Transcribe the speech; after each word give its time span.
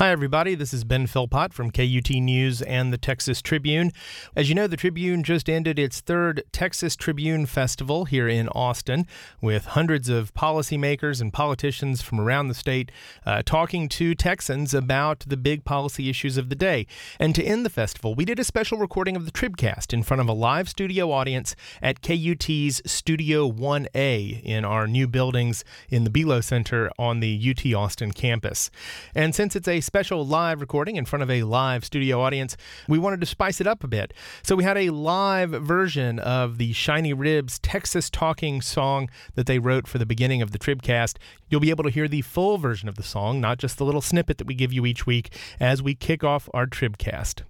Hi, 0.00 0.12
everybody. 0.12 0.54
This 0.54 0.72
is 0.72 0.82
Ben 0.82 1.06
Philpott 1.06 1.52
from 1.52 1.70
KUT 1.70 2.08
News 2.08 2.62
and 2.62 2.90
the 2.90 2.96
Texas 2.96 3.42
Tribune. 3.42 3.92
As 4.34 4.48
you 4.48 4.54
know, 4.54 4.66
the 4.66 4.78
Tribune 4.78 5.22
just 5.22 5.46
ended 5.46 5.78
its 5.78 6.00
third 6.00 6.42
Texas 6.52 6.96
Tribune 6.96 7.44
Festival 7.44 8.06
here 8.06 8.26
in 8.26 8.48
Austin 8.48 9.06
with 9.42 9.66
hundreds 9.66 10.08
of 10.08 10.32
policymakers 10.32 11.20
and 11.20 11.34
politicians 11.34 12.00
from 12.00 12.18
around 12.18 12.48
the 12.48 12.54
state 12.54 12.90
uh, 13.26 13.42
talking 13.44 13.90
to 13.90 14.14
Texans 14.14 14.72
about 14.72 15.20
the 15.26 15.36
big 15.36 15.66
policy 15.66 16.08
issues 16.08 16.38
of 16.38 16.48
the 16.48 16.54
day. 16.54 16.86
And 17.18 17.34
to 17.34 17.44
end 17.44 17.66
the 17.66 17.68
festival, 17.68 18.14
we 18.14 18.24
did 18.24 18.38
a 18.38 18.44
special 18.44 18.78
recording 18.78 19.16
of 19.16 19.26
the 19.26 19.30
Tribcast 19.30 19.92
in 19.92 20.02
front 20.02 20.22
of 20.22 20.30
a 20.30 20.32
live 20.32 20.70
studio 20.70 21.12
audience 21.12 21.54
at 21.82 22.00
KUT's 22.00 22.80
Studio 22.90 23.52
1A 23.52 24.42
in 24.44 24.64
our 24.64 24.86
new 24.86 25.06
buildings 25.06 25.62
in 25.90 26.04
the 26.04 26.10
Belo 26.10 26.42
Center 26.42 26.90
on 26.98 27.20
the 27.20 27.38
UT 27.50 27.74
Austin 27.74 28.12
campus. 28.12 28.70
And 29.14 29.34
since 29.34 29.54
it's 29.54 29.68
a 29.68 29.82
special 29.90 30.24
live 30.24 30.60
recording 30.60 30.94
in 30.94 31.04
front 31.04 31.20
of 31.24 31.28
a 31.28 31.42
live 31.42 31.84
studio 31.84 32.20
audience, 32.20 32.56
we 32.86 32.96
wanted 32.96 33.18
to 33.18 33.26
spice 33.26 33.60
it 33.60 33.66
up 33.66 33.82
a 33.82 33.88
bit. 33.88 34.14
So 34.40 34.54
we 34.54 34.62
had 34.62 34.78
a 34.78 34.90
live 34.90 35.50
version 35.50 36.20
of 36.20 36.58
the 36.58 36.72
Shiny 36.72 37.12
Ribs 37.12 37.58
Texas 37.58 38.08
Talking 38.08 38.60
song 38.60 39.10
that 39.34 39.46
they 39.46 39.58
wrote 39.58 39.88
for 39.88 39.98
the 39.98 40.06
beginning 40.06 40.42
of 40.42 40.52
the 40.52 40.60
Tribcast. 40.60 41.16
You'll 41.48 41.60
be 41.60 41.70
able 41.70 41.82
to 41.82 41.90
hear 41.90 42.06
the 42.06 42.22
full 42.22 42.56
version 42.56 42.88
of 42.88 42.94
the 42.94 43.02
song, 43.02 43.40
not 43.40 43.58
just 43.58 43.78
the 43.78 43.84
little 43.84 44.00
snippet 44.00 44.38
that 44.38 44.46
we 44.46 44.54
give 44.54 44.72
you 44.72 44.86
each 44.86 45.06
week, 45.06 45.34
as 45.58 45.82
we 45.82 45.96
kick 45.96 46.22
off 46.22 46.48
our 46.54 46.68
Tribcast. 46.68 47.42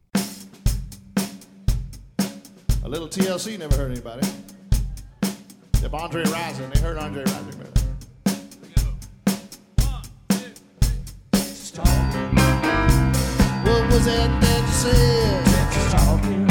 A 2.83 2.89
little 2.89 3.07
TLC 3.07 3.59
never 3.59 3.77
hurt 3.77 3.91
anybody. 3.91 4.27
If 5.75 5.93
Andre 5.93 6.25
Rison, 6.25 6.73
they 6.73 6.81
heard 6.81 6.97
Andre 6.97 7.23
Rison. 7.23 7.71
What 11.83 12.20
was 13.91 14.05
that 14.05 14.31
that 14.41 14.61
you 14.63 14.73
said? 14.73 15.45
Texas 15.47 15.93
talking, 15.93 16.47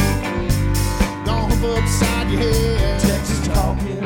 Gonna 1.25 1.55
hook 1.55 1.83
upside 1.83 2.29
your 2.31 2.41
head. 2.41 2.99
Texas 2.99 3.47
talking, 3.47 4.03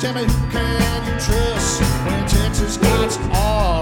Tell 0.00 0.14
me 0.14 0.24
who 0.24 0.50
can 0.50 1.06
you 1.06 1.12
trust 1.20 1.82
when 2.06 2.26
Texas 2.28 2.76
got 2.76 3.18
all 3.34 3.79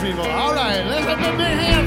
people. 0.00 0.24
All 0.24 0.54
right, 0.54 0.84
let's 0.84 1.06
have 1.06 1.18
a 1.18 1.36
big 1.36 1.58
hand 1.58 1.77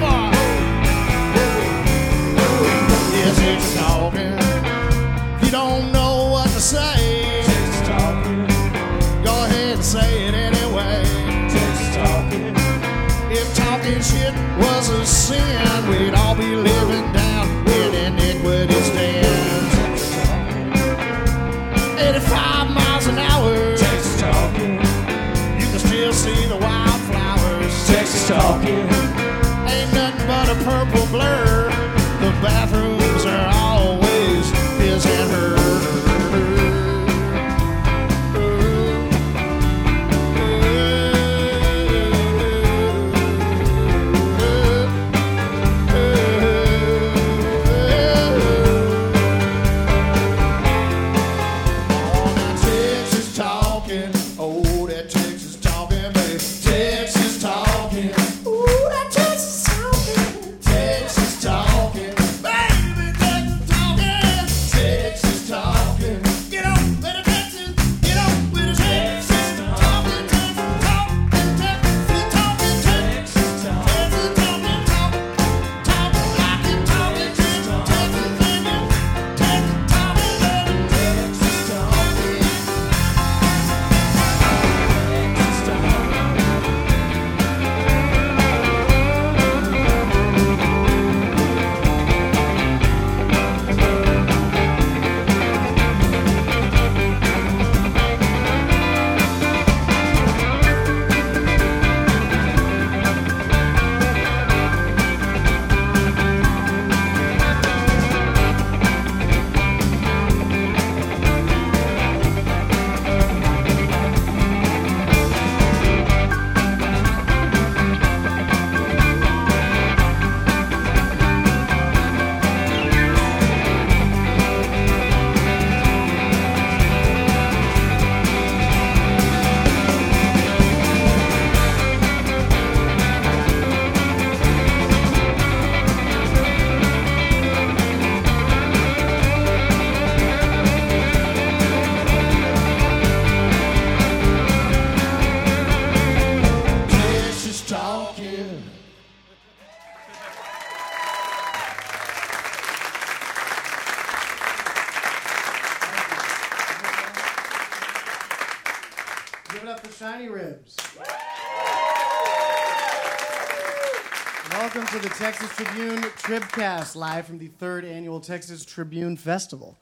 Tribune 165.63 166.01
Tribcast, 166.01 166.95
live 166.95 167.27
from 167.27 167.37
the 167.37 167.45
third 167.45 167.85
annual 167.85 168.19
Texas 168.19 168.65
Tribune 168.65 169.15
Festival. 169.15 169.77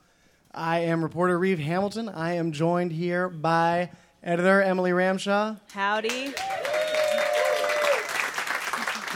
I 0.53 0.79
am 0.79 1.01
reporter 1.01 1.39
Reeve 1.39 1.59
Hamilton. 1.59 2.09
I 2.09 2.33
am 2.33 2.51
joined 2.51 2.91
here 2.91 3.29
by 3.29 3.89
editor 4.21 4.61
Emily 4.61 4.91
Ramshaw, 4.91 5.57
Howdy. 5.71 6.33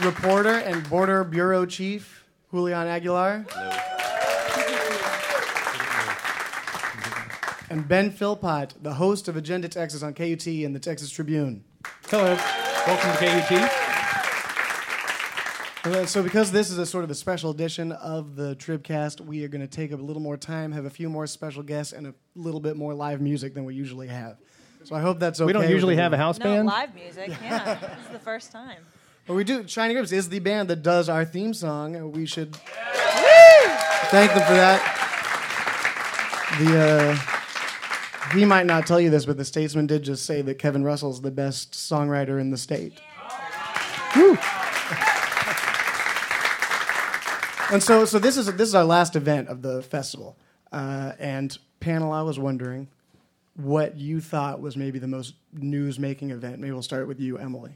reporter 0.02 0.56
and 0.56 0.88
border 0.88 1.22
bureau 1.22 1.66
chief 1.66 2.24
Julian 2.50 2.86
Aguilar, 2.86 3.44
Hello. 3.50 3.70
and 7.68 7.86
Ben 7.86 8.10
Philpott, 8.10 8.72
the 8.82 8.94
host 8.94 9.28
of 9.28 9.36
Agenda 9.36 9.68
Texas 9.68 10.02
on 10.02 10.14
KUT 10.14 10.46
and 10.46 10.74
the 10.74 10.80
Texas 10.80 11.10
Tribune. 11.10 11.62
Hello. 12.06 12.34
Welcome 12.86 13.10
to 13.12 13.42
KUT. 13.48 13.83
So, 16.06 16.22
because 16.22 16.50
this 16.50 16.70
is 16.70 16.78
a 16.78 16.86
sort 16.86 17.04
of 17.04 17.10
a 17.10 17.14
special 17.14 17.50
edition 17.50 17.92
of 17.92 18.36
the 18.36 18.56
Tribcast, 18.56 19.20
we 19.20 19.44
are 19.44 19.48
going 19.48 19.60
to 19.60 19.66
take 19.66 19.92
a 19.92 19.96
little 19.96 20.22
more 20.22 20.38
time, 20.38 20.72
have 20.72 20.86
a 20.86 20.90
few 20.90 21.10
more 21.10 21.26
special 21.26 21.62
guests, 21.62 21.92
and 21.92 22.06
a 22.06 22.14
little 22.34 22.60
bit 22.60 22.74
more 22.76 22.94
live 22.94 23.20
music 23.20 23.52
than 23.52 23.66
we 23.66 23.74
usually 23.74 24.08
have. 24.08 24.38
So, 24.84 24.94
I 24.94 25.00
hope 25.00 25.18
that's 25.18 25.40
okay. 25.42 25.46
We 25.46 25.52
don't 25.52 25.68
usually 25.68 25.96
have 25.96 26.12
a 26.12 26.16
everyone. 26.16 26.26
house 26.26 26.38
No 26.38 26.44
band. 26.44 26.66
live 26.68 26.94
music. 26.94 27.28
Yeah, 27.42 27.74
this 27.80 28.06
is 28.06 28.12
the 28.12 28.18
first 28.18 28.50
time. 28.50 28.78
But 29.26 29.34
we 29.34 29.44
do. 29.44 29.68
Shiny 29.68 29.94
Ribs 29.94 30.10
is 30.10 30.30
the 30.30 30.38
band 30.38 30.70
that 30.70 30.82
does 30.82 31.10
our 31.10 31.24
theme 31.26 31.52
song, 31.52 31.96
and 31.96 32.14
we 32.16 32.24
should 32.24 32.56
thank 32.56 34.30
them 34.32 34.42
for 34.46 34.54
that. 34.54 34.80
The 36.60 36.78
uh, 38.32 38.34
he 38.34 38.46
might 38.46 38.64
not 38.64 38.86
tell 38.86 39.00
you 39.00 39.10
this, 39.10 39.26
but 39.26 39.36
the 39.36 39.44
Statesman 39.44 39.86
did 39.86 40.02
just 40.02 40.24
say 40.24 40.40
that 40.42 40.58
Kevin 40.58 40.82
Russell's 40.82 41.20
the 41.20 41.30
best 41.30 41.72
songwriter 41.72 42.40
in 42.40 42.50
the 42.50 42.56
state. 42.58 43.00
Woo. 44.16 44.38
And 47.70 47.82
so, 47.82 48.04
so 48.04 48.18
this 48.18 48.36
is 48.36 48.46
this 48.46 48.68
is 48.68 48.74
our 48.74 48.84
last 48.84 49.16
event 49.16 49.48
of 49.48 49.62
the 49.62 49.82
festival, 49.82 50.36
uh, 50.72 51.12
and 51.18 51.56
panel. 51.80 52.12
I 52.12 52.22
was 52.22 52.38
wondering 52.38 52.88
what 53.54 53.96
you 53.96 54.20
thought 54.20 54.60
was 54.60 54.76
maybe 54.76 54.98
the 54.98 55.08
most 55.08 55.34
news-making 55.52 56.30
event. 56.30 56.58
Maybe 56.58 56.72
we'll 56.72 56.82
start 56.82 57.06
with 57.06 57.20
you, 57.20 57.38
Emily. 57.38 57.72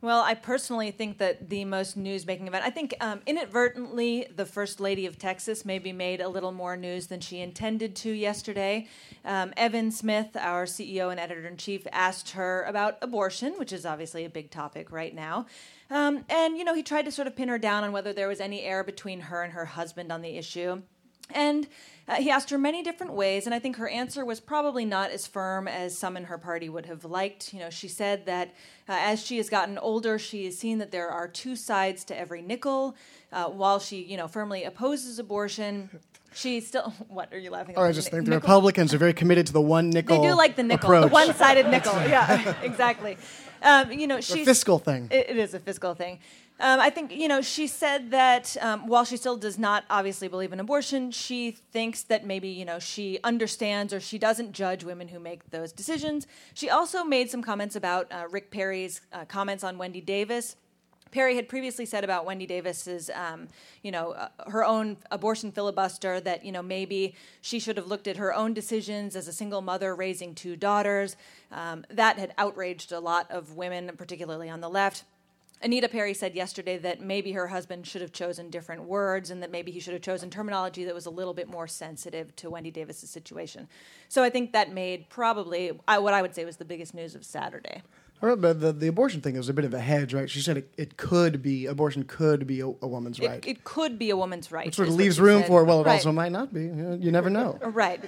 Well, 0.00 0.22
I 0.22 0.34
personally 0.34 0.90
think 0.92 1.18
that 1.18 1.48
the 1.48 1.64
most 1.64 1.96
news-making 1.96 2.46
event. 2.46 2.64
I 2.64 2.70
think 2.70 2.94
um, 3.00 3.20
inadvertently, 3.26 4.28
the 4.34 4.46
First 4.46 4.78
Lady 4.78 5.06
of 5.06 5.18
Texas 5.18 5.64
maybe 5.64 5.92
made 5.92 6.20
a 6.20 6.28
little 6.28 6.52
more 6.52 6.76
news 6.76 7.08
than 7.08 7.20
she 7.20 7.40
intended 7.40 7.96
to 7.96 8.12
yesterday. 8.12 8.86
Um, 9.24 9.52
Evan 9.56 9.90
Smith, 9.90 10.36
our 10.36 10.64
CEO 10.64 11.10
and 11.10 11.18
editor 11.18 11.46
in 11.46 11.56
chief, 11.56 11.86
asked 11.92 12.30
her 12.30 12.62
about 12.64 12.98
abortion, 13.02 13.54
which 13.58 13.72
is 13.72 13.84
obviously 13.84 14.24
a 14.24 14.30
big 14.30 14.50
topic 14.50 14.92
right 14.92 15.14
now. 15.14 15.46
Um, 15.90 16.24
and 16.28 16.56
you 16.56 16.64
know, 16.64 16.74
he 16.74 16.82
tried 16.82 17.04
to 17.04 17.12
sort 17.12 17.28
of 17.28 17.36
pin 17.36 17.48
her 17.48 17.58
down 17.58 17.84
on 17.84 17.92
whether 17.92 18.12
there 18.12 18.28
was 18.28 18.40
any 18.40 18.62
air 18.62 18.82
between 18.82 19.20
her 19.20 19.42
and 19.42 19.52
her 19.52 19.64
husband 19.64 20.10
on 20.10 20.22
the 20.22 20.36
issue. 20.36 20.82
And 21.30 21.66
uh, 22.08 22.14
he 22.16 22.30
asked 22.30 22.50
her 22.50 22.58
many 22.58 22.84
different 22.84 23.12
ways, 23.12 23.46
and 23.46 23.54
I 23.54 23.58
think 23.58 23.76
her 23.76 23.88
answer 23.88 24.24
was 24.24 24.38
probably 24.38 24.84
not 24.84 25.10
as 25.10 25.26
firm 25.26 25.66
as 25.66 25.98
some 25.98 26.16
in 26.16 26.24
her 26.24 26.38
party 26.38 26.68
would 26.68 26.86
have 26.86 27.04
liked. 27.04 27.52
You 27.52 27.60
know, 27.60 27.70
she 27.70 27.88
said 27.88 28.26
that 28.26 28.54
uh, 28.88 28.96
as 29.00 29.24
she 29.24 29.36
has 29.38 29.50
gotten 29.50 29.76
older, 29.78 30.18
she 30.18 30.44
has 30.44 30.56
seen 30.56 30.78
that 30.78 30.92
there 30.92 31.08
are 31.08 31.26
two 31.26 31.56
sides 31.56 32.04
to 32.04 32.18
every 32.18 32.42
nickel. 32.42 32.94
Uh, 33.32 33.46
while 33.46 33.80
she, 33.80 34.02
you 34.02 34.16
know, 34.16 34.28
firmly 34.28 34.62
opposes 34.62 35.18
abortion, 35.18 35.90
she 36.32 36.60
still. 36.60 36.92
What 37.08 37.32
are 37.32 37.38
you 37.38 37.50
laughing 37.50 37.74
at? 37.74 37.80
Oh, 37.80 37.84
I 37.84 37.92
just 37.92 38.10
think 38.10 38.24
the 38.24 38.30
Nickel? 38.30 38.46
Republicans 38.48 38.94
are 38.94 38.98
very 38.98 39.14
committed 39.14 39.46
to 39.48 39.52
the 39.52 39.60
one 39.60 39.90
nickel. 39.90 40.20
They 40.20 40.28
do 40.28 40.34
like 40.34 40.54
the 40.54 40.62
nickel, 40.62 40.90
approach. 40.90 41.08
the 41.08 41.12
one-sided 41.12 41.68
nickel. 41.68 41.94
Yeah, 41.94 42.54
exactly. 42.62 43.16
Um, 43.62 43.92
you 43.92 44.06
know, 44.06 44.20
she's 44.20 44.44
fiscal 44.44 44.78
thing. 44.78 45.08
it, 45.10 45.30
it 45.30 45.36
is 45.36 45.54
a 45.54 45.60
fiscal 45.60 45.94
thing. 45.94 46.18
Um, 46.58 46.80
I 46.80 46.88
think 46.88 47.12
you 47.12 47.28
know 47.28 47.42
she 47.42 47.66
said 47.66 48.10
that 48.12 48.56
um, 48.62 48.86
while 48.86 49.04
she 49.04 49.18
still 49.18 49.36
does 49.36 49.58
not 49.58 49.84
obviously 49.90 50.26
believe 50.26 50.54
in 50.54 50.60
abortion, 50.60 51.10
she 51.10 51.50
thinks 51.50 52.02
that 52.04 52.24
maybe 52.24 52.48
you 52.48 52.64
know 52.64 52.78
she 52.78 53.18
understands 53.22 53.92
or 53.92 54.00
she 54.00 54.18
doesn't 54.18 54.52
judge 54.52 54.82
women 54.82 55.08
who 55.08 55.18
make 55.18 55.50
those 55.50 55.70
decisions. 55.70 56.26
She 56.54 56.70
also 56.70 57.04
made 57.04 57.30
some 57.30 57.42
comments 57.42 57.76
about 57.76 58.10
uh, 58.10 58.24
Rick 58.30 58.50
Perry's 58.50 59.02
uh, 59.12 59.26
comments 59.26 59.64
on 59.64 59.76
Wendy 59.76 60.00
Davis. 60.00 60.56
Perry 61.10 61.36
had 61.36 61.48
previously 61.48 61.86
said 61.86 62.04
about 62.04 62.26
Wendy 62.26 62.46
Davis's, 62.46 63.10
um, 63.14 63.48
you 63.82 63.90
know, 63.90 64.12
uh, 64.12 64.28
her 64.48 64.64
own 64.64 64.96
abortion 65.10 65.52
filibuster 65.52 66.20
that 66.20 66.44
you 66.44 66.52
know 66.52 66.62
maybe 66.62 67.14
she 67.40 67.58
should 67.58 67.76
have 67.76 67.86
looked 67.86 68.08
at 68.08 68.16
her 68.16 68.34
own 68.34 68.52
decisions 68.52 69.16
as 69.16 69.28
a 69.28 69.32
single 69.32 69.60
mother 69.60 69.94
raising 69.94 70.34
two 70.34 70.56
daughters. 70.56 71.16
Um, 71.52 71.84
that 71.90 72.18
had 72.18 72.34
outraged 72.38 72.92
a 72.92 73.00
lot 73.00 73.30
of 73.30 73.56
women, 73.56 73.90
particularly 73.96 74.50
on 74.50 74.60
the 74.60 74.68
left. 74.68 75.04
Anita 75.62 75.88
Perry 75.88 76.12
said 76.12 76.34
yesterday 76.34 76.76
that 76.78 77.00
maybe 77.00 77.32
her 77.32 77.46
husband 77.46 77.86
should 77.86 78.02
have 78.02 78.12
chosen 78.12 78.50
different 78.50 78.82
words 78.84 79.30
and 79.30 79.42
that 79.42 79.50
maybe 79.50 79.72
he 79.72 79.80
should 79.80 79.94
have 79.94 80.02
chosen 80.02 80.28
terminology 80.28 80.84
that 80.84 80.94
was 80.94 81.06
a 81.06 81.10
little 81.10 81.32
bit 81.32 81.48
more 81.48 81.66
sensitive 81.66 82.36
to 82.36 82.50
Wendy 82.50 82.70
Davis's 82.70 83.08
situation. 83.08 83.66
So 84.08 84.22
I 84.22 84.28
think 84.28 84.52
that 84.52 84.72
made 84.72 85.08
probably 85.08 85.68
what 85.68 86.12
I 86.12 86.20
would 86.20 86.34
say 86.34 86.44
was 86.44 86.58
the 86.58 86.66
biggest 86.66 86.92
news 86.92 87.14
of 87.14 87.24
Saturday. 87.24 87.82
But 88.20 88.60
the, 88.60 88.72
the 88.72 88.86
abortion 88.88 89.20
thing 89.20 89.36
is 89.36 89.48
a 89.48 89.52
bit 89.52 89.64
of 89.64 89.74
a 89.74 89.78
hedge, 89.78 90.14
right? 90.14 90.28
She 90.28 90.40
said 90.40 90.56
it, 90.56 90.72
it 90.76 90.96
could 90.96 91.42
be, 91.42 91.66
abortion 91.66 92.02
could 92.04 92.46
be 92.46 92.60
a, 92.60 92.66
a 92.66 92.86
woman's 92.88 93.18
It, 93.20 93.28
right. 93.28 93.46
it 93.46 93.62
could 93.64 93.98
be 93.98 94.10
a 94.10 94.16
woman's 94.16 94.50
right. 94.50 94.66
It 94.66 94.74
sort 94.74 94.88
of 94.88 94.94
leaves 94.94 95.20
room 95.20 95.40
said. 95.42 95.48
for, 95.48 95.64
well, 95.64 95.82
it 95.82 95.86
Right. 95.86 95.92
also 95.94 96.12
might 96.12 96.32
not 96.32 96.52
be. 96.52 96.62
You, 96.64 96.98
you 97.00 97.10
never 97.12 97.30
know. 97.30 97.58
Right. 97.66 98.02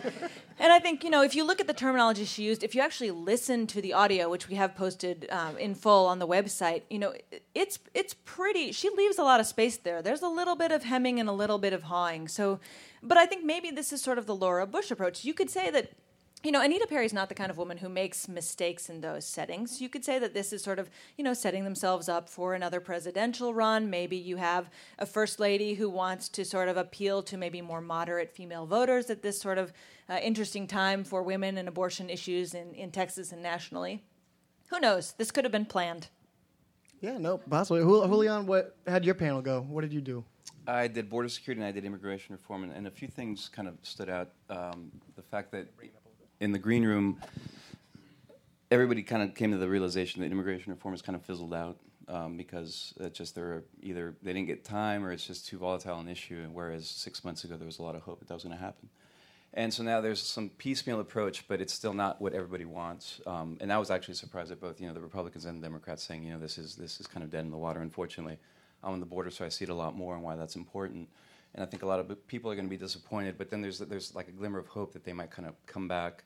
And 0.59 0.73
I 0.73 0.79
think, 0.81 1.05
you 1.05 1.11
know, 1.11 1.23
if 1.23 1.37
you 1.37 1.45
look 1.47 1.61
at 1.61 1.67
the 1.67 1.75
terminology 1.75 2.25
she 2.25 2.43
used, 2.43 2.65
if 2.65 2.75
you 2.75 2.81
actually 2.81 3.11
listen 3.13 3.67
to 3.69 3.81
the 3.83 3.93
audio, 3.93 4.29
which 4.29 4.49
we 4.49 4.55
have 4.57 4.75
posted 4.75 5.27
um, 5.31 5.57
in 5.59 5.75
full 5.75 6.07
on 6.07 6.19
the 6.19 6.27
website, 6.27 6.83
you 6.91 6.99
know, 6.99 7.13
it's 7.55 7.79
it's 7.95 8.15
pretty, 8.25 8.73
she 8.73 8.89
leaves 8.91 9.19
a 9.19 9.23
lot 9.23 9.39
of 9.41 9.47
space 9.47 9.77
there. 9.77 10.01
There's 10.03 10.23
a 10.23 10.29
little 10.29 10.57
bit 10.57 10.73
of 10.73 10.83
hemming 10.85 11.21
and 11.21 11.29
a 11.29 11.33
little 11.33 11.59
bit 11.59 11.73
of 11.75 11.83
hawing. 11.85 12.27
So, 12.29 12.59
but 13.03 13.19
I 13.19 13.27
think 13.27 13.45
maybe 13.45 13.71
this 13.71 13.93
is 13.93 14.03
sort 14.03 14.19
of 14.19 14.27
the 14.27 14.35
Laura 14.35 14.67
Bush 14.67 14.91
approach. 14.91 15.25
You 15.25 15.35
could 15.35 15.51
say 15.51 15.71
that 15.71 15.93
you 16.44 16.52
know, 16.52 16.62
Anita 16.62 16.87
Perry's 16.88 17.12
not 17.12 17.29
the 17.29 17.35
kind 17.35 17.50
of 17.50 17.58
woman 17.58 17.79
who 17.79 17.88
makes 17.88 18.29
mistakes 18.29 18.88
in 18.88 19.00
those 19.00 19.25
settings. 19.25 19.81
You 19.81 19.88
could 19.88 20.05
say 20.05 20.20
that 20.20 20.35
this 20.35 20.52
is 20.52 20.62
sort 20.62 20.79
of, 20.79 20.88
you 21.17 21.25
know, 21.25 21.35
setting 21.35 21.64
themselves 21.64 22.08
up 22.08 22.29
for 22.29 22.55
another 22.55 22.79
presidential 22.79 23.52
run. 23.52 23.90
Maybe 23.90 24.17
you 24.17 24.37
have 24.37 24.70
a 25.00 25.06
first 25.06 25.40
lady 25.40 25.75
who 25.75 25.90
wants 25.90 26.29
to 26.31 26.44
sort 26.44 26.69
of 26.69 26.76
appeal 26.76 27.23
to 27.25 27.37
maybe 27.37 27.61
more 27.61 27.81
moderate 27.81 28.31
female 28.31 28.67
voters 28.67 29.11
at 29.11 29.23
this 29.23 29.40
sort 29.40 29.58
of 29.58 29.73
uh, 30.08 30.19
interesting 30.23 30.69
time 30.69 31.02
for 31.02 31.23
women 31.23 31.58
and 31.58 31.67
abortion 31.67 32.09
issues 32.09 32.54
in, 32.54 32.73
in 32.75 32.92
Texas 32.92 33.33
and 33.33 33.42
nationally. 33.42 34.04
Who 34.68 34.78
knows? 34.78 35.14
This 35.18 35.33
could 35.33 35.45
have 35.45 35.52
been 35.52 35.66
planned. 35.66 36.09
Yeah, 37.00 37.18
no, 37.18 37.38
possibly. 37.38 37.83
Julian, 37.83 38.47
what 38.47 38.76
how'd 38.87 39.04
your 39.04 39.14
panel 39.14 39.40
go? 39.40 39.62
What 39.62 39.83
did 39.83 39.92
you 39.92 40.00
do? 40.00 40.25
I 40.66 40.87
did 40.87 41.09
border 41.09 41.28
security 41.28 41.62
and 41.62 41.68
I 41.68 41.73
did 41.73 41.85
immigration 41.85 42.35
reform, 42.35 42.64
and, 42.64 42.73
and 42.73 42.87
a 42.87 42.90
few 42.90 43.09
things 43.09 43.49
kind 43.49 43.68
of 43.68 43.75
stood 43.83 44.11
out. 44.11 44.33
Um, 44.50 44.90
the 45.16 45.23
fact 45.23 45.50
that 45.52 45.68
in 46.40 46.52
the 46.52 46.59
green 46.59 46.85
room, 46.85 47.21
everybody 48.71 49.02
kind 49.02 49.23
of 49.23 49.35
came 49.35 49.50
to 49.50 49.59
the 49.59 49.68
realization 49.68 50.23
that 50.23 50.30
immigration 50.30 50.73
reform 50.73 50.92
has 50.95 51.02
kind 51.02 51.16
of 51.16 51.23
fizzled 51.25 51.54
out 51.54 51.78
um, 52.09 52.37
because 52.37 52.95
it's 53.00 53.18
just 53.18 53.35
they're 53.35 53.64
either 53.83 54.14
they 54.23 54.33
didn't 54.33 54.47
get 54.47 54.64
time 54.64 55.04
or 55.04 55.12
it's 55.12 55.26
just 55.26 55.47
too 55.47 55.59
volatile 55.59 55.99
an 55.99 56.09
issue. 56.09 56.47
Whereas 56.52 56.88
six 56.88 57.25
months 57.25 57.45
ago 57.45 57.57
there 57.57 57.66
was 57.66 57.78
a 57.78 57.83
lot 57.83 57.95
of 57.95 58.02
hope 58.02 58.21
that 58.21 58.28
that 58.28 58.35
was 58.35 58.45
going 58.45 58.57
to 58.57 58.62
happen. 58.62 58.88
And 59.54 59.73
so 59.73 59.83
now 59.83 60.00
there's 60.00 60.21
some 60.21 60.50
piecemeal 60.50 61.00
approach, 61.00 61.49
but 61.49 61.61
it's 61.61 61.73
still 61.73 61.95
not 61.95 62.21
what 62.21 62.35
everybody 62.35 62.66
wants. 62.66 63.21
Um, 63.26 63.57
and 63.61 63.73
I 63.73 63.78
was 63.78 63.90
actually 63.90 64.14
surprised 64.14 64.52
at 64.52 64.61
both, 64.61 64.78
you 64.78 64.87
know, 64.87 64.92
the 64.92 65.00
Republicans 65.00 65.47
and 65.47 65.62
the 65.62 65.66
Democrats 65.66 66.02
saying, 66.02 66.23
you 66.23 66.33
know, 66.33 66.38
this 66.38 66.59
is 66.59 66.76
this 66.76 67.00
is 67.00 67.07
kind 67.07 67.25
of 67.25 67.30
dead 67.30 67.45
in 67.45 67.50
the 67.50 67.57
water. 67.57 67.80
Unfortunately, 67.80 68.38
I'm 68.83 68.92
on 68.92 69.00
the 69.00 69.07
border, 69.07 69.30
so 69.30 69.45
I 69.45 69.49
see 69.49 69.64
it 69.64 69.71
a 69.71 69.75
lot 69.75 69.97
more 69.97 70.14
and 70.14 70.23
why 70.23 70.37
that's 70.37 70.57
important. 70.57 71.09
And 71.59 71.67
I 71.67 71.69
think 71.69 71.83
a 71.83 71.87
lot 71.87 71.99
of 71.99 72.29
people 72.29 72.53
are 72.53 72.55
going 72.55 72.67
to 72.67 72.71
be 72.71 72.77
disappointed. 72.77 73.37
But 73.37 73.50
then 73.50 73.61
there's 73.61 73.81
there's 73.81 74.15
like 74.15 74.29
a 74.29 74.31
glimmer 74.31 74.61
of 74.61 74.69
hope 74.69 74.93
that 74.93 75.03
they 75.03 75.12
might 75.12 75.33
kind 75.33 75.49
of 75.49 75.55
come 75.67 75.88
back 75.88 76.23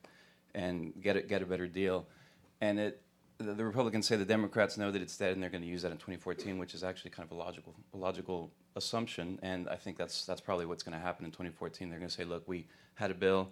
and 0.53 0.93
get 1.01 1.17
it, 1.17 1.27
get 1.27 1.41
a 1.41 1.45
better 1.47 1.65
deal. 1.65 2.05
And 2.61 2.79
it 2.79 3.01
the, 3.39 3.53
the 3.55 3.65
Republicans 3.65 4.05
say 4.05 4.15
the 4.15 4.25
Democrats 4.25 4.77
know 4.77 4.91
that 4.91 5.01
it's 5.01 5.17
dead 5.17 5.33
and 5.33 5.41
they're 5.41 5.49
going 5.49 5.63
to 5.63 5.67
use 5.67 5.81
that 5.81 5.91
in 5.91 5.97
2014, 5.97 6.59
which 6.59 6.75
is 6.75 6.83
actually 6.83 7.09
kind 7.09 7.27
of 7.27 7.35
a 7.35 7.39
logical 7.39 7.73
a 7.95 7.97
logical 7.97 8.51
assumption. 8.75 9.39
And 9.41 9.67
I 9.69 9.75
think 9.75 9.97
that's 9.97 10.23
that's 10.23 10.39
probably 10.39 10.67
what's 10.67 10.83
going 10.83 10.95
to 10.95 11.03
happen 11.03 11.25
in 11.25 11.31
2014. 11.31 11.89
They're 11.89 11.97
going 11.97 12.09
to 12.09 12.13
say, 12.13 12.25
look, 12.25 12.47
we 12.47 12.67
had 12.93 13.09
a 13.09 13.15
bill. 13.15 13.49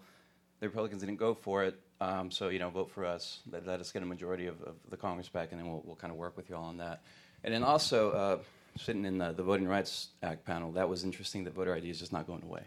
The 0.60 0.68
Republicans 0.68 1.02
didn't 1.02 1.18
go 1.18 1.34
for 1.34 1.64
it, 1.64 1.80
um, 2.00 2.30
so 2.30 2.50
you 2.50 2.60
know, 2.60 2.70
vote 2.70 2.92
for 2.92 3.06
us. 3.08 3.40
Let, 3.52 3.66
let 3.66 3.80
us 3.80 3.92
get 3.92 4.04
a 4.04 4.06
majority 4.06 4.46
of, 4.46 4.62
of 4.62 4.76
the 4.92 4.98
Congress 4.98 5.30
back, 5.30 5.48
and 5.50 5.60
then 5.60 5.68
we'll, 5.68 5.82
we'll 5.84 5.96
kind 5.96 6.12
of 6.12 6.18
work 6.20 6.38
with 6.38 6.48
you 6.48 6.56
all 6.56 6.66
on 6.66 6.78
that. 6.78 7.02
And 7.44 7.52
then 7.52 7.64
also, 7.64 8.12
uh, 8.12 8.38
sitting 8.78 9.06
in 9.06 9.18
the, 9.18 9.32
the 9.32 9.44
Voting 9.44 9.68
Rights 9.68 10.10
Act 10.24 10.46
panel, 10.46 10.72
that 10.74 10.88
was 10.88 11.04
interesting 11.04 11.44
that 11.44 11.54
voter 11.54 11.76
ID 11.76 11.90
is 11.90 12.00
just 12.00 12.14
not 12.14 12.28
going 12.28 12.44
away. 12.44 12.64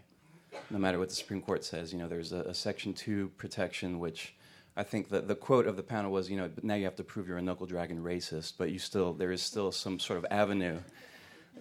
No 0.69 0.77
matter 0.77 0.99
what 0.99 1.09
the 1.09 1.15
Supreme 1.15 1.41
Court 1.41 1.63
says, 1.63 1.91
you 1.91 1.99
know, 1.99 2.07
there's 2.07 2.31
a, 2.31 2.41
a 2.41 2.53
Section 2.53 2.93
2 2.93 3.31
protection, 3.37 3.99
which 3.99 4.35
I 4.77 4.83
think 4.83 5.09
that 5.09 5.27
the 5.27 5.35
quote 5.35 5.67
of 5.67 5.75
the 5.75 5.83
panel 5.83 6.11
was, 6.11 6.29
you 6.29 6.37
know, 6.37 6.49
now 6.63 6.75
you 6.75 6.85
have 6.85 6.95
to 6.97 7.03
prove 7.03 7.27
you're 7.27 7.37
a 7.37 7.41
knuckle 7.41 7.65
dragging 7.65 8.01
racist, 8.01 8.53
but 8.57 8.71
you 8.71 8.79
still, 8.79 9.13
there 9.13 9.31
is 9.31 9.41
still 9.41 9.71
some 9.71 9.99
sort 9.99 10.17
of 10.19 10.25
avenue 10.31 10.79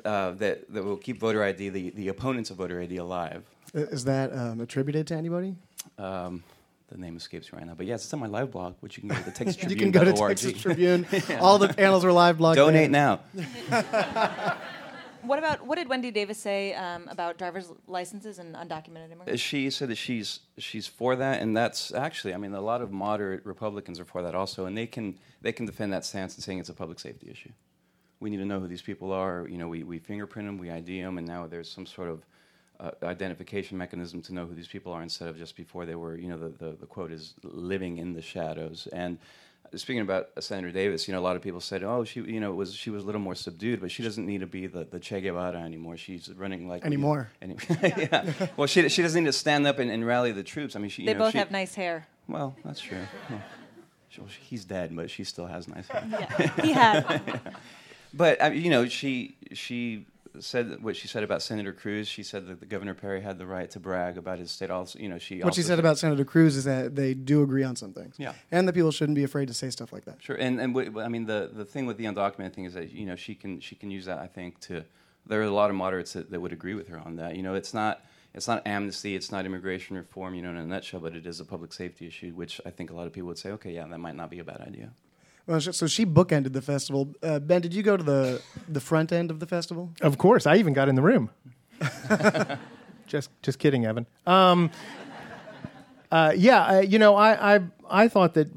uh, 0.04 0.32
that, 0.32 0.72
that 0.72 0.84
will 0.84 0.96
keep 0.96 1.18
voter 1.18 1.42
ID, 1.42 1.68
the, 1.68 1.90
the 1.90 2.08
opponents 2.08 2.50
of 2.50 2.56
voter 2.56 2.80
ID, 2.80 2.96
alive. 2.96 3.44
Is 3.72 4.04
that 4.04 4.32
um, 4.32 4.60
attributed 4.60 5.06
to 5.08 5.14
anybody? 5.14 5.56
Um, 5.98 6.42
the 6.88 6.98
name 6.98 7.16
escapes 7.16 7.52
me 7.52 7.58
right 7.58 7.66
now. 7.66 7.74
But 7.74 7.86
yes, 7.86 8.04
it's 8.04 8.12
on 8.14 8.20
my 8.20 8.26
live 8.26 8.50
blog, 8.50 8.74
which 8.80 8.96
you 8.96 9.00
can 9.02 9.08
go 9.10 9.16
to 9.16 9.24
the 9.24 9.30
Texas 9.38 9.56
You 9.56 9.68
Tribune. 9.68 9.92
can 9.92 10.02
go 10.02 10.04
to 10.04 10.12
Texas 10.12 10.60
Tribune. 10.60 11.06
All 11.40 11.58
the 11.58 11.68
panels 11.68 12.04
were 12.04 12.12
live 12.12 12.38
blog. 12.38 12.56
Donate 12.56 12.92
there. 12.92 13.18
now. 13.34 14.56
What 15.26 15.38
about 15.38 15.66
what 15.66 15.76
did 15.76 15.88
Wendy 15.88 16.10
Davis 16.10 16.36
say 16.36 16.74
um, 16.74 17.08
about 17.08 17.38
driver's 17.38 17.72
licenses 17.86 18.38
and 18.38 18.54
undocumented 18.54 19.10
immigrants? 19.10 19.40
She 19.40 19.70
said 19.70 19.88
that 19.88 19.94
she's 19.96 20.40
she's 20.58 20.86
for 20.86 21.16
that, 21.16 21.40
and 21.40 21.56
that's 21.56 21.94
actually, 21.94 22.34
I 22.34 22.36
mean, 22.36 22.52
a 22.52 22.60
lot 22.60 22.82
of 22.82 22.92
moderate 22.92 23.44
Republicans 23.46 23.98
are 23.98 24.04
for 24.04 24.20
that 24.22 24.34
also, 24.34 24.66
and 24.66 24.76
they 24.76 24.86
can 24.86 25.18
they 25.40 25.52
can 25.52 25.64
defend 25.64 25.94
that 25.94 26.04
stance 26.04 26.34
and 26.34 26.44
saying 26.44 26.58
it's 26.58 26.68
a 26.68 26.74
public 26.74 27.00
safety 27.00 27.30
issue. 27.30 27.52
We 28.20 28.28
need 28.28 28.36
to 28.36 28.44
know 28.44 28.60
who 28.60 28.68
these 28.68 28.82
people 28.82 29.12
are. 29.12 29.46
You 29.48 29.56
know, 29.56 29.68
we, 29.68 29.82
we 29.82 29.98
fingerprint 29.98 30.46
them, 30.46 30.58
we 30.58 30.70
ID 30.70 31.00
them, 31.00 31.16
and 31.16 31.26
now 31.26 31.46
there's 31.46 31.70
some 31.70 31.86
sort 31.86 32.10
of 32.10 32.22
uh, 32.84 33.06
identification 33.06 33.78
mechanism 33.78 34.20
to 34.22 34.34
know 34.34 34.46
who 34.46 34.54
these 34.54 34.68
people 34.68 34.92
are 34.92 35.02
instead 35.02 35.28
of 35.28 35.36
just 35.38 35.56
before 35.56 35.86
they 35.86 35.94
were, 35.94 36.16
you 36.16 36.28
know, 36.28 36.38
the, 36.38 36.48
the, 36.64 36.70
the 36.80 36.86
quote 36.86 37.10
is 37.12 37.34
living 37.42 37.98
in 37.98 38.12
the 38.12 38.22
shadows. 38.22 38.86
And 38.92 39.18
speaking 39.74 40.02
about 40.02 40.28
Senator 40.40 40.70
Davis, 40.70 41.08
you 41.08 41.14
know, 41.14 41.20
a 41.20 41.26
lot 41.28 41.36
of 41.36 41.42
people 41.42 41.60
said, 41.60 41.82
"Oh, 41.82 42.04
she, 42.04 42.20
you 42.20 42.38
know, 42.40 42.52
was 42.52 42.74
she 42.74 42.90
was 42.90 43.02
a 43.02 43.06
little 43.06 43.20
more 43.20 43.34
subdued, 43.34 43.80
but 43.80 43.90
she 43.90 44.02
doesn't 44.02 44.24
need 44.26 44.40
to 44.40 44.46
be 44.46 44.66
the, 44.66 44.84
the 44.84 45.00
Che 45.00 45.20
Guevara 45.20 45.58
anymore. 45.60 45.96
She's 45.96 46.28
running 46.36 46.68
like 46.68 46.84
Anymore. 46.84 47.28
Any, 47.42 47.56
yeah. 47.82 48.30
Well, 48.56 48.66
she 48.66 48.88
she 48.88 49.02
doesn't 49.02 49.22
need 49.24 49.28
to 49.28 49.32
stand 49.32 49.66
up 49.66 49.78
and, 49.78 49.90
and 49.90 50.06
rally 50.06 50.32
the 50.32 50.42
troops. 50.44 50.76
I 50.76 50.78
mean, 50.78 50.90
she. 50.90 51.02
You 51.02 51.06
They 51.06 51.14
know, 51.14 51.20
both 51.20 51.32
she- 51.32 51.38
have 51.38 51.50
nice 51.50 51.74
hair. 51.74 52.06
Well, 52.28 52.54
that's 52.64 52.80
true. 52.80 52.98
Well, 53.30 53.42
she- 54.08 54.20
well, 54.20 54.30
he's 54.42 54.64
dead, 54.64 54.94
but 54.94 55.10
she 55.10 55.24
still 55.24 55.46
has 55.46 55.66
nice 55.66 55.88
hair. 55.88 56.04
Yeah, 56.08 56.62
he 56.62 56.72
had. 56.72 57.40
But 58.16 58.40
I 58.40 58.50
mean, 58.50 58.62
you 58.62 58.70
know, 58.70 58.86
she 58.86 59.34
she 59.54 60.06
said 60.40 60.82
what 60.82 60.96
she 60.96 61.08
said 61.08 61.22
about 61.22 61.42
Senator 61.42 61.72
Cruz. 61.72 62.08
She 62.08 62.22
said 62.22 62.46
that 62.46 62.60
the 62.60 62.66
Governor 62.66 62.94
Perry 62.94 63.20
had 63.20 63.38
the 63.38 63.46
right 63.46 63.70
to 63.70 63.80
brag 63.80 64.18
about 64.18 64.38
his 64.38 64.50
state. 64.50 64.70
Also, 64.70 64.98
you 64.98 65.08
know, 65.08 65.18
she 65.18 65.40
What 65.40 65.54
she 65.54 65.60
also 65.60 65.68
said 65.68 65.78
about 65.78 65.98
Senator 65.98 66.24
Cruz 66.24 66.56
is 66.56 66.64
that 66.64 66.96
they 66.96 67.14
do 67.14 67.42
agree 67.42 67.64
on 67.64 67.76
some 67.76 67.92
things. 67.92 68.16
Yeah. 68.18 68.32
And 68.50 68.66
the 68.66 68.72
people 68.72 68.90
shouldn't 68.90 69.16
be 69.16 69.24
afraid 69.24 69.48
to 69.48 69.54
say 69.54 69.70
stuff 69.70 69.92
like 69.92 70.04
that. 70.04 70.22
Sure, 70.22 70.36
and 70.36 70.60
and 70.60 70.74
what, 70.74 70.96
I 70.98 71.08
mean 71.08 71.26
the 71.26 71.50
the 71.52 71.64
thing 71.64 71.86
with 71.86 71.96
the 71.96 72.04
undocumented 72.04 72.54
thing 72.54 72.64
is 72.64 72.74
that 72.74 72.90
you 72.92 73.06
know 73.06 73.16
she 73.16 73.34
can 73.34 73.60
she 73.60 73.74
can 73.74 73.90
use 73.90 74.06
that 74.06 74.18
I 74.18 74.26
think 74.26 74.60
to. 74.60 74.84
There 75.26 75.40
are 75.40 75.44
a 75.44 75.50
lot 75.50 75.70
of 75.70 75.76
moderates 75.76 76.12
that, 76.12 76.30
that 76.30 76.40
would 76.40 76.52
agree 76.52 76.74
with 76.74 76.88
her 76.88 76.98
on 76.98 77.16
that. 77.16 77.34
You 77.34 77.42
know, 77.42 77.54
it's 77.54 77.72
not 77.72 78.04
it's 78.34 78.48
not 78.48 78.66
amnesty, 78.66 79.14
it's 79.14 79.32
not 79.32 79.46
immigration 79.46 79.96
reform. 79.96 80.34
You 80.34 80.42
know, 80.42 80.50
in 80.50 80.56
a 80.56 80.66
nutshell, 80.66 81.00
but 81.00 81.14
it 81.14 81.26
is 81.26 81.40
a 81.40 81.44
public 81.44 81.72
safety 81.72 82.06
issue, 82.06 82.32
which 82.32 82.60
I 82.66 82.70
think 82.70 82.90
a 82.90 82.94
lot 82.94 83.06
of 83.06 83.12
people 83.12 83.28
would 83.28 83.38
say, 83.38 83.50
okay, 83.52 83.72
yeah, 83.72 83.86
that 83.86 83.98
might 83.98 84.16
not 84.16 84.30
be 84.30 84.40
a 84.40 84.44
bad 84.44 84.60
idea. 84.60 84.90
Well, 85.46 85.60
so 85.60 85.86
she 85.86 86.06
bookended 86.06 86.52
the 86.54 86.62
festival. 86.62 87.14
Uh, 87.22 87.38
ben, 87.38 87.60
did 87.60 87.74
you 87.74 87.82
go 87.82 87.96
to 87.96 88.02
the 88.02 88.40
the 88.68 88.80
front 88.80 89.12
end 89.12 89.30
of 89.30 89.40
the 89.40 89.46
festival? 89.46 89.90
Of 90.00 90.16
course, 90.16 90.46
I 90.46 90.56
even 90.56 90.72
got 90.72 90.88
in 90.88 90.94
the 90.94 91.02
room. 91.02 91.30
just, 93.06 93.30
just 93.42 93.58
kidding, 93.58 93.84
Evan. 93.84 94.06
Um, 94.26 94.70
uh, 96.10 96.32
yeah, 96.36 96.76
uh, 96.76 96.80
you 96.80 96.98
know, 96.98 97.14
I, 97.16 97.56
I, 97.56 97.60
I 97.90 98.08
thought 98.08 98.34
that. 98.34 98.48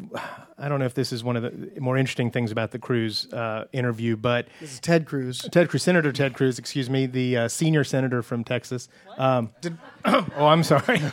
I 0.60 0.70
don't 0.70 0.80
know 0.80 0.86
if 0.86 0.96
this 0.96 1.14
is 1.14 1.24
one 1.24 1.36
of 1.36 1.44
the 1.44 1.80
more 1.80 1.98
interesting 1.98 2.32
things 2.32 2.52
about 2.52 2.72
the 2.72 2.80
Cruz 2.80 3.32
uh, 3.32 3.66
interview, 3.74 4.16
but 4.18 4.48
This 4.60 4.74
is 4.74 4.80
Ted 4.80 5.06
Cruz. 5.06 5.48
Ted 5.52 5.70
Cruz, 5.70 5.84
Senator 5.84 6.12
Ted 6.12 6.34
Cruz, 6.34 6.58
excuse 6.58 6.90
me, 6.90 7.06
the 7.06 7.38
uh, 7.38 7.48
senior 7.48 7.84
senator 7.84 8.24
from 8.24 8.44
Texas. 8.44 8.90
Um, 9.20 9.52
oh, 10.06 10.26
I'm 10.48 10.64
sorry. 10.64 10.98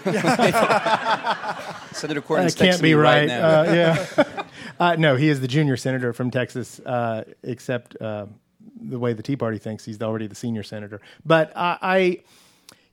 Senator 1.92 2.20
That 2.20 2.24
Cornyn's 2.26 2.54
can't 2.54 2.78
texting 2.78 2.82
be 2.82 2.88
me 2.88 2.94
right. 2.94 3.26
now. 3.26 3.60
Uh, 3.60 3.64
yeah. 4.16 4.24
uh, 4.78 4.96
no, 4.96 5.16
he 5.16 5.28
is 5.28 5.40
the 5.40 5.48
junior 5.48 5.76
senator 5.76 6.12
from 6.12 6.30
Texas, 6.30 6.80
uh, 6.80 7.24
except 7.42 8.00
uh, 8.00 8.26
the 8.80 8.98
way 8.98 9.12
the 9.12 9.22
Tea 9.22 9.36
Party 9.36 9.58
thinks 9.58 9.84
he's 9.84 10.00
already 10.02 10.26
the 10.26 10.34
senior 10.34 10.62
senator. 10.62 11.00
But 11.24 11.52
I, 11.56 12.20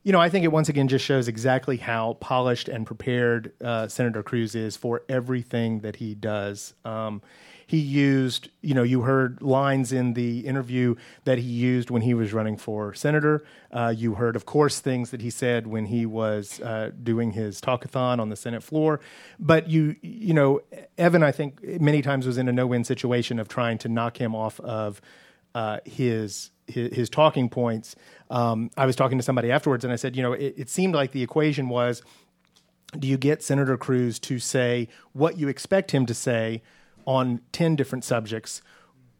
you 0.03 0.11
know, 0.11 0.19
I 0.19 0.29
think 0.29 0.45
it 0.45 0.51
once 0.51 0.69
again 0.69 0.87
just 0.87 1.05
shows 1.05 1.27
exactly 1.27 1.77
how 1.77 2.13
polished 2.19 2.69
and 2.69 2.85
prepared 2.85 3.53
uh, 3.63 3.87
Senator 3.87 4.23
Cruz 4.23 4.55
is 4.55 4.75
for 4.75 5.03
everything 5.09 5.79
that 5.81 5.95
he 5.95 6.15
does. 6.15 6.73
Um, 6.85 7.21
he 7.71 7.77
used, 7.77 8.49
you 8.59 8.73
know, 8.73 8.83
you 8.83 9.03
heard 9.03 9.41
lines 9.41 9.93
in 9.93 10.13
the 10.13 10.41
interview 10.41 10.93
that 11.23 11.37
he 11.37 11.45
used 11.45 11.89
when 11.89 12.01
he 12.01 12.13
was 12.13 12.33
running 12.33 12.57
for 12.57 12.93
senator. 12.93 13.45
Uh, 13.71 13.93
you 13.95 14.15
heard, 14.15 14.35
of 14.35 14.45
course, 14.45 14.81
things 14.81 15.11
that 15.11 15.21
he 15.21 15.29
said 15.29 15.67
when 15.67 15.85
he 15.85 16.05
was 16.05 16.59
uh, 16.59 16.91
doing 17.01 17.31
his 17.31 17.61
talkathon 17.61 18.19
on 18.19 18.27
the 18.27 18.35
Senate 18.35 18.61
floor. 18.61 18.99
But 19.39 19.69
you, 19.69 19.95
you 20.01 20.33
know, 20.33 20.59
Evan, 20.97 21.23
I 21.23 21.31
think 21.31 21.63
many 21.79 22.01
times 22.01 22.27
was 22.27 22.37
in 22.37 22.49
a 22.49 22.51
no-win 22.51 22.83
situation 22.83 23.39
of 23.39 23.47
trying 23.47 23.77
to 23.77 23.87
knock 23.87 24.19
him 24.19 24.35
off 24.35 24.59
of 24.59 24.99
uh, 25.55 25.77
his, 25.85 26.51
his 26.67 27.09
talking 27.09 27.47
points. 27.47 27.95
Um, 28.29 28.69
I 28.75 28.85
was 28.85 28.97
talking 28.97 29.17
to 29.17 29.23
somebody 29.23 29.49
afterwards, 29.49 29.85
and 29.85 29.93
I 29.93 29.95
said, 29.95 30.17
you 30.17 30.23
know, 30.23 30.33
it, 30.33 30.55
it 30.57 30.69
seemed 30.69 30.93
like 30.93 31.13
the 31.13 31.23
equation 31.23 31.69
was 31.69 32.01
do 32.99 33.07
you 33.07 33.17
get 33.17 33.41
Senator 33.41 33.77
Cruz 33.77 34.19
to 34.19 34.39
say 34.39 34.89
what 35.13 35.37
you 35.37 35.47
expect 35.47 35.91
him 35.91 36.05
to 36.07 36.13
say 36.13 36.61
on 37.05 37.41
10 37.51 37.75
different 37.75 38.03
subjects, 38.03 38.61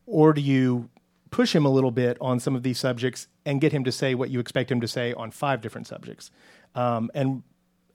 or 0.05 0.33
do 0.33 0.41
you 0.41 0.89
push 1.29 1.55
him 1.55 1.65
a 1.65 1.69
little 1.69 1.91
bit 1.91 2.17
on 2.19 2.39
some 2.39 2.55
of 2.55 2.63
these 2.63 2.79
subjects 2.79 3.27
and 3.45 3.61
get 3.61 3.71
him 3.71 3.83
to 3.83 3.91
say 3.91 4.15
what 4.15 4.29
you 4.29 4.39
expect 4.39 4.71
him 4.71 4.81
to 4.81 4.87
say 4.87 5.13
on 5.13 5.31
five 5.31 5.61
different 5.61 5.87
subjects? 5.87 6.31
Um, 6.75 7.11
and 7.13 7.43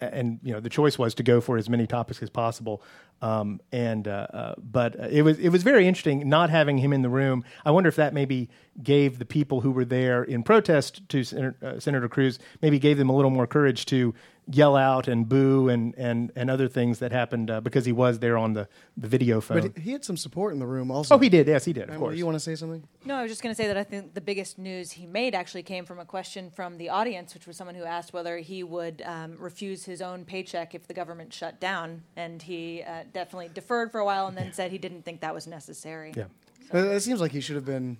and 0.00 0.40
you 0.42 0.52
know 0.52 0.60
the 0.60 0.68
choice 0.68 0.98
was 0.98 1.14
to 1.14 1.22
go 1.22 1.40
for 1.40 1.56
as 1.56 1.68
many 1.68 1.86
topics 1.86 2.22
as 2.22 2.30
possible. 2.30 2.82
Um, 3.22 3.60
and 3.72 4.06
uh, 4.06 4.26
uh, 4.32 4.54
but 4.58 4.94
it 5.10 5.22
was 5.22 5.38
it 5.38 5.48
was 5.48 5.62
very 5.62 5.88
interesting 5.88 6.28
not 6.28 6.50
having 6.50 6.78
him 6.78 6.92
in 6.92 7.02
the 7.02 7.08
room. 7.08 7.44
I 7.64 7.70
wonder 7.70 7.88
if 7.88 7.96
that 7.96 8.12
maybe 8.12 8.50
gave 8.82 9.18
the 9.18 9.24
people 9.24 9.62
who 9.62 9.70
were 9.70 9.84
there 9.84 10.22
in 10.22 10.42
protest 10.42 11.08
to 11.08 11.24
Senator, 11.24 11.56
uh, 11.62 11.80
Senator 11.80 12.08
Cruz 12.08 12.38
maybe 12.60 12.78
gave 12.78 12.98
them 12.98 13.08
a 13.08 13.16
little 13.16 13.30
more 13.30 13.46
courage 13.46 13.86
to 13.86 14.14
yell 14.48 14.76
out 14.76 15.08
and 15.08 15.28
boo 15.28 15.68
and 15.68 15.94
and, 15.96 16.30
and 16.36 16.48
other 16.50 16.68
things 16.68 17.00
that 17.00 17.10
happened 17.10 17.50
uh, 17.50 17.60
because 17.60 17.84
he 17.84 17.90
was 17.92 18.20
there 18.20 18.36
on 18.36 18.52
the, 18.52 18.68
the 18.96 19.08
video 19.08 19.40
phone. 19.40 19.60
But 19.60 19.76
he- 19.76 19.82
he 19.82 19.92
had 19.92 20.04
some 20.04 20.16
support 20.16 20.52
in 20.52 20.58
the 20.60 20.66
room 20.66 20.90
also. 20.90 21.14
oh, 21.14 21.18
he 21.18 21.28
did. 21.28 21.48
Yes, 21.48 21.64
he 21.64 21.72
did. 21.72 21.84
Of 21.84 21.90
Emily, 21.90 21.98
course. 22.00 22.18
you 22.18 22.24
want 22.26 22.36
to 22.36 22.40
say 22.40 22.54
something? 22.54 22.86
No, 23.04 23.16
I 23.16 23.22
was 23.22 23.30
just 23.32 23.42
going 23.42 23.54
to 23.54 23.56
say 23.60 23.66
that 23.66 23.76
I 23.76 23.82
think 23.84 24.14
the 24.14 24.20
biggest 24.20 24.58
news 24.58 24.92
he 24.92 25.06
made 25.06 25.34
actually 25.34 25.62
came 25.64 25.84
from 25.84 25.98
a 25.98 26.04
question 26.04 26.50
from 26.50 26.78
the 26.78 26.88
audience, 26.90 27.34
which 27.34 27.46
was 27.46 27.56
someone 27.56 27.74
who 27.74 27.84
asked 27.84 28.12
whether 28.12 28.38
he 28.38 28.62
would 28.62 29.02
um, 29.04 29.36
refuse 29.38 29.84
his 29.84 30.00
own 30.00 30.24
paycheck 30.24 30.74
if 30.74 30.86
the 30.86 30.94
government 30.94 31.32
shut 31.32 31.60
down, 31.60 32.02
and 32.16 32.42
he 32.42 32.82
uh, 32.82 33.02
definitely 33.12 33.50
deferred 33.52 33.90
for 33.90 33.98
a 34.00 34.04
while 34.04 34.26
and 34.28 34.36
then 34.36 34.52
said 34.52 34.70
he 34.70 34.78
didn't 34.78 35.04
think 35.04 35.20
that 35.22 35.34
was 35.34 35.46
necessary. 35.46 36.12
yeah. 36.16 36.24
It, 36.72 36.84
it 36.84 37.00
seems 37.00 37.20
like 37.20 37.32
he 37.32 37.40
should 37.40 37.56
have 37.56 37.64
been 37.64 37.96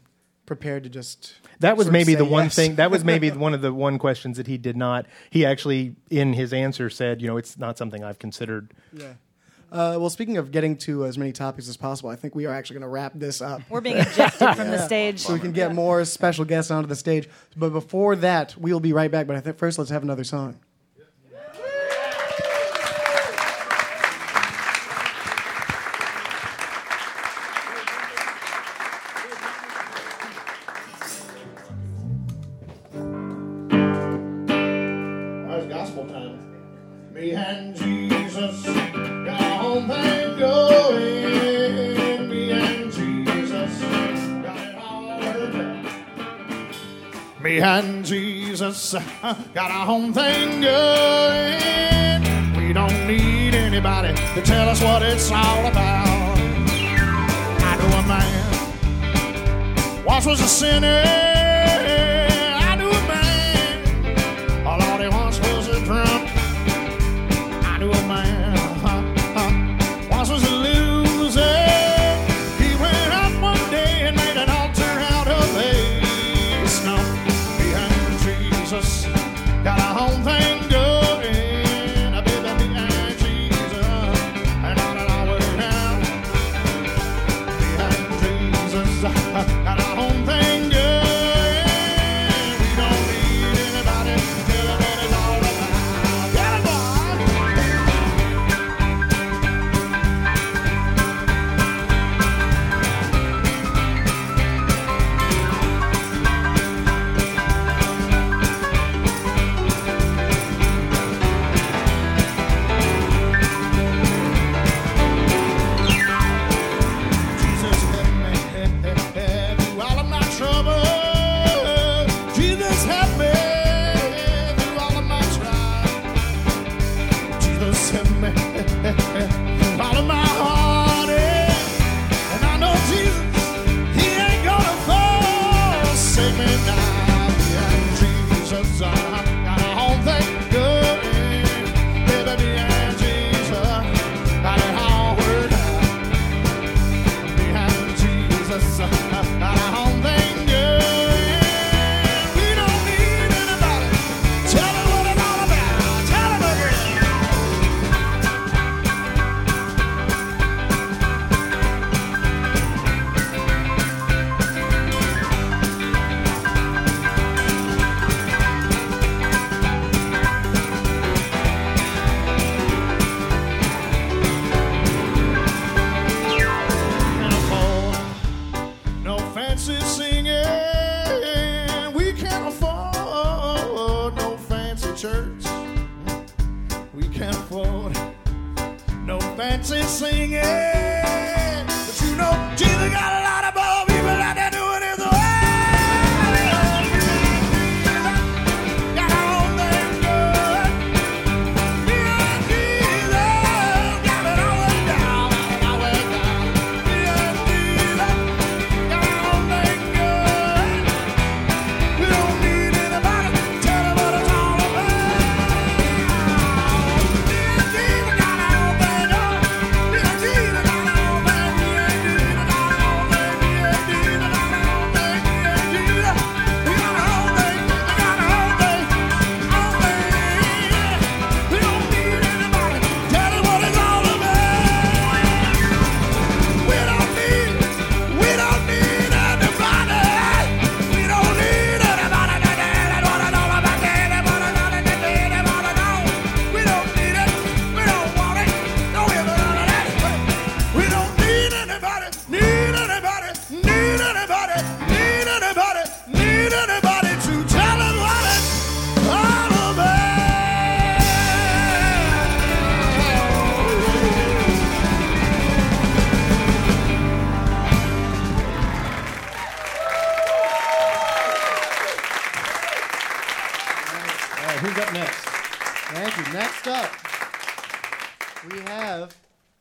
prepared 0.47 0.85
to 0.85 0.89
just. 0.89 1.35
That 1.61 1.77
was 1.77 1.91
maybe 1.91 2.13
say 2.13 2.19
the 2.19 2.25
one 2.25 2.45
yes. 2.45 2.57
thing. 2.57 2.77
That 2.77 2.91
was 2.91 3.05
maybe 3.05 3.31
one 3.33 3.55
of 3.55 3.61
the 3.61 3.73
one 3.73 3.99
questions 3.99 4.37
that 4.37 4.47
he 4.47 4.59
did 4.59 4.77
not. 4.77 5.07
He 5.31 5.45
actually, 5.45 5.97
in 6.11 6.33
his 6.33 6.53
answer, 6.53 6.89
said, 6.89 7.21
"You 7.21 7.29
know, 7.29 7.37
it's 7.37 7.59
not 7.59 7.77
something 7.77 8.05
I've 8.05 8.19
considered." 8.19 8.73
Yeah. 8.93 9.15
Uh, 9.71 9.97
well, 9.99 10.09
speaking 10.09 10.37
of 10.37 10.53
getting 10.53 10.77
to 10.77 11.05
as 11.05 11.19
many 11.19 11.33
topics 11.33 11.69
as 11.69 11.77
possible, 11.77 12.09
I 12.09 12.17
think 12.17 12.35
we 12.37 12.47
are 12.47 12.55
actually 12.55 12.75
going 12.75 12.83
to 12.83 12.89
wrap 12.89 13.13
this 13.17 13.43
up. 13.43 13.63
We're 13.69 13.81
being 13.81 13.97
ejected 13.97 14.55
from 14.55 14.71
the 14.71 14.79
stage. 14.87 15.19
so 15.21 15.33
we 15.33 15.41
can 15.41 15.53
get 15.53 15.75
more 15.75 16.05
special 16.05 16.45
guests 16.45 16.71
onto 16.71 16.89
the 16.89 16.95
stage. 16.95 17.29
But 17.57 17.71
before 17.71 18.15
that, 18.17 18.55
we'll 18.57 18.81
be 18.81 18.93
right 18.93 19.11
back. 19.11 19.27
But 19.27 19.37
I 19.37 19.41
think 19.41 19.59
first, 19.59 19.79
let's 19.79 19.91
have 19.91 20.05
another 20.05 20.25
song. 20.25 20.61
Jesus 48.77 49.03
got 49.55 49.71
our 49.71 49.89
own 49.89 50.13
thing 50.13 50.61
going. 50.61 52.23
We 52.59 52.75
don't 52.75 53.07
need 53.07 53.55
anybody 53.55 54.15
to 54.35 54.43
tell 54.43 54.69
us 54.69 54.83
what 54.83 55.03
it's 55.03 55.31
all 55.31 55.65
about. 55.65 56.37
I 56.37 57.77
know 57.79 57.97
a 57.97 58.03
man 58.07 60.05
once 60.05 60.27
was 60.27 60.41
a 60.41 60.49
sinner. 60.49 61.36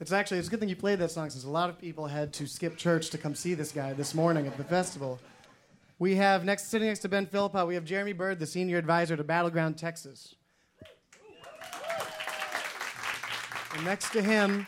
It's 0.06 0.12
actually 0.12 0.38
it's 0.38 0.50
a 0.50 0.52
good 0.52 0.60
thing 0.60 0.70
you 0.70 0.76
played 0.76 1.00
that 1.00 1.10
song 1.10 1.32
since 1.32 1.46
a 1.46 1.50
lot 1.50 1.68
of 1.68 1.80
people 1.80 2.06
had 2.06 2.32
to 2.34 2.46
skip 2.46 2.78
church 2.78 3.10
to 3.10 3.18
come 3.18 3.34
see 3.34 3.56
this 3.56 3.72
guy 3.72 3.94
this 3.94 4.14
morning 4.14 4.46
at 4.46 4.56
the 4.56 4.64
festival. 4.64 5.20
We 5.98 6.14
have 6.18 6.46
next 6.46 6.70
sitting 6.70 6.90
next 6.90 7.00
to 7.00 7.10
Ben 7.10 7.26
Philpott, 7.26 7.66
we 7.66 7.74
have 7.74 7.86
Jeremy 7.86 8.14
Bird, 8.14 8.38
the 8.38 8.46
senior 8.46 8.78
advisor 8.78 9.18
to 9.18 9.24
Battleground 9.24 9.80
Texas. 9.80 10.36
And 13.74 13.84
next 13.84 14.12
to 14.12 14.22
him, 14.22 14.68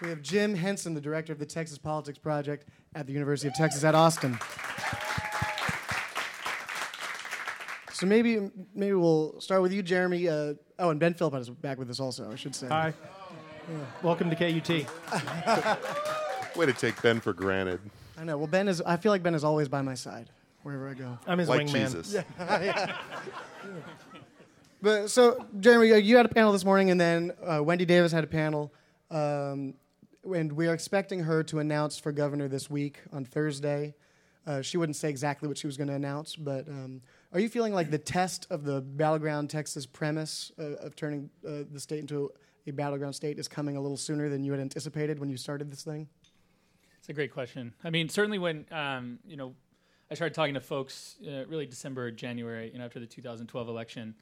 we 0.00 0.08
have 0.08 0.22
Jim 0.22 0.54
Henson, 0.54 0.94
the 0.94 1.00
director 1.00 1.32
of 1.32 1.40
the 1.40 1.46
Texas 1.46 1.78
Politics 1.78 2.18
Project 2.18 2.68
at 2.94 3.08
the 3.08 3.12
University 3.12 3.48
of 3.48 3.54
Texas 3.54 3.82
at 3.82 3.96
Austin. 3.96 4.38
So 7.92 8.06
maybe 8.06 8.52
maybe 8.72 8.94
we'll 8.94 9.40
start 9.40 9.62
with 9.62 9.72
you, 9.72 9.82
Jeremy. 9.82 10.28
Uh, 10.28 10.54
oh, 10.78 10.90
and 10.90 11.00
Ben 11.00 11.14
Philpott 11.14 11.40
is 11.40 11.50
back 11.50 11.76
with 11.76 11.90
us 11.90 11.98
also. 11.98 12.30
I 12.30 12.36
should 12.36 12.54
say. 12.54 12.68
Hi. 12.68 12.94
Welcome 14.02 14.30
to 14.30 14.36
KUT. 14.36 14.68
Way 16.56 16.66
to 16.66 16.72
take 16.72 17.00
Ben 17.02 17.20
for 17.20 17.32
granted. 17.32 17.80
I 18.18 18.24
know. 18.24 18.38
Well, 18.38 18.46
Ben 18.46 18.68
is. 18.68 18.80
I 18.80 18.96
feel 18.96 19.12
like 19.12 19.22
Ben 19.22 19.34
is 19.34 19.44
always 19.44 19.68
by 19.68 19.82
my 19.82 19.94
side 19.94 20.30
wherever 20.62 20.88
I 20.88 20.94
go. 20.94 21.18
I'm 21.26 21.38
his 21.38 21.48
Like 21.48 21.66
wingman. 21.66 21.92
Jesus. 21.94 22.16
But 24.82 25.10
so, 25.10 25.44
Jeremy, 25.58 25.90
uh, 25.92 25.96
you 25.96 26.16
had 26.16 26.26
a 26.26 26.28
panel 26.28 26.52
this 26.52 26.64
morning, 26.64 26.90
and 26.90 27.00
then 27.00 27.32
uh, 27.44 27.60
Wendy 27.62 27.86
Davis 27.86 28.12
had 28.12 28.22
a 28.22 28.26
panel, 28.28 28.72
um, 29.10 29.74
and 30.22 30.52
we 30.52 30.68
are 30.68 30.74
expecting 30.74 31.20
her 31.20 31.42
to 31.44 31.58
announce 31.58 31.98
for 31.98 32.12
governor 32.12 32.46
this 32.46 32.70
week 32.70 33.00
on 33.10 33.24
Thursday. 33.24 33.94
Uh, 34.46 34.60
she 34.60 34.76
wouldn't 34.76 34.94
say 34.94 35.08
exactly 35.08 35.48
what 35.48 35.56
she 35.58 35.66
was 35.66 35.76
going 35.78 35.88
to 35.88 35.94
announce, 35.94 36.36
but 36.36 36.68
um, 36.68 37.00
are 37.32 37.40
you 37.40 37.48
feeling 37.48 37.72
like 37.72 37.90
the 37.90 37.98
test 37.98 38.46
of 38.50 38.64
the 38.64 38.80
battleground 38.82 39.48
Texas 39.50 39.86
premise 39.86 40.52
uh, 40.58 40.74
of 40.74 40.94
turning 40.94 41.30
uh, 41.44 41.62
the 41.72 41.80
state 41.80 41.98
into 42.00 42.30
a 42.66 42.72
battleground 42.72 43.14
state 43.14 43.38
is 43.38 43.48
coming 43.48 43.76
a 43.76 43.80
little 43.80 43.96
sooner 43.96 44.28
than 44.28 44.44
you 44.44 44.52
had 44.52 44.60
anticipated 44.60 45.18
when 45.18 45.28
you 45.28 45.36
started 45.36 45.70
this 45.70 45.82
thing? 45.82 46.08
It's 46.98 47.08
a 47.08 47.12
great 47.12 47.32
question. 47.32 47.72
I 47.84 47.90
mean, 47.90 48.08
certainly 48.08 48.38
when 48.38 48.66
um, 48.72 49.18
you 49.24 49.36
know 49.36 49.54
I 50.10 50.14
started 50.14 50.34
talking 50.34 50.54
to 50.54 50.60
folks, 50.60 51.16
uh, 51.26 51.46
really 51.46 51.66
December, 51.66 52.10
January, 52.10 52.70
you 52.72 52.78
know, 52.78 52.84
after 52.84 53.00
the 53.00 53.06
2012 53.06 53.68
election, 53.68 54.14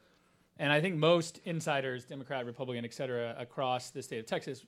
and 0.58 0.72
I 0.72 0.80
think 0.80 0.96
most 0.96 1.40
insiders, 1.44 2.04
Democrat, 2.04 2.46
Republican, 2.46 2.84
et 2.84 2.94
cetera, 2.94 3.34
across 3.38 3.90
the 3.90 4.02
state 4.02 4.20
of 4.20 4.26
Texas, 4.26 4.64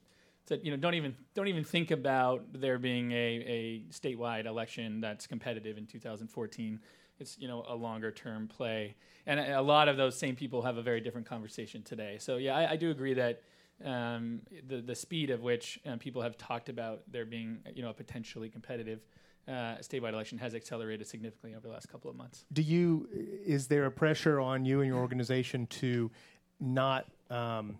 said, 0.46 0.60
you 0.62 0.70
know, 0.70 0.76
don't 0.76 0.94
even 0.94 1.14
don't 1.34 1.48
even 1.48 1.64
think 1.64 1.90
about 1.90 2.44
there 2.52 2.78
being 2.78 3.12
a, 3.12 3.14
a 3.16 3.84
statewide 3.90 4.46
election 4.46 5.00
that's 5.00 5.26
competitive 5.26 5.78
in 5.78 5.86
2014. 5.86 6.80
It's 7.18 7.38
you 7.38 7.48
know 7.48 7.64
a 7.68 7.74
longer 7.74 8.10
term 8.10 8.46
play, 8.46 8.94
and 9.26 9.40
a 9.40 9.60
a 9.60 9.62
lot 9.62 9.88
of 9.88 9.96
those 9.96 10.18
same 10.18 10.36
people 10.36 10.62
have 10.62 10.76
a 10.76 10.82
very 10.82 11.00
different 11.00 11.26
conversation 11.26 11.82
today. 11.82 12.18
So 12.18 12.36
yeah, 12.36 12.56
I, 12.56 12.72
I 12.72 12.76
do 12.76 12.90
agree 12.90 13.14
that 13.14 13.42
um, 13.84 14.40
the 14.66 14.80
the 14.80 14.94
speed 14.94 15.30
of 15.30 15.42
which 15.42 15.78
um, 15.86 15.98
people 15.98 16.22
have 16.22 16.36
talked 16.36 16.68
about 16.68 17.02
there 17.10 17.24
being 17.24 17.58
you 17.74 17.82
know 17.82 17.90
a 17.90 17.94
potentially 17.94 18.48
competitive 18.48 19.00
uh, 19.48 19.76
statewide 19.80 20.12
election 20.12 20.38
has 20.38 20.54
accelerated 20.54 21.06
significantly 21.06 21.54
over 21.54 21.66
the 21.66 21.72
last 21.72 21.88
couple 21.88 22.10
of 22.10 22.16
months. 22.16 22.44
Do 22.52 22.62
you? 22.62 23.08
Is 23.12 23.68
there 23.68 23.86
a 23.86 23.90
pressure 23.90 24.40
on 24.40 24.64
you 24.64 24.80
and 24.80 24.88
your 24.88 24.98
organization 24.98 25.66
to 25.68 26.10
not 26.58 27.06
um, 27.30 27.76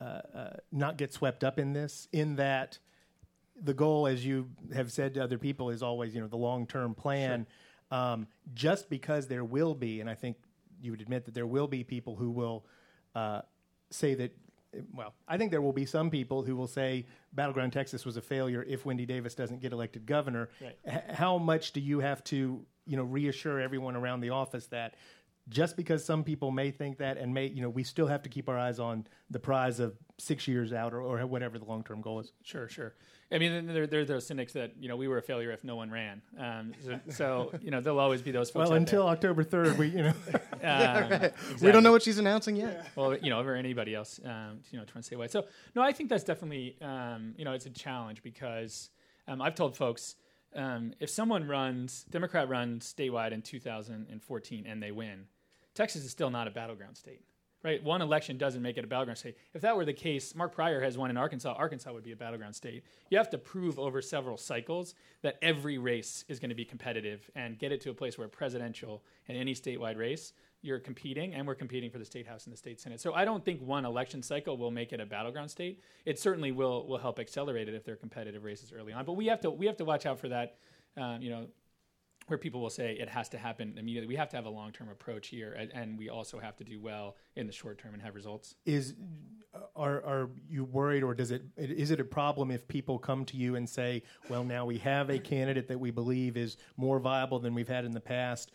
uh, 0.00 0.04
uh, 0.04 0.50
not 0.70 0.96
get 0.96 1.12
swept 1.12 1.42
up 1.42 1.58
in 1.58 1.72
this? 1.72 2.08
In 2.12 2.36
that, 2.36 2.78
the 3.60 3.74
goal, 3.74 4.06
as 4.06 4.24
you 4.24 4.48
have 4.74 4.92
said 4.92 5.14
to 5.14 5.24
other 5.24 5.38
people, 5.38 5.70
is 5.70 5.82
always 5.82 6.14
you 6.14 6.20
know 6.20 6.28
the 6.28 6.36
long 6.36 6.66
term 6.66 6.94
plan. 6.94 7.46
Um, 7.90 8.26
just 8.54 8.88
because 8.88 9.28
there 9.28 9.44
will 9.44 9.74
be, 9.74 10.00
and 10.00 10.08
I 10.08 10.14
think 10.14 10.36
you 10.80 10.90
would 10.90 11.00
admit 11.00 11.24
that 11.26 11.34
there 11.34 11.46
will 11.46 11.68
be 11.68 11.84
people 11.84 12.16
who 12.16 12.30
will 12.30 12.64
uh, 13.14 13.42
say 13.90 14.14
that. 14.14 14.36
Well, 14.92 15.14
I 15.28 15.38
think 15.38 15.50
there 15.50 15.62
will 15.62 15.72
be 15.72 15.86
some 15.86 16.10
people 16.10 16.42
who 16.42 16.56
will 16.56 16.66
say 16.66 17.06
Battleground 17.32 17.72
Texas 17.72 18.04
was 18.04 18.16
a 18.16 18.22
failure 18.22 18.62
if 18.62 18.84
Wendy 18.84 19.06
Davis 19.06 19.34
doesn't 19.34 19.60
get 19.60 19.72
elected 19.72 20.06
governor. 20.06 20.48
Right. 20.60 20.76
H- 20.86 21.16
how 21.16 21.38
much 21.38 21.72
do 21.72 21.80
you 21.80 22.00
have 22.00 22.22
to, 22.24 22.64
you 22.86 22.96
know, 22.96 23.04
reassure 23.04 23.60
everyone 23.60 23.96
around 23.96 24.20
the 24.20 24.30
office 24.30 24.66
that 24.66 24.94
just 25.48 25.76
because 25.76 26.04
some 26.04 26.24
people 26.24 26.50
may 26.50 26.70
think 26.70 26.98
that, 26.98 27.18
and 27.18 27.34
may 27.34 27.46
you 27.46 27.62
know, 27.62 27.68
we 27.68 27.84
still 27.84 28.06
have 28.06 28.22
to 28.22 28.28
keep 28.28 28.48
our 28.48 28.58
eyes 28.58 28.78
on 28.78 29.06
the 29.30 29.38
prize 29.38 29.80
of 29.80 29.94
six 30.18 30.48
years 30.48 30.72
out 30.72 30.92
or, 30.92 31.00
or 31.00 31.26
whatever 31.26 31.58
the 31.58 31.64
long 31.64 31.84
term 31.84 32.00
goal 32.00 32.20
is. 32.20 32.32
Sure, 32.42 32.68
sure. 32.68 32.94
I 33.32 33.38
mean, 33.38 33.66
there, 33.66 33.86
there 33.86 34.00
are 34.00 34.04
those 34.04 34.26
cynics 34.26 34.52
that 34.54 34.72
you 34.78 34.88
know 34.88 34.96
we 34.96 35.08
were 35.08 35.18
a 35.18 35.22
failure 35.22 35.50
if 35.50 35.64
no 35.64 35.76
one 35.76 35.90
ran. 35.90 36.22
Um, 36.38 36.72
so, 36.82 37.00
so, 37.08 37.52
you 37.60 37.70
know 37.70 37.80
there'll 37.80 37.98
always 37.98 38.22
be 38.22 38.30
those 38.30 38.50
folks. 38.50 38.68
Well, 38.68 38.72
out 38.72 38.78
until 38.78 39.02
there. 39.04 39.12
October 39.12 39.44
third, 39.44 39.78
we 39.78 39.88
you 39.88 40.02
know. 40.04 40.14
Um, 40.64 41.30
We 41.60 41.70
don't 41.72 41.82
know 41.82 41.92
what 41.92 42.02
she's 42.02 42.16
announcing 42.16 42.56
yet. 42.56 42.86
well, 42.96 43.14
you 43.18 43.28
know, 43.28 43.40
or 43.40 43.54
anybody 43.54 43.94
else, 43.94 44.18
um, 44.24 44.60
you 44.70 44.78
know, 44.78 44.84
trying 44.86 45.02
to 45.02 45.06
say 45.06 45.14
why. 45.14 45.26
So, 45.26 45.44
no, 45.74 45.82
I 45.82 45.92
think 45.92 46.08
that's 46.08 46.24
definitely, 46.24 46.78
um, 46.80 47.34
you 47.36 47.44
know, 47.44 47.52
it's 47.52 47.66
a 47.66 47.70
challenge 47.70 48.22
because 48.22 48.88
um, 49.28 49.42
I've 49.42 49.54
told 49.54 49.76
folks 49.76 50.16
um, 50.54 50.94
if 51.00 51.10
someone 51.10 51.46
runs, 51.46 52.04
Democrat 52.04 52.48
runs 52.48 52.92
statewide 52.92 53.32
in 53.32 53.42
2014 53.42 54.66
and 54.66 54.82
they 54.82 54.90
win, 54.90 55.26
Texas 55.74 56.04
is 56.04 56.10
still 56.10 56.30
not 56.30 56.48
a 56.48 56.50
battleground 56.50 56.96
state. 56.96 57.22
Right, 57.62 57.82
one 57.82 58.02
election 58.02 58.36
doesn't 58.36 58.60
make 58.60 58.76
it 58.76 58.84
a 58.84 58.86
battleground 58.86 59.16
state. 59.16 59.38
If 59.54 59.62
that 59.62 59.74
were 59.74 59.86
the 59.86 59.94
case, 59.94 60.34
Mark 60.34 60.54
Pryor 60.54 60.82
has 60.82 60.98
won 60.98 61.08
in 61.08 61.16
Arkansas. 61.16 61.54
Arkansas 61.54 61.94
would 61.94 62.04
be 62.04 62.12
a 62.12 62.16
battleground 62.16 62.54
state. 62.54 62.84
You 63.08 63.16
have 63.16 63.30
to 63.30 63.38
prove 63.38 63.78
over 63.78 64.02
several 64.02 64.36
cycles 64.36 64.94
that 65.22 65.38
every 65.40 65.78
race 65.78 66.26
is 66.28 66.38
going 66.38 66.50
to 66.50 66.54
be 66.54 66.66
competitive 66.66 67.30
and 67.34 67.58
get 67.58 67.72
it 67.72 67.80
to 67.80 67.90
a 67.90 67.94
place 67.94 68.18
where 68.18 68.28
presidential 68.28 69.02
and 69.28 69.38
any 69.38 69.54
statewide 69.54 69.96
race 69.96 70.34
you're 70.60 70.78
competing, 70.78 71.32
and 71.32 71.46
we're 71.46 71.54
competing 71.54 71.90
for 71.90 71.98
the 71.98 72.04
state 72.04 72.26
house 72.26 72.44
and 72.44 72.52
the 72.52 72.56
state 72.58 72.80
senate. 72.80 73.00
So 73.00 73.14
I 73.14 73.24
don't 73.24 73.42
think 73.42 73.62
one 73.62 73.86
election 73.86 74.22
cycle 74.22 74.58
will 74.58 74.70
make 74.70 74.92
it 74.92 75.00
a 75.00 75.06
battleground 75.06 75.50
state. 75.50 75.80
It 76.04 76.18
certainly 76.18 76.52
will 76.52 76.86
will 76.86 76.98
help 76.98 77.18
accelerate 77.18 77.68
it 77.68 77.74
if 77.74 77.82
they're 77.82 77.96
competitive 77.96 78.44
races 78.44 78.72
early 78.76 78.92
on. 78.92 79.06
But 79.06 79.14
we 79.14 79.26
have 79.26 79.40
to 79.42 79.50
we 79.50 79.64
have 79.64 79.76
to 79.78 79.86
watch 79.86 80.04
out 80.04 80.18
for 80.18 80.28
that. 80.28 80.56
Um, 80.96 81.20
you 81.20 81.30
know, 81.30 81.46
where 82.26 82.38
people 82.38 82.60
will 82.60 82.70
say 82.70 82.96
it 82.98 83.08
has 83.08 83.28
to 83.30 83.38
happen 83.38 83.74
immediately. 83.78 84.08
We 84.08 84.16
have 84.16 84.28
to 84.30 84.36
have 84.36 84.46
a 84.46 84.50
long 84.50 84.72
term 84.72 84.88
approach 84.88 85.28
here, 85.28 85.52
and, 85.52 85.70
and 85.72 85.98
we 85.98 86.08
also 86.08 86.38
have 86.38 86.56
to 86.56 86.64
do 86.64 86.80
well 86.80 87.16
in 87.36 87.46
the 87.46 87.52
short 87.52 87.78
term 87.78 87.94
and 87.94 88.02
have 88.02 88.14
results. 88.14 88.54
is 88.64 88.94
are 89.76 90.02
are 90.04 90.30
you 90.48 90.64
worried 90.64 91.04
or 91.04 91.14
does 91.14 91.30
it 91.30 91.42
is 91.56 91.92
it 91.92 92.00
a 92.00 92.04
problem 92.04 92.50
if 92.50 92.66
people 92.66 92.98
come 92.98 93.24
to 93.24 93.36
you 93.36 93.54
and 93.54 93.68
say 93.68 94.02
well 94.28 94.42
now 94.42 94.64
we 94.64 94.78
have 94.78 95.10
a 95.10 95.18
candidate 95.18 95.68
that 95.68 95.78
we 95.78 95.92
believe 95.92 96.36
is 96.36 96.56
more 96.76 96.98
viable 96.98 97.38
than 97.38 97.54
we've 97.54 97.68
had 97.68 97.84
in 97.84 97.92
the 97.92 98.00
past 98.00 98.50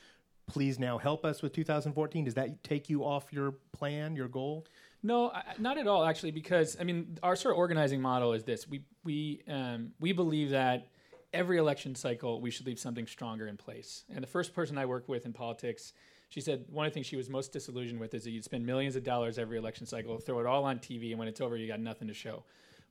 please 0.45 0.77
now 0.77 0.97
help 0.97 1.23
us 1.23 1.41
with 1.41 1.53
2014 1.53 2.25
does 2.25 2.33
that 2.33 2.61
take 2.65 2.89
you 2.89 3.05
off 3.05 3.31
your 3.31 3.53
plan 3.71 4.13
your 4.13 4.27
goal 4.27 4.65
No, 5.01 5.31
not 5.57 5.77
at 5.77 5.87
all, 5.87 6.03
actually, 6.03 6.31
because 6.31 6.75
I 6.77 6.83
mean, 6.83 7.17
our 7.23 7.37
sort 7.37 7.53
of 7.53 7.57
organizing 7.59 8.01
model 8.01 8.33
is 8.33 8.43
this: 8.43 8.67
we 8.67 8.81
we 9.05 9.41
um, 9.47 9.93
we 10.01 10.11
believe 10.11 10.49
that 10.49 10.89
every 11.33 11.57
election 11.57 11.95
cycle 11.95 12.41
we 12.41 12.51
should 12.51 12.65
leave 12.65 12.79
something 12.79 13.07
stronger 13.07 13.47
in 13.47 13.57
place. 13.57 14.03
And 14.13 14.23
the 14.23 14.27
first 14.27 14.53
person 14.53 14.77
I 14.77 14.85
worked 14.85 15.09
with 15.09 15.25
in 15.25 15.33
politics, 15.33 15.93
she 16.29 16.41
said 16.41 16.65
one 16.69 16.85
of 16.85 16.91
the 16.91 16.93
things 16.93 17.05
she 17.05 17.15
was 17.15 17.29
most 17.29 17.51
disillusioned 17.51 17.99
with 17.99 18.13
is 18.13 18.23
that 18.23 18.31
you'd 18.31 18.43
spend 18.43 18.65
millions 18.65 18.95
of 18.95 19.03
dollars 19.03 19.37
every 19.37 19.57
election 19.57 19.85
cycle, 19.85 20.17
throw 20.17 20.39
it 20.39 20.45
all 20.45 20.65
on 20.65 20.79
TV, 20.79 21.11
and 21.11 21.19
when 21.19 21.27
it's 21.27 21.41
over, 21.41 21.57
you 21.57 21.67
got 21.67 21.79
nothing 21.79 22.07
to 22.07 22.13
show. 22.13 22.43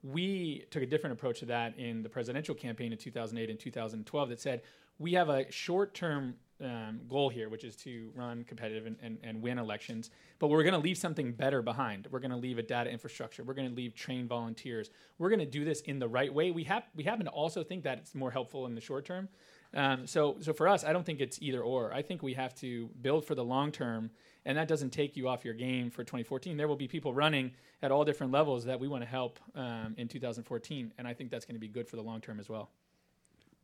We 0.03 0.65
took 0.71 0.83
a 0.83 0.87
different 0.87 1.15
approach 1.15 1.41
to 1.41 1.47
that 1.47 1.77
in 1.79 2.03
the 2.03 2.09
presidential 2.09 2.55
campaign 2.55 2.93
in 2.93 2.99
2008 2.99 3.51
and 3.51 3.59
2012 3.59 4.29
that 4.29 4.41
said 4.41 4.63
we 4.99 5.13
have 5.13 5.29
a 5.29 5.51
short 5.51 5.95
term 5.95 6.35
um, 6.63 7.01
goal 7.09 7.29
here, 7.29 7.49
which 7.49 7.65
is 7.65 7.77
to 7.77 8.11
run 8.15 8.45
competitive 8.45 8.87
and, 8.87 8.97
and, 9.03 9.19
and 9.23 9.41
win 9.41 9.59
elections. 9.59 10.11
But 10.39 10.49
we're 10.49 10.63
going 10.63 10.75
to 10.75 10.81
leave 10.81 10.99
something 10.99 11.33
better 11.33 11.63
behind. 11.63 12.09
We're 12.11 12.19
going 12.19 12.31
to 12.31 12.37
leave 12.37 12.59
a 12.59 12.63
data 12.63 12.91
infrastructure. 12.91 13.45
We're 13.45 13.55
going 13.55 13.69
to 13.69 13.75
leave 13.75 13.95
trained 13.95 14.29
volunteers. 14.29 14.91
We're 15.19 15.31
going 15.31 15.41
to 15.41 15.47
do 15.47 15.65
this 15.65 15.81
in 15.83 15.99
the 15.99 16.09
right 16.09 16.33
way. 16.33 16.51
We 16.51 16.65
have 16.65 16.85
we 16.95 17.05
happen 17.05 17.25
to 17.27 17.31
also 17.31 17.63
think 17.63 17.85
that 17.85 17.99
it's 17.99 18.15
more 18.15 18.31
helpful 18.31 18.67
in 18.67 18.75
the 18.75 18.81
short 18.81 19.05
term. 19.05 19.29
Um, 19.75 20.07
so 20.07 20.37
so 20.41 20.53
for 20.53 20.67
us, 20.67 20.83
I 20.85 20.93
don't 20.93 21.05
think 21.05 21.21
it's 21.21 21.41
either 21.43 21.63
or. 21.63 21.93
I 21.93 22.03
think 22.03 22.23
we 22.23 22.35
have 22.35 22.55
to 22.57 22.89
build 23.03 23.25
for 23.25 23.35
the 23.35 23.45
long 23.45 23.71
term, 23.71 24.11
and 24.45 24.57
that 24.57 24.67
doesn't 24.67 24.91
take 24.91 25.17
you 25.17 25.29
off 25.29 25.45
your 25.45 25.55
game 25.55 25.91
for 25.91 26.05
2014. 26.05 26.57
There 26.57 26.69
will 26.69 26.77
be 26.77 26.89
people 26.89 27.13
running 27.13 27.53
at 27.83 27.93
all 27.93 28.05
different 28.05 28.33
levels 28.33 28.65
that 28.65 28.81
we 28.81 28.89
want 28.89 29.03
to 29.03 29.09
help 29.09 29.39
um, 29.55 29.95
in 29.99 30.09
2014, 30.09 30.93
and 30.99 31.07
I 31.07 31.13
think 31.13 31.31
that's 31.31 31.45
going 31.45 31.57
to 31.57 31.61
be 31.61 31.69
good 31.69 31.87
for 31.87 31.97
the 31.97 32.03
long 32.03 32.21
term 32.21 32.41
as 32.41 32.49
well. 32.49 32.71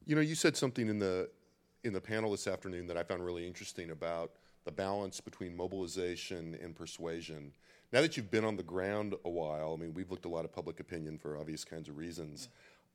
You 0.07 0.15
know, 0.15 0.21
you 0.21 0.35
said 0.35 0.57
something 0.57 0.89
in 0.89 0.99
the 0.99 1.31
in 1.85 1.93
the 1.93 2.01
panel 2.01 2.31
this 2.31 2.47
afternoon 2.47 2.87
that 2.87 2.97
I 2.97 3.03
found 3.03 3.25
really 3.25 3.47
interesting 3.47 3.91
about 3.91 4.33
the 4.65 4.73
balance 4.73 5.21
between 5.21 5.55
mobilization 5.55 6.59
and 6.63 6.75
persuasion. 6.75 7.53
Now 7.93 8.01
that 8.01 8.17
you've 8.17 8.31
been 8.31 8.45
on 8.45 8.57
the 8.57 8.63
ground 8.63 9.15
a 9.25 9.31
while, 9.31 9.75
I 9.79 9.81
mean, 9.81 9.95
we've 9.95 10.11
looked 10.11 10.25
a 10.25 10.29
lot 10.29 10.45
of 10.45 10.53
public 10.53 10.81
opinion 10.81 11.19
for 11.19 11.39
obvious 11.39 11.65
kinds 11.65 11.89
of 11.89 11.99
reasons. 11.99 12.49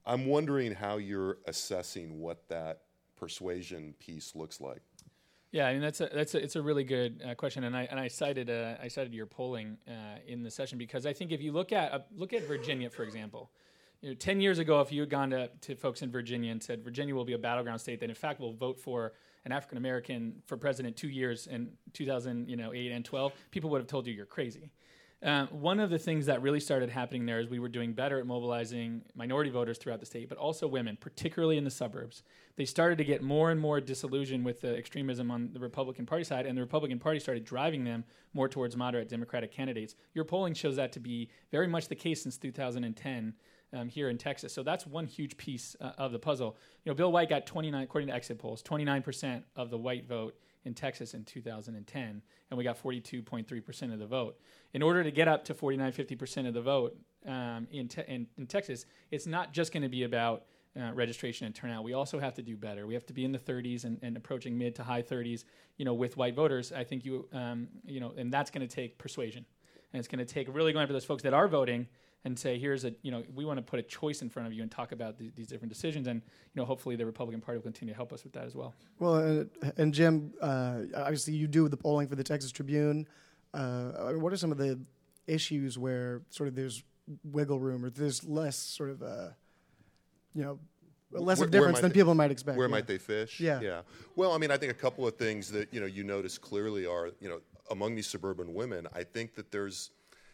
I'm 0.05 0.25
wondering 0.25 0.73
how 0.73 0.97
you're 0.97 1.37
assessing 1.45 2.19
what 2.19 2.47
that 2.49 2.81
persuasion 3.15 3.93
piece 3.99 4.35
looks 4.35 4.59
like. 4.59 4.81
Yeah, 5.51 5.67
I 5.67 5.73
mean 5.73 5.81
that's 5.81 5.99
a 5.99 6.09
that's 6.13 6.35
a, 6.35 6.43
it's 6.43 6.55
a 6.55 6.61
really 6.61 6.83
good 6.83 7.23
uh, 7.27 7.33
question, 7.33 7.63
and 7.63 7.75
I 7.75 7.87
and 7.89 7.99
I 7.99 8.07
cited 8.07 8.51
uh, 8.51 8.75
I 8.81 8.87
cited 8.87 9.15
your 9.15 9.25
polling 9.25 9.77
uh, 9.87 10.19
in 10.27 10.43
the 10.43 10.51
session 10.51 10.77
because 10.77 11.07
I 11.07 11.13
think 11.13 11.31
if 11.31 11.41
you 11.41 11.51
look 11.51 11.71
at 11.71 11.91
uh, 11.91 11.99
look 12.15 12.33
at 12.33 12.43
Virginia 12.43 12.87
for 12.87 13.01
example, 13.01 13.49
you 14.01 14.09
know, 14.09 14.15
ten 14.15 14.39
years 14.39 14.59
ago 14.59 14.81
if 14.81 14.91
you 14.91 15.01
had 15.01 15.09
gone 15.09 15.29
to, 15.31 15.49
to 15.61 15.75
folks 15.75 16.01
in 16.01 16.11
Virginia 16.11 16.51
and 16.51 16.61
said 16.61 16.83
Virginia 16.83 17.13
will 17.13 17.25
be 17.25 17.33
a 17.33 17.37
battleground 17.37 17.81
state 17.81 17.99
that 17.99 18.09
in 18.09 18.15
fact 18.15 18.39
will 18.39 18.53
vote 18.53 18.79
for 18.79 19.13
an 19.45 19.51
African 19.51 19.77
American 19.77 20.41
for 20.45 20.57
president 20.57 20.95
two 20.95 21.09
years 21.09 21.47
in 21.47 21.69
2000 21.93 22.49
you 22.49 22.55
know 22.55 22.73
eight 22.73 22.91
and 22.91 23.03
twelve, 23.03 23.33
people 23.51 23.69
would 23.69 23.81
have 23.81 23.87
told 23.87 24.07
you 24.07 24.13
you're 24.13 24.25
crazy. 24.25 24.71
Um, 25.21 25.47
one 25.47 25.81
of 25.81 25.89
the 25.89 25.99
things 25.99 26.27
that 26.27 26.41
really 26.41 26.61
started 26.61 26.89
happening 26.89 27.25
there 27.25 27.41
is 27.41 27.49
we 27.49 27.59
were 27.59 27.67
doing 27.67 27.91
better 27.91 28.19
at 28.19 28.25
mobilizing 28.25 29.01
minority 29.15 29.49
voters 29.49 29.77
throughout 29.77 29.99
the 29.99 30.05
state, 30.05 30.29
but 30.29 30.37
also 30.37 30.65
women, 30.65 30.97
particularly 30.99 31.57
in 31.57 31.65
the 31.65 31.69
suburbs. 31.69 32.23
They 32.55 32.63
started 32.63 32.97
to 32.99 33.03
get 33.03 33.21
more 33.21 33.51
and 33.51 33.59
more 33.59 33.81
disillusioned 33.81 34.45
with 34.45 34.61
the 34.61 34.77
extremism 34.77 35.29
on 35.29 35.49
the 35.51 35.59
Republican 35.59 36.05
Party 36.05 36.23
side, 36.23 36.45
and 36.45 36.57
the 36.57 36.61
Republican 36.61 36.99
Party 36.99 37.19
started 37.19 37.43
driving 37.43 37.83
them 37.83 38.05
more 38.33 38.47
towards 38.47 38.77
moderate 38.77 39.09
Democratic 39.09 39.51
candidates. 39.51 39.95
Your 40.13 40.23
polling 40.23 40.53
shows 40.53 40.77
that 40.77 40.93
to 40.93 41.01
be 41.01 41.29
very 41.51 41.67
much 41.67 41.89
the 41.89 41.95
case 41.95 42.23
since 42.23 42.37
2010 42.37 43.33
um, 43.73 43.89
here 43.89 44.09
in 44.09 44.17
Texas. 44.17 44.53
So 44.53 44.63
that's 44.63 44.85
one 44.85 45.05
huge 45.05 45.37
piece 45.37 45.75
uh, 45.79 45.91
of 45.97 46.11
the 46.11 46.19
puzzle. 46.19 46.57
You 46.83 46.91
know, 46.91 46.95
Bill 46.95 47.11
White 47.11 47.29
got 47.29 47.45
29, 47.45 47.83
according 47.83 48.07
to 48.07 48.13
exit 48.13 48.39
polls, 48.39 48.63
29% 48.63 49.43
of 49.55 49.69
the 49.69 49.77
white 49.77 50.07
vote 50.07 50.35
in 50.65 50.73
Texas 50.73 51.13
in 51.13 51.23
2010, 51.23 52.21
and 52.49 52.57
we 52.57 52.63
got 52.63 52.81
42.3% 52.81 53.93
of 53.93 53.99
the 53.99 54.05
vote. 54.05 54.37
In 54.73 54.81
order 54.81 55.03
to 55.03 55.11
get 55.11 55.27
up 55.27 55.45
to 55.45 55.53
49, 55.53 55.91
50% 55.91 56.47
of 56.47 56.53
the 56.53 56.61
vote 56.61 56.97
um, 57.25 57.67
in, 57.71 57.87
te- 57.87 58.03
in, 58.07 58.27
in 58.37 58.45
Texas, 58.45 58.85
it's 59.11 59.25
not 59.25 59.53
just 59.53 59.71
going 59.71 59.83
to 59.83 59.89
be 59.89 60.03
about 60.03 60.43
uh, 60.79 60.91
registration 60.93 61.45
and 61.45 61.55
turnout. 61.55 61.83
We 61.83 61.93
also 61.93 62.19
have 62.19 62.33
to 62.35 62.41
do 62.41 62.55
better. 62.55 62.85
We 62.85 62.93
have 62.93 63.05
to 63.07 63.13
be 63.13 63.25
in 63.25 63.31
the 63.31 63.39
30s 63.39 63.85
and, 63.85 63.97
and 64.01 64.15
approaching 64.17 64.57
mid 64.57 64.75
to 64.75 64.83
high 64.83 65.01
30s, 65.01 65.45
you 65.77 65.85
know, 65.85 65.93
with 65.93 66.17
white 66.17 66.35
voters. 66.35 66.71
I 66.71 66.83
think 66.83 67.05
you, 67.05 67.27
um, 67.33 67.67
you 67.85 67.99
know, 67.99 68.13
and 68.17 68.31
that's 68.31 68.51
going 68.51 68.67
to 68.67 68.73
take 68.73 68.97
persuasion, 68.97 69.45
and 69.93 69.99
it's 69.99 70.07
going 70.07 70.23
to 70.25 70.31
take 70.31 70.53
really 70.53 70.73
going 70.73 70.83
after 70.83 70.93
those 70.93 71.05
folks 71.05 71.23
that 71.23 71.33
are 71.33 71.47
voting 71.47 71.87
and 72.25 72.37
say, 72.37 72.59
here's 72.59 72.83
a, 72.83 72.93
you 73.01 73.11
know, 73.11 73.23
we 73.33 73.45
want 73.45 73.57
to 73.57 73.61
put 73.63 73.79
a 73.79 73.83
choice 73.83 74.21
in 74.21 74.29
front 74.29 74.45
of 74.47 74.53
you 74.53 74.61
and 74.61 74.69
talk 74.69 74.91
about 74.91 75.17
th- 75.17 75.31
these 75.35 75.47
different 75.47 75.71
decisions, 75.71 76.05
and 76.07 76.21
you 76.21 76.59
know, 76.61 76.65
hopefully 76.65 76.95
the 76.97 77.05
Republican 77.05 77.39
Party 77.41 77.57
will 77.57 77.63
continue 77.63 77.93
to 77.93 77.95
help 77.95 78.11
us 78.11 78.23
with 78.23 78.33
that 78.33 78.45
as 78.45 78.55
well. 78.55 78.73
Well, 78.99 79.41
uh, 79.63 79.71
and 79.77 79.93
Jim, 79.93 80.33
uh, 80.41 80.81
obviously 80.95 81.33
you 81.33 81.47
do 81.47 81.67
the 81.69 81.77
polling 81.77 82.07
for 82.07 82.15
the 82.15 82.23
Texas 82.23 82.51
Tribune. 82.51 83.07
Uh, 83.53 83.91
I 83.99 84.11
mean, 84.11 84.21
what 84.21 84.33
are 84.33 84.37
some 84.37 84.51
of 84.51 84.57
the 84.57 84.79
issues 85.27 85.77
where 85.77 86.21
sort 86.29 86.49
of 86.49 86.55
there's 86.55 86.83
wiggle 87.23 87.59
room 87.59 87.85
or 87.85 87.89
there's 87.89 88.23
less 88.25 88.55
sort 88.57 88.89
of, 88.89 89.01
uh, 89.01 89.29
you 90.35 90.43
know, 90.43 90.59
less 91.11 91.39
Where- 91.39 91.47
of 91.47 91.53
where 91.53 91.61
difference 91.61 91.79
than 91.79 91.89
they- 91.89 91.93
people 91.95 92.13
might 92.15 92.31
expect? 92.31 92.57
Where 92.57 92.67
yeah. 92.67 92.71
might 92.71 92.85
they 92.87 92.97
fish? 92.97 93.39
Yeah. 93.39 93.61
Yeah. 93.61 93.81
Well, 94.15 94.33
I 94.33 94.37
mean, 94.37 94.51
I 94.51 94.57
think 94.57 94.71
a 94.71 94.75
couple 94.75 95.07
of 95.07 95.15
things 95.15 95.51
that, 95.51 95.73
you 95.73 95.79
know, 95.79 95.85
you 95.87 96.03
notice 96.03 96.37
clearly 96.37 96.85
are, 96.85 97.11
you 97.21 97.29
know, 97.29 97.39
among 97.71 97.95
these 97.95 98.07
suburban 98.07 98.53
women, 98.53 98.87
I 98.93 99.03
think 99.03 99.35
that 99.35 99.51
there's, 99.51 99.91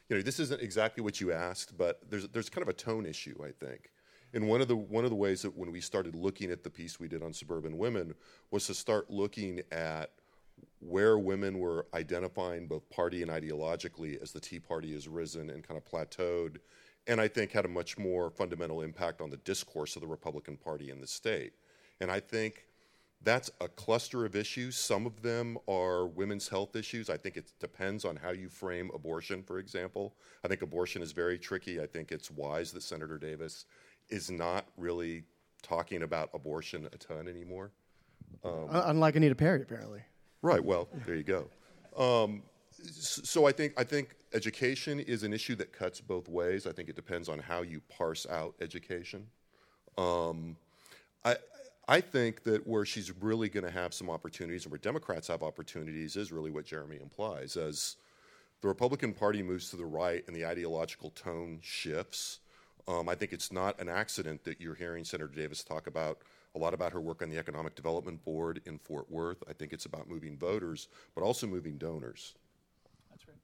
you 0.09 0.15
know, 0.15 0.21
this 0.21 0.39
isn't 0.39 0.61
exactly 0.61 1.03
what 1.03 1.19
you 1.19 1.31
asked, 1.31 1.77
but 1.77 1.99
there's 2.09 2.27
there's 2.29 2.49
kind 2.49 2.61
of 2.61 2.69
a 2.69 2.73
tone 2.73 3.05
issue, 3.05 3.35
I 3.43 3.51
think. 3.51 3.91
And 4.33 4.47
one 4.47 4.61
of 4.61 4.67
the 4.67 4.75
one 4.75 5.03
of 5.03 5.09
the 5.09 5.15
ways 5.15 5.41
that 5.43 5.55
when 5.55 5.71
we 5.71 5.81
started 5.81 6.15
looking 6.15 6.51
at 6.51 6.63
the 6.63 6.69
piece 6.69 6.99
we 6.99 7.07
did 7.07 7.23
on 7.23 7.33
suburban 7.33 7.77
women 7.77 8.13
was 8.51 8.67
to 8.67 8.73
start 8.73 9.09
looking 9.09 9.61
at 9.71 10.11
where 10.79 11.17
women 11.17 11.59
were 11.59 11.87
identifying 11.93 12.67
both 12.67 12.89
party 12.89 13.21
and 13.21 13.31
ideologically 13.31 14.21
as 14.21 14.31
the 14.31 14.39
Tea 14.39 14.59
Party 14.59 14.93
has 14.93 15.07
risen 15.07 15.49
and 15.49 15.67
kind 15.67 15.77
of 15.77 15.85
plateaued, 15.85 16.57
and 17.07 17.19
I 17.19 17.27
think 17.27 17.51
had 17.51 17.65
a 17.65 17.69
much 17.69 17.97
more 17.97 18.29
fundamental 18.29 18.81
impact 18.81 19.21
on 19.21 19.29
the 19.29 19.37
discourse 19.37 19.95
of 19.95 20.01
the 20.01 20.07
Republican 20.07 20.57
Party 20.57 20.91
in 20.91 21.01
the 21.01 21.07
state. 21.07 21.53
And 21.99 22.11
I 22.11 22.19
think 22.19 22.64
that's 23.25 23.49
a 23.59 23.67
cluster 23.67 24.23
of 24.23 24.35
issues. 24.35 24.77
Some 24.77 25.05
of 25.07 25.21
them 25.23 25.57
are 25.67 26.05
women's 26.05 26.47
health 26.47 26.75
issues. 26.75 27.09
I 27.09 27.17
think 27.17 27.35
it 27.35 27.51
depends 27.59 28.05
on 28.05 28.15
how 28.15 28.29
you 28.29 28.47
frame 28.47 28.91
abortion, 28.93 29.41
for 29.41 29.57
example. 29.57 30.15
I 30.43 30.47
think 30.47 30.61
abortion 30.61 31.01
is 31.01 31.11
very 31.11 31.39
tricky. 31.39 31.81
I 31.81 31.87
think 31.87 32.11
it's 32.11 32.29
wise 32.29 32.71
that 32.73 32.83
Senator 32.83 33.17
Davis 33.17 33.65
is 34.09 34.29
not 34.29 34.67
really 34.77 35.23
talking 35.63 36.03
about 36.03 36.29
abortion 36.35 36.87
a 36.93 36.97
ton 36.97 37.27
anymore. 37.27 37.71
Uh, 38.43 38.83
unlike 38.85 39.15
Anita 39.15 39.33
Perry, 39.33 39.63
apparently. 39.63 40.01
Right. 40.43 40.63
Well, 40.63 40.87
there 41.07 41.15
you 41.15 41.23
go. 41.23 41.47
Um, 41.97 42.43
so 42.71 43.47
I 43.47 43.51
think 43.51 43.73
I 43.77 43.83
think 43.83 44.15
education 44.33 44.99
is 44.99 45.23
an 45.23 45.33
issue 45.33 45.55
that 45.55 45.73
cuts 45.73 45.99
both 45.99 46.29
ways. 46.29 46.67
I 46.67 46.71
think 46.71 46.89
it 46.89 46.95
depends 46.95 47.27
on 47.27 47.39
how 47.39 47.63
you 47.63 47.81
parse 47.89 48.27
out 48.27 48.53
education. 48.61 49.25
Um, 49.97 50.57
I 51.23 51.37
I 51.87 52.01
think 52.01 52.43
that 52.43 52.65
where 52.65 52.85
she's 52.85 53.11
really 53.21 53.47
going 53.47 53.65
to 53.65 53.71
have 53.71 53.93
some 53.93 54.09
opportunities 54.09 54.63
and 54.63 54.71
where 54.71 54.79
Democrats 54.79 55.27
have 55.27 55.43
opportunities 55.43 56.15
is 56.15 56.31
really 56.31 56.49
what 56.49 56.65
Jeremy 56.65 56.97
implies. 57.01 57.55
As 57.57 57.97
the 58.61 58.67
Republican 58.67 59.13
Party 59.13 59.43
moves 59.43 59.69
to 59.69 59.77
the 59.77 59.85
right 59.85 60.23
and 60.25 60.35
the 60.35 60.45
ideological 60.45 61.11
tone 61.11 61.59
shifts, 61.61 62.39
um, 62.87 63.07
I 63.07 63.15
think 63.15 63.33
it's 63.33 63.51
not 63.51 63.79
an 63.79 63.89
accident 63.89 64.43
that 64.45 64.59
you're 64.59 64.75
hearing 64.75 65.03
Senator 65.03 65.33
Davis 65.33 65.63
talk 65.63 65.85
about 65.87 66.19
a 66.55 66.59
lot 66.59 66.73
about 66.73 66.93
her 66.93 67.01
work 67.01 67.21
on 67.21 67.29
the 67.29 67.37
Economic 67.37 67.75
Development 67.75 68.23
Board 68.23 68.61
in 68.65 68.79
Fort 68.79 69.09
Worth. 69.11 69.43
I 69.47 69.53
think 69.53 69.73
it's 69.73 69.85
about 69.85 70.09
moving 70.09 70.37
voters, 70.37 70.87
but 71.13 71.23
also 71.23 71.45
moving 71.45 71.77
donors. 71.77 72.33
That's 73.09 73.27
right. 73.27 73.37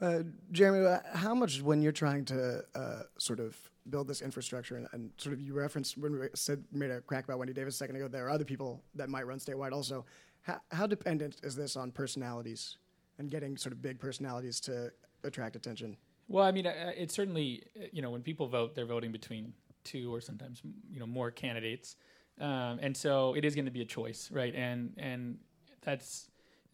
Uh, 0.00 0.20
Jeremy, 0.52 0.86
uh, 0.86 0.98
how 1.14 1.34
much 1.34 1.62
when 1.62 1.80
you're 1.80 1.92
trying 1.92 2.24
to 2.26 2.62
uh, 2.74 3.02
sort 3.18 3.40
of 3.40 3.56
build 3.88 4.08
this 4.08 4.20
infrastructure 4.20 4.76
and, 4.76 4.88
and, 4.92 5.10
sort 5.16 5.32
of 5.32 5.40
you 5.40 5.54
referenced 5.54 5.96
when 5.96 6.18
we 6.18 6.26
said 6.34 6.62
made 6.72 6.90
a 6.90 7.00
crack 7.00 7.24
about 7.24 7.38
Wendy 7.38 7.54
Davis 7.54 7.74
a 7.74 7.78
second 7.78 7.96
ago, 7.96 8.08
there 8.08 8.26
are 8.26 8.30
other 8.30 8.44
people 8.44 8.82
that 8.94 9.08
might 9.08 9.26
run 9.26 9.38
statewide 9.38 9.72
also. 9.72 10.04
How, 10.42 10.60
how 10.70 10.86
dependent 10.86 11.36
is 11.42 11.56
this 11.56 11.76
on 11.76 11.92
personalities 11.92 12.78
and 13.18 13.30
getting 13.30 13.56
sort 13.56 13.72
of 13.72 13.80
big 13.80 13.98
personalities 13.98 14.60
to 14.62 14.90
attract 15.24 15.56
attention? 15.56 15.96
Well, 16.28 16.44
I 16.44 16.52
mean, 16.52 16.66
uh, 16.66 16.92
it's 16.96 17.14
certainly 17.14 17.62
you 17.92 18.02
know 18.02 18.10
when 18.10 18.22
people 18.22 18.48
vote, 18.48 18.74
they're 18.74 18.86
voting 18.86 19.12
between 19.12 19.54
two 19.84 20.12
or 20.12 20.20
sometimes 20.20 20.60
you 20.90 21.00
know 21.00 21.06
more 21.06 21.30
candidates, 21.30 21.96
um, 22.40 22.78
and 22.82 22.96
so 22.96 23.34
it 23.34 23.44
is 23.44 23.54
going 23.54 23.66
to 23.66 23.70
be 23.70 23.82
a 23.82 23.86
choice, 23.86 24.28
right? 24.32 24.54
And 24.54 24.92
and 24.98 25.38
that's 25.82 26.28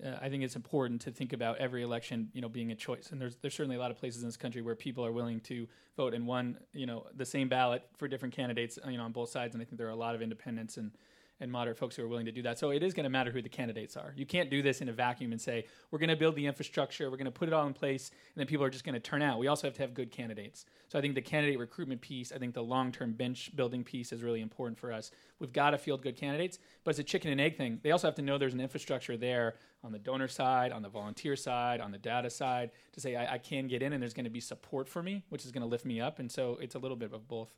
uh, 0.05 0.17
I 0.21 0.29
think 0.29 0.43
it's 0.43 0.57
important 0.57 1.01
to 1.03 1.11
think 1.11 1.33
about 1.33 1.59
every 1.59 1.83
election, 1.83 2.29
you 2.33 2.41
know, 2.41 2.49
being 2.49 2.73
a 2.73 2.75
choice. 2.75 3.11
And 3.11 3.21
there's 3.21 3.37
there's 3.37 3.55
certainly 3.55 3.77
a 3.77 3.79
lot 3.79 3.91
of 3.91 3.99
places 3.99 4.23
in 4.23 4.29
this 4.29 4.37
country 4.37 4.63
where 4.63 4.75
people 4.75 5.05
are 5.05 5.13
willing 5.13 5.41
to 5.41 5.69
vote 5.97 6.15
in 6.15 6.27
one, 6.27 6.59
you 6.73 6.87
know, 6.87 7.07
the 7.17 7.27
same 7.27 7.49
ballot 7.49 7.83
for 7.97 8.09
different 8.09 8.35
candidates, 8.35 8.79
you 8.89 8.97
know, 8.97 9.05
on 9.05 9.13
both 9.13 9.31
sides. 9.31 9.55
And 9.55 9.63
I 9.63 9.65
think 9.65 9.79
there 9.79 9.87
are 9.87 9.91
a 9.91 9.97
lot 9.97 10.15
of 10.15 10.23
independents 10.23 10.77
and 10.77 10.91
and 11.41 11.51
moderate 11.51 11.77
folks 11.77 11.97
who 11.97 12.05
are 12.05 12.09
willing 12.09 12.27
to 12.27 12.33
do 12.33 12.43
that. 12.43 12.59
So 12.59 12.71
it 12.71 12.83
is 12.83 12.95
going 12.95 13.05
to 13.05 13.11
matter 13.11 13.33
who 13.33 13.43
the 13.43 13.49
candidates 13.49 13.97
are. 13.97 14.13
You 14.17 14.25
can't 14.25 14.49
do 14.49 14.63
this 14.63 14.81
in 14.81 14.89
a 14.89 14.93
vacuum 14.93 15.33
and 15.33 15.41
say 15.41 15.67
we're 15.91 15.99
going 15.99 16.09
to 16.09 16.17
build 16.17 16.37
the 16.37 16.47
infrastructure, 16.47 17.11
we're 17.11 17.17
going 17.17 17.25
to 17.25 17.33
put 17.33 17.49
it 17.49 17.55
all 17.55 17.67
in 17.67 17.73
place, 17.73 18.11
and 18.11 18.41
then 18.41 18.47
people 18.47 18.65
are 18.65 18.71
just 18.71 18.85
going 18.85 18.95
to 18.95 19.01
turn 19.01 19.23
out. 19.23 19.39
We 19.39 19.49
also 19.49 19.67
have 19.67 19.75
to 19.75 19.83
have 19.83 19.93
good 19.93 20.11
candidates. 20.11 20.65
So 20.89 20.99
I 20.99 21.03
think 21.03 21.15
the 21.15 21.23
candidate 21.23 21.59
recruitment 21.59 22.01
piece, 22.01 22.33
I 22.33 22.39
think 22.39 22.55
the 22.55 22.63
long-term 22.63 23.15
bench 23.15 23.51
building 23.57 23.83
piece 23.83 24.13
is 24.13 24.23
really 24.23 24.41
important 24.41 24.79
for 24.79 24.93
us. 24.93 25.11
We've 25.41 25.53
got 25.53 25.71
to 25.71 25.79
field 25.79 26.03
good 26.03 26.17
candidates, 26.17 26.59
but 26.85 26.91
it's 26.91 27.01
a 27.01 27.05
chicken 27.05 27.31
and 27.33 27.41
egg 27.41 27.57
thing. 27.57 27.81
They 27.83 27.91
also 27.91 28.07
have 28.07 28.15
to 28.17 28.23
know 28.23 28.39
there's 28.39 28.55
an 28.55 28.61
infrastructure 28.61 29.17
there 29.17 29.57
on 29.83 29.91
the 29.91 29.99
donor 29.99 30.29
side, 30.29 30.71
on 30.71 30.83
the 30.83 30.89
volunteer 30.89 31.35
side, 31.35 31.81
on 31.81 31.91
the 31.91 31.99
data 31.99 32.31
side 32.31 32.71
to 32.93 33.01
say 33.01 33.17
I, 33.17 33.35
I 33.35 33.39
can 33.39 33.67
get 33.67 33.83
in 33.83 33.93
and 33.93 34.01
there's 34.01 34.15
going 34.15 34.25
to 34.25 34.31
be 34.31 34.41
support 34.41 34.89
for 34.89 35.03
me, 35.03 35.25
which 35.29 35.45
is 35.45 35.51
going 35.51 35.63
to 35.63 35.69
lift 35.69 35.85
me 35.85 36.01
up. 36.01 36.19
And 36.21 36.31
so 36.31 36.59
it's 36.61 36.77
a 36.77 36.79
little 36.79 36.97
bit 36.97 37.13
of 37.13 37.27
both. 37.27 37.51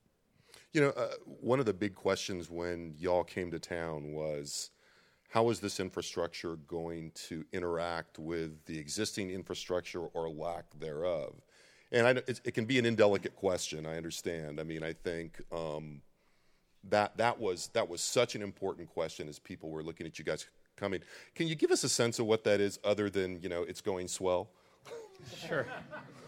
You 0.75 0.81
know, 0.81 0.91
uh, 0.91 1.15
one 1.25 1.61
of 1.61 1.67
the 1.67 1.73
big 1.73 1.95
questions 1.95 2.51
when 2.51 2.95
y'all 2.99 3.23
came 3.23 3.53
to 3.53 3.61
town 3.61 4.13
was 4.13 4.71
how 5.31 5.49
is 5.51 5.61
this 5.61 5.79
infrastructure 5.79 6.57
going 6.67 7.13
to 7.29 7.45
interact 7.53 8.19
with 8.19 8.65
the 8.67 8.77
existing 8.77 9.31
infrastructure 9.31 10.01
or 10.01 10.29
lack 10.29 10.65
thereof? 10.81 11.35
And 11.93 12.09
I, 12.09 12.11
it, 12.11 12.41
it, 12.45 12.55
can 12.55 12.65
be 12.65 12.81
an 12.81 12.87
indelicate 12.87 13.37
question. 13.37 13.87
I 13.87 13.97
understand. 13.97 14.59
I 14.59 14.65
mean, 14.65 14.83
I 14.83 14.95
think 14.95 15.41
um, 15.53 16.03
that 16.91 17.17
that 17.19 17.39
was 17.39 17.69
that 17.69 17.89
was 17.89 18.01
such 18.01 18.35
an 18.35 18.43
important 18.43 18.89
question 18.89 19.29
as 19.29 19.39
people 19.39 19.71
were 19.71 19.85
looking 19.85 20.09
at 20.09 20.19
you 20.19 20.25
guys 20.25 20.45
coming. 20.77 21.03
Can 21.37 21.47
you 21.47 21.55
give 21.55 21.71
us 21.71 21.85
a 21.85 21.89
sense 21.89 22.19
of 22.19 22.27
what 22.27 22.43
that 22.45 22.61
is, 22.61 22.81
other 22.83 23.09
than 23.09 23.41
you 23.41 23.49
know 23.49 23.63
it's 23.63 23.81
going 23.81 24.09
swell? 24.09 24.51
Sure. 25.47 25.67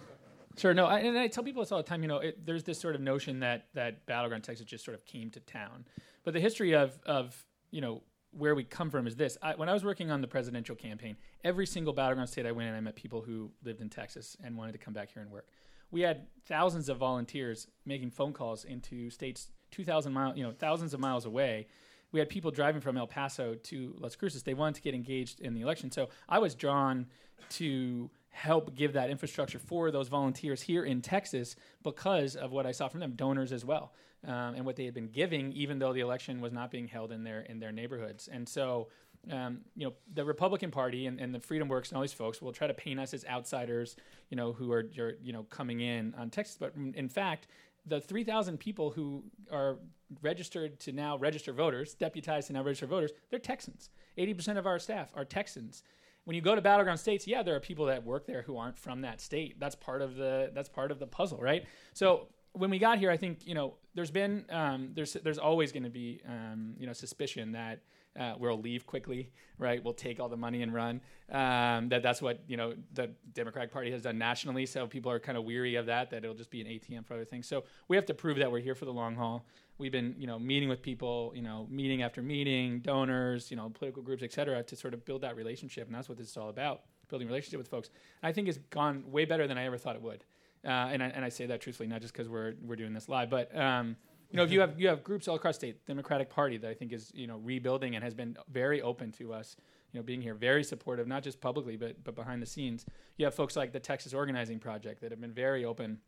Sure. 0.57 0.73
No, 0.73 0.87
I, 0.87 1.01
and 1.01 1.19
I 1.19 1.27
tell 1.29 1.45
people 1.45 1.63
this 1.63 1.71
all 1.71 1.79
the 1.79 1.85
time. 1.85 2.03
You 2.03 2.09
know, 2.09 2.19
it, 2.19 2.45
there's 2.47 2.65
this 2.65 2.81
sort 2.81 2.95
of 2.95 3.01
notion 3.01 3.41
that 3.41 3.67
that 3.75 4.07
battleground 4.07 4.45
Texas 4.45 4.67
just 4.67 4.85
sort 4.85 4.95
of 4.95 5.05
came 5.05 5.31
to 5.31 5.41
town, 5.41 5.85
but 6.25 6.35
the 6.35 6.41
history 6.41 6.75
of 6.75 6.99
of 7.05 7.45
you 7.71 7.81
know 7.81 8.03
where 8.37 8.55
we 8.55 8.65
come 8.65 8.91
from 8.91 9.07
is 9.07 9.17
this. 9.17 9.39
I, 9.43 9.55
when 9.55 9.69
I 9.69 9.73
was 9.73 9.85
working 9.85 10.11
on 10.11 10.21
the 10.21 10.29
presidential 10.29 10.77
campaign, 10.77 11.17
every 11.45 11.67
single 11.67 11.93
battleground 11.93 12.29
state 12.29 12.47
I 12.47 12.53
went 12.53 12.69
in, 12.69 12.75
I 12.75 12.81
met 12.81 12.95
people 12.95 13.23
who 13.23 13.51
lived 13.65 13.81
in 13.81 13.89
Texas 13.89 14.37
and 14.43 14.57
wanted 14.57 14.73
to 14.73 14.79
come 14.79 14.95
back 14.95 15.11
here 15.13 15.23
and 15.23 15.31
work. 15.31 15.49
We 15.91 16.01
had 16.01 16.27
thousands 16.47 16.89
of 16.89 16.99
volunteers 16.99 17.69
making 17.85 18.11
phone 18.11 18.33
calls 18.33 18.65
into 18.65 19.09
states 19.11 19.49
2,000 19.71 20.13
miles, 20.13 20.37
you 20.37 20.43
know, 20.43 20.53
thousands 20.53 20.95
of 20.95 21.01
miles 21.01 21.25
away. 21.25 21.69
We 22.13 22.21
had 22.21 22.29
people 22.29 22.51
driving 22.51 22.81
from 22.81 22.97
El 22.97 23.07
Paso 23.07 23.55
to 23.55 23.95
Las 23.99 24.17
Cruces. 24.17 24.43
They 24.43 24.55
wanted 24.55 24.77
to 24.77 24.83
get 24.83 24.95
engaged 24.95 25.41
in 25.41 25.55
the 25.55 25.61
election. 25.61 25.91
So 25.91 26.09
I 26.29 26.39
was 26.39 26.55
drawn 26.55 27.07
to 27.51 28.11
help 28.37 28.75
give 28.75 28.93
that 28.93 29.09
infrastructure 29.09 29.59
for 29.59 29.91
those 29.91 30.09
volunteers 30.09 30.61
here 30.61 30.85
in 30.85 31.01
Texas 31.01 31.57
because 31.83 32.37
of 32.37 32.53
what 32.53 32.67
I 32.67 32.73
saw 32.73 32.87
from 32.87 33.01
them, 33.01 33.13
donors 33.17 33.51
as 33.51 33.65
well, 33.65 33.95
um, 34.27 34.55
and 34.55 34.67
what 34.67 34.77
they 34.77 34.85
had 34.85 34.93
been 34.93 35.09
giving, 35.09 35.53
even 35.53 35.79
though 35.79 35.95
the 35.95 36.01
election 36.01 36.43
was 36.43 36.53
not 36.53 36.71
being 36.71 36.87
held 36.87 37.13
in 37.13 37.25
their 37.25 37.41
in 37.41 37.59
their 37.59 37.73
neighborhoods. 37.73 38.29
And 38.29 38.47
so, 38.47 38.89
um, 39.33 39.63
you 39.75 39.87
know, 39.87 39.95
the 40.13 40.23
Republican 40.23 40.71
Party 40.71 41.07
and, 41.07 41.19
and 41.19 41.35
the 41.35 41.41
Freedom 41.41 41.67
Works 41.67 41.89
and 41.89 41.97
all 41.97 42.03
these 42.03 42.13
folks 42.13 42.43
will 42.43 42.53
try 42.53 42.67
to 42.67 42.75
paint 42.75 43.01
us 43.01 43.15
as 43.15 43.25
outsiders, 43.25 43.97
you 44.29 44.37
know, 44.37 44.53
who 44.53 44.71
are 44.71 44.85
you 44.93 45.33
know 45.33 45.45
coming 45.45 45.81
in 45.81 46.15
on 46.19 46.29
Texas, 46.31 46.57
but 46.61 46.75
in 46.77 47.09
fact. 47.09 47.49
The 47.89 48.01
3,000 48.01 48.59
people 48.59 48.91
who 48.91 49.23
are 49.49 49.77
registered 50.21 50.81
to 50.81 50.91
now 50.91 51.19
register 51.19 51.53
voters, 51.53 51.95
deputized 51.95 52.49
to 52.49 52.53
now 52.53 52.65
register 52.65 52.89
voters, 52.89 53.13
they're 53.31 53.39
Texans. 53.39 53.91
80% 54.19 54.59
of 54.59 54.67
our 54.67 54.81
staff 54.81 55.09
are 55.15 55.25
Texans 55.25 55.85
when 56.27 56.35
you 56.35 56.43
go 56.43 56.57
to 56.57 56.61
battleground 56.61 56.99
states, 56.99 57.27
yeah, 57.27 57.45
there 57.45 57.55
are 57.55 57.61
people 57.61 57.87
that 57.87 58.05
work 58.05 58.27
there 58.27 58.43
who 58.43 58.59
aren't 58.59 58.77
from 58.77 59.03
that 59.03 59.21
state. 59.21 59.61
That's 59.61 59.77
part 59.77 60.03
of 60.03 60.17
the 60.17 60.51
that's 60.53 60.69
part 60.69 60.91
of 60.91 60.99
the 60.99 61.07
puzzle, 61.07 61.39
right? 61.39 61.65
So 61.93 62.27
when 62.53 62.69
we 62.69 62.81
got 62.81 62.99
here, 62.99 63.13
I 63.13 63.17
think 63.17 63.47
you 63.47 63.55
know 63.55 63.75
there's 63.95 64.11
been 64.11 64.45
um, 64.51 64.91
there's 64.95 65.13
there's 65.15 65.39
always 65.39 65.71
going 65.71 65.85
to 65.85 65.91
be 65.91 66.21
um, 66.29 66.75
you 66.79 66.87
know 66.87 66.93
suspicion 66.93 67.53
that 67.53 67.81
uh, 68.19 68.35
we'll 68.39 68.61
leave 68.61 68.87
quickly, 68.87 69.31
right? 69.57 69.83
We'll 69.83 69.95
take 69.95 70.19
all 70.19 70.29
the 70.29 70.37
money 70.37 70.63
and 70.63 70.75
run. 70.75 71.01
Um, 71.31 71.91
that 71.91 72.03
that's 72.03 72.21
what 72.21 72.41
you 72.49 72.57
know 72.57 72.75
the 72.93 73.11
Democratic 73.33 73.73
Party 73.73 73.93
has 73.93 74.03
done 74.03 74.19
nationally. 74.19 74.67
So 74.67 74.89
people 74.89 75.13
are 75.13 75.21
kind 75.21 75.39
of 75.39 75.45
weary 75.45 75.77
of 75.77 75.87
that. 75.87 76.11
That 76.11 76.25
it'll 76.25 76.35
just 76.35 76.51
be 76.51 76.61
an 76.61 76.67
ATM 76.67 77.07
for 77.07 77.15
other 77.15 77.25
things. 77.25 77.47
So 77.47 77.63
we 77.87 77.97
have 77.97 78.07
to 78.07 78.15
prove 78.15 78.39
that 78.39 78.51
we're 78.51 78.59
here 78.59 78.75
for 78.75 78.85
the 78.85 78.93
long 78.93 79.15
haul. 79.15 79.47
We've 79.79 79.93
been 79.93 80.15
you 80.19 80.27
know 80.27 80.39
meeting 80.39 80.69
with 80.69 80.83
people, 80.83 81.33
you 81.35 81.43
know 81.43 81.67
meeting 81.71 82.03
after 82.03 82.23
meeting, 82.23 82.81
donors, 82.81 83.51
you 83.51 83.57
know 83.57 83.69
political 83.71 84.03
groups, 84.03 84.23
et 84.23 84.33
cetera, 84.33 84.63
to 84.63 84.77
sort 84.77 84.95
of 84.95 85.05
build 85.05 85.23
that 85.23 85.37
relationship. 85.37 85.87
And 85.87 85.95
that's 85.95 86.09
what 86.09 86.19
this 86.19 86.29
is 86.29 86.37
all 86.37 86.49
about: 86.49 86.83
building 87.09 87.29
relationship 87.29 87.59
with 87.59 87.69
folks. 87.69 87.91
I 88.23 88.33
think 88.33 88.49
it's 88.49 88.59
gone 88.71 89.05
way 89.07 89.25
better 89.25 89.47
than 89.47 89.59
I 89.59 89.65
ever 89.65 89.79
thought 89.79 89.97
it 89.97 90.03
would. 90.03 90.25
Uh, 90.65 90.89
and, 90.91 91.01
I, 91.03 91.07
and 91.09 91.25
I 91.25 91.29
say 91.29 91.47
that 91.47 91.61
truthfully, 91.61 91.89
not 91.89 92.01
just 92.01 92.13
because 92.13 92.29
we're 92.29 92.55
we're 92.63 92.77
doing 92.77 92.93
this 92.93 93.09
live, 93.09 93.31
but 93.31 93.57
um, 93.57 93.97
you 94.31 94.37
know, 94.37 94.43
if 94.43 94.51
you 94.51 94.61
have 94.61 94.81
you 94.81 94.89
have 94.89 95.05
groups 95.05 95.29
all 95.29 95.37
across 95.37 95.57
state, 95.57 95.87
Democratic 95.87 96.31
Party 96.31 96.57
that 96.59 96.69
I 96.69 96.75
think 96.75 96.93
is 96.93 97.13
you 97.15 97.27
know 97.27 97.39
rebuilding 97.39 97.95
and 97.95 98.03
has 98.03 98.15
been 98.15 98.37
very 98.51 98.83
open 98.83 99.13
to 99.13 99.33
us, 99.33 99.57
you 99.93 100.01
know, 100.01 100.05
being 100.05 100.21
here, 100.21 100.35
very 100.35 100.65
supportive, 100.65 101.07
not 101.07 101.23
just 101.23 101.41
publicly 101.41 101.77
but 101.77 102.03
but 102.03 102.15
behind 102.15 102.43
the 102.43 102.47
scenes. 102.47 102.85
You 103.17 103.27
have 103.27 103.35
folks 103.35 103.55
like 103.55 103.73
the 103.73 103.81
Texas 103.81 104.13
Organizing 104.13 104.59
Project 104.59 105.01
that 105.03 105.13
have 105.13 105.21
been 105.21 105.33
very 105.33 105.65
open 105.65 105.99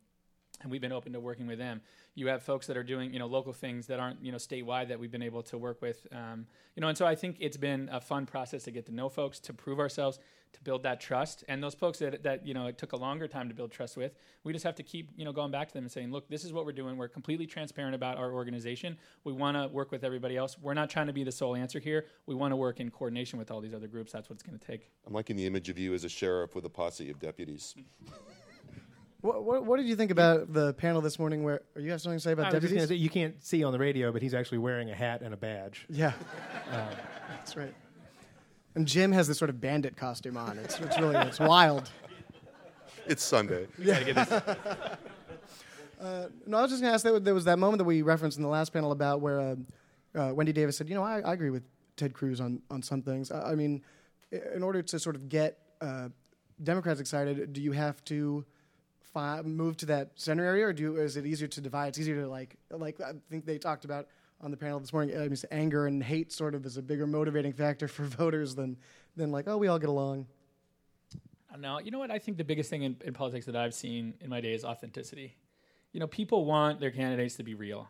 and 0.61 0.71
we've 0.71 0.81
been 0.81 0.91
open 0.91 1.13
to 1.13 1.19
working 1.19 1.47
with 1.47 1.57
them. 1.57 1.81
You 2.15 2.27
have 2.27 2.43
folks 2.43 2.67
that 2.67 2.77
are 2.77 2.83
doing 2.83 3.13
you 3.13 3.19
know 3.19 3.27
local 3.27 3.53
things 3.53 3.87
that 3.87 3.99
aren't 3.99 4.23
you 4.23 4.31
know 4.31 4.37
statewide 4.37 4.89
that 4.89 4.99
we've 4.99 5.11
been 5.11 5.23
able 5.23 5.43
to 5.43 5.57
work 5.57 5.81
with, 5.81 6.05
um, 6.11 6.47
you 6.75 6.81
know, 6.81 6.87
and 6.87 6.97
so 6.97 7.05
I 7.05 7.15
think 7.15 7.37
it's 7.39 7.57
been 7.57 7.89
a 7.91 8.01
fun 8.01 8.25
process 8.25 8.63
to 8.63 8.71
get 8.71 8.85
to 8.87 8.93
know 8.93 9.09
folks, 9.09 9.39
to 9.41 9.53
prove 9.53 9.79
ourselves, 9.79 10.19
to 10.53 10.61
build 10.61 10.83
that 10.83 10.99
trust. 10.99 11.43
And 11.47 11.61
those 11.63 11.75
folks 11.75 11.99
that, 11.99 12.23
that 12.23 12.45
you 12.45 12.53
know 12.53 12.67
it 12.67 12.77
took 12.77 12.93
a 12.93 12.97
longer 12.97 13.27
time 13.27 13.49
to 13.49 13.55
build 13.55 13.71
trust 13.71 13.97
with, 13.97 14.13
we 14.43 14.53
just 14.53 14.65
have 14.65 14.75
to 14.75 14.83
keep 14.83 15.11
you 15.15 15.25
know 15.25 15.31
going 15.31 15.51
back 15.51 15.67
to 15.69 15.73
them 15.73 15.83
and 15.83 15.91
saying, 15.91 16.11
look, 16.11 16.27
this 16.29 16.43
is 16.43 16.51
what 16.51 16.65
we're 16.65 16.71
doing. 16.71 16.97
We're 16.97 17.07
completely 17.07 17.45
transparent 17.45 17.95
about 17.95 18.17
our 18.17 18.31
organization. 18.31 18.97
We 19.23 19.33
want 19.33 19.57
to 19.57 19.67
work 19.67 19.91
with 19.91 20.03
everybody 20.03 20.37
else. 20.37 20.57
We're 20.59 20.73
not 20.73 20.89
trying 20.89 21.07
to 21.07 21.13
be 21.13 21.23
the 21.23 21.31
sole 21.31 21.55
answer 21.55 21.79
here. 21.79 22.05
We 22.25 22.35
want 22.35 22.51
to 22.51 22.55
work 22.55 22.79
in 22.79 22.89
coordination 22.91 23.39
with 23.39 23.51
all 23.51 23.61
these 23.61 23.73
other 23.73 23.87
groups. 23.87 24.11
That's 24.11 24.29
what 24.29 24.35
it's 24.35 24.43
going 24.43 24.57
to 24.57 24.65
take. 24.65 24.89
I'm 25.05 25.13
liking 25.13 25.35
the 25.35 25.45
image 25.45 25.69
of 25.69 25.77
you 25.77 25.93
as 25.93 26.03
a 26.03 26.09
sheriff 26.09 26.55
with 26.55 26.65
a 26.65 26.69
posse 26.69 27.09
of 27.09 27.19
deputies. 27.19 27.75
What, 29.21 29.43
what, 29.43 29.65
what, 29.65 29.77
did 29.77 29.87
you 29.87 29.97
think 29.97 30.11
about 30.11 30.53
the 30.53 30.73
panel 30.75 31.01
this 31.01 31.19
morning? 31.19 31.43
Where 31.43 31.61
you 31.75 31.91
have 31.91 32.01
something 32.01 32.19
to 32.19 32.23
say 32.23 32.31
about 32.31 32.53
deputies? 32.53 32.87
Say, 32.87 32.95
you 32.95 33.09
can't 33.09 33.43
see 33.43 33.65
on 33.65 33.73
the 33.73 33.79
radio, 33.79 34.13
but 34.13 34.21
he's 34.21 34.33
actually 34.33 34.59
wearing 34.59 34.89
a 34.91 34.95
hat 34.95 35.21
and 35.21 35.33
a 35.33 35.37
badge. 35.37 35.85
Yeah, 35.89 36.13
um, 36.71 36.87
that's 37.29 37.57
right. 37.57 37.73
And 38.75 38.87
Jim 38.87 39.11
has 39.11 39.27
this 39.27 39.37
sort 39.37 39.49
of 39.49 39.59
bandit 39.59 39.97
costume 39.97 40.37
on. 40.37 40.57
It's, 40.59 40.79
it's 40.79 40.97
really 40.97 41.17
it's 41.17 41.39
wild. 41.39 41.89
It's 43.07 43.23
Sunday. 43.23 43.67
Yeah. 43.77 44.39
uh, 45.99 46.27
no, 46.45 46.57
I 46.57 46.61
was 46.61 46.71
just 46.71 46.81
going 46.81 46.91
to 46.91 46.93
ask. 46.93 47.03
That 47.03 47.25
there 47.25 47.33
was 47.33 47.43
that 47.43 47.59
moment 47.59 47.79
that 47.79 47.85
we 47.85 48.01
referenced 48.03 48.37
in 48.37 48.43
the 48.43 48.49
last 48.49 48.71
panel 48.71 48.93
about 48.93 49.19
where 49.19 49.41
uh, 49.41 49.55
uh, 50.15 50.33
Wendy 50.33 50.53
Davis 50.53 50.77
said, 50.77 50.87
"You 50.87 50.95
know, 50.95 51.03
I, 51.03 51.19
I, 51.19 51.33
agree 51.33 51.49
with 51.49 51.63
Ted 51.97 52.13
Cruz 52.13 52.39
on 52.39 52.61
on 52.71 52.81
some 52.81 53.01
things. 53.01 53.31
I, 53.31 53.51
I 53.51 53.55
mean, 53.55 53.81
in 54.31 54.63
order 54.63 54.81
to 54.81 54.97
sort 54.97 55.17
of 55.17 55.27
get 55.27 55.57
uh, 55.81 56.07
Democrats 56.63 57.01
excited, 57.01 57.51
do 57.51 57.61
you 57.61 57.73
have 57.73 58.01
to?" 58.05 58.45
Fi- 59.13 59.41
move 59.41 59.77
to 59.77 59.85
that 59.87 60.11
center 60.15 60.45
area, 60.45 60.67
or 60.67 60.73
do 60.73 60.97
is 60.97 61.17
it 61.17 61.25
easier 61.25 61.47
to 61.47 61.61
divide? 61.61 61.89
It's 61.89 61.99
easier 61.99 62.21
to 62.21 62.27
like 62.27 62.57
like 62.71 62.99
I 63.01 63.13
think 63.29 63.45
they 63.45 63.57
talked 63.57 63.85
about 63.85 64.07
on 64.41 64.51
the 64.51 64.57
panel 64.57 64.79
this 64.79 64.93
morning. 64.93 65.15
Um, 65.15 65.23
I 65.23 65.27
mean, 65.27 65.37
anger 65.51 65.87
and 65.87 66.03
hate 66.03 66.31
sort 66.31 66.55
of 66.55 66.65
is 66.65 66.77
a 66.77 66.81
bigger 66.81 67.07
motivating 67.07 67.53
factor 67.53 67.87
for 67.87 68.03
voters 68.05 68.55
than 68.55 68.77
than 69.15 69.31
like 69.31 69.47
oh 69.47 69.57
we 69.57 69.67
all 69.67 69.79
get 69.79 69.89
along. 69.89 70.27
Uh, 71.53 71.57
now 71.57 71.79
you 71.79 71.91
know 71.91 71.99
what? 71.99 72.11
I 72.11 72.19
think 72.19 72.37
the 72.37 72.43
biggest 72.43 72.69
thing 72.69 72.83
in, 72.83 72.97
in 73.03 73.13
politics 73.13 73.45
that 73.45 73.55
I've 73.55 73.73
seen 73.73 74.13
in 74.21 74.29
my 74.29 74.41
day 74.41 74.53
is 74.53 74.63
authenticity. 74.63 75.35
You 75.91 75.99
know, 75.99 76.07
people 76.07 76.45
want 76.45 76.79
their 76.79 76.91
candidates 76.91 77.35
to 77.35 77.43
be 77.43 77.55
real. 77.55 77.87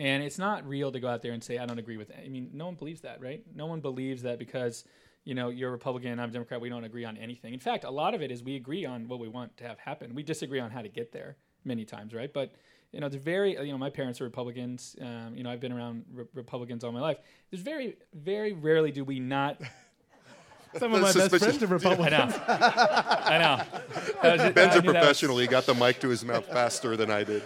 And 0.00 0.22
it's 0.22 0.38
not 0.38 0.66
real 0.68 0.92
to 0.92 1.00
go 1.00 1.08
out 1.08 1.22
there 1.22 1.32
and 1.32 1.42
say 1.42 1.58
I 1.58 1.66
don't 1.66 1.78
agree 1.78 1.96
with. 1.96 2.10
It. 2.10 2.22
I 2.24 2.28
mean, 2.28 2.50
no 2.52 2.66
one 2.66 2.76
believes 2.76 3.00
that, 3.00 3.20
right? 3.20 3.42
No 3.54 3.66
one 3.66 3.80
believes 3.80 4.22
that 4.22 4.38
because 4.38 4.84
you 5.28 5.34
know 5.34 5.50
you're 5.50 5.68
a 5.68 5.72
Republican, 5.72 6.18
I'm 6.18 6.30
a 6.30 6.32
Democrat. 6.32 6.58
We 6.58 6.70
don't 6.70 6.84
agree 6.84 7.04
on 7.04 7.18
anything. 7.18 7.52
In 7.52 7.60
fact, 7.60 7.84
a 7.84 7.90
lot 7.90 8.14
of 8.14 8.22
it 8.22 8.30
is 8.30 8.42
we 8.42 8.56
agree 8.56 8.86
on 8.86 9.08
what 9.08 9.18
we 9.20 9.28
want 9.28 9.54
to 9.58 9.64
have 9.68 9.78
happen. 9.78 10.14
We 10.14 10.22
disagree 10.22 10.58
on 10.58 10.70
how 10.70 10.80
to 10.80 10.88
get 10.88 11.12
there 11.12 11.36
many 11.64 11.84
times, 11.84 12.14
right? 12.14 12.32
But 12.32 12.52
you 12.92 13.00
know, 13.00 13.10
there's 13.10 13.22
very 13.22 13.52
you 13.66 13.72
know 13.72 13.76
my 13.78 13.90
parents 13.90 14.22
are 14.22 14.24
Republicans. 14.24 14.96
Um, 15.02 15.34
you 15.36 15.42
know, 15.44 15.50
I've 15.50 15.60
been 15.60 15.72
around 15.72 16.06
re- 16.14 16.24
Republicans 16.32 16.82
all 16.82 16.92
my 16.92 17.00
life. 17.02 17.18
There's 17.50 17.62
very 17.62 17.96
very 18.14 18.54
rarely 18.54 18.90
do 18.90 19.04
we 19.04 19.20
not. 19.20 19.60
Some 20.78 20.94
of 20.94 21.02
my 21.02 21.12
best 21.12 21.36
friends 21.36 21.62
are 21.62 21.66
Republicans. 21.66 22.34
I 22.46 23.38
know. 23.38 23.80
I 24.22 24.32
was 24.32 24.40
just- 24.40 24.54
Ben's 24.54 24.74
I 24.76 24.78
a 24.78 24.82
knew 24.82 24.92
that 24.92 25.00
was- 25.00 25.06
professional. 25.08 25.36
He 25.38 25.46
got 25.46 25.66
the 25.66 25.74
mic 25.74 26.00
to 26.00 26.08
his 26.08 26.24
mouth 26.24 26.46
faster 26.46 26.96
than 26.96 27.10
I 27.10 27.24
did. 27.24 27.42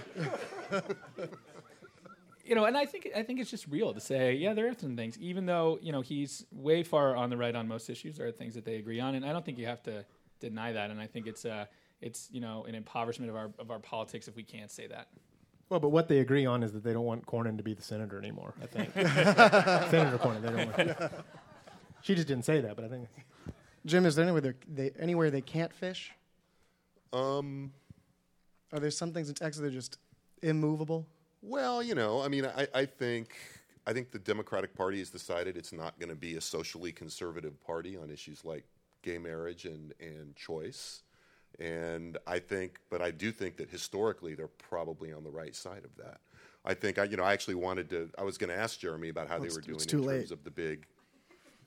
you 2.53 2.57
know, 2.57 2.67
and 2.67 2.77
I 2.77 2.85
think 2.85 3.09
I 3.17 3.23
think 3.23 3.41
it's 3.41 3.51
just 3.51 3.67
real 3.67 3.95
to 3.95 4.01
say, 4.01 4.35
yeah, 4.35 4.53
there 4.53 4.69
are 4.69 4.75
some 4.75 4.95
things, 4.95 5.17
even 5.19 5.47
though 5.47 5.79
you 5.81 5.91
know 5.91 6.03
he's 6.03 6.45
way 6.53 6.83
far 6.83 7.17
on 7.17 7.31
the 7.31 7.37
right 7.39 7.55
on 7.55 7.67
most 7.67 7.89
issues. 7.89 8.19
There 8.19 8.27
are 8.27 8.31
things 8.31 8.55
that 8.57 8.67
they 8.67 8.75
agree 8.75 9.01
on, 9.01 9.15
and 9.15 9.25
I 9.25 9.33
don't 9.33 9.43
think 9.43 9.57
you 9.57 9.65
have 9.65 9.83
to 9.85 10.05
deny 10.39 10.71
that. 10.73 10.91
And 10.91 11.01
I 11.01 11.07
think 11.07 11.27
it's 11.27 11.47
uh, 11.47 11.65
it's 12.03 12.29
you 12.31 12.43
know 12.43 12.67
an 12.69 12.75
impoverishment 12.75 13.31
of 13.31 13.37
our 13.37 13.51
of 13.59 13.71
our 13.71 13.79
politics 13.79 14.29
if 14.29 14.37
we 14.37 14.43
can't 14.43 14.71
say 14.71 14.87
that. 14.89 15.09
Well, 15.71 15.81
but 15.81 15.89
what 15.89 16.09
they 16.09 16.19
agree 16.19 16.45
on 16.45 16.63
is 16.63 16.75
that 16.75 16.85
they 16.85 16.93
don't 16.93 17.07
want 17.07 17.25
Cornyn 17.25 17.57
to 17.57 17.63
be 17.63 17.73
the 17.73 17.81
senator 17.81 18.19
anymore. 18.19 18.53
I 18.63 18.67
think 18.67 18.93
Senator 19.91 20.19
Cornyn. 20.19 20.43
They 20.43 20.51
don't 20.51 21.01
want. 21.01 21.13
She 22.03 22.17
just 22.17 22.27
didn't 22.27 22.45
say 22.45 22.61
that, 22.61 22.75
but 22.75 22.85
I 22.85 22.89
think 22.89 23.09
Jim, 23.87 24.05
is 24.05 24.17
there 24.17 24.25
anywhere 24.25 24.41
they, 24.43 24.53
they 24.69 24.91
anywhere 25.01 25.31
they 25.31 25.41
can't 25.41 25.73
fish? 25.73 26.13
Um, 27.15 27.73
Are 28.73 28.81
there 28.81 28.91
some 28.91 29.13
things 29.13 29.29
in 29.31 29.37
Texas 29.37 29.63
that 29.63 29.69
are 29.69 29.71
just 29.71 29.97
immovable? 30.43 31.07
Well, 31.43 31.83
you 31.83 31.95
know, 31.95 32.23
I 32.23 32.29
mean, 32.29 32.47
I, 32.47 32.69
I 32.73 32.87
think 32.87 33.35
I 33.87 33.93
think 33.93 34.13
the 34.13 34.19
Democratic 34.19 34.75
Party 34.75 35.01
has 35.01 35.11
decided 35.11 35.57
it's 35.57 35.73
not 35.73 35.99
going 35.99 36.09
to 36.09 36.15
be 36.15 36.37
a 36.37 36.41
socially 36.41 36.93
conservative 36.93 37.61
party 37.65 37.97
on 37.97 38.11
issues 38.11 38.45
like 38.45 38.65
gay 39.03 39.19
marriage 39.19 39.65
and, 39.65 39.93
and 40.01 40.37
choice. 40.37 41.03
And 41.59 42.17
I 42.27 42.39
think, 42.39 42.79
but 42.91 43.03
I 43.03 43.11
do 43.11 43.33
think 43.33 43.57
that 43.57 43.69
historically 43.69 44.35
they're 44.35 44.47
probably 44.47 45.13
on 45.13 45.25
the 45.25 45.31
right 45.31 45.55
side 45.55 45.85
of 45.85 45.95
that. 45.97 46.21
I 46.65 46.75
think, 46.75 46.99
I, 46.99 47.05
you 47.05 47.17
know, 47.17 47.25
I 47.25 47.33
actually 47.33 47.57
wanted 47.57 47.91
to, 47.91 48.09
I 48.17 48.23
was 48.23 48.39
going 48.39 48.51
to 48.51 48.57
ask 48.57 48.79
Jeremy 48.79 49.09
about 49.09 49.29
how 49.29 49.39
they 49.39 49.49
were 49.49 49.61
doing 49.61 49.81
in 49.81 49.87
terms 49.87 50.07
late. 50.07 50.31
of 50.31 50.45
the 50.45 50.51
big, 50.51 50.87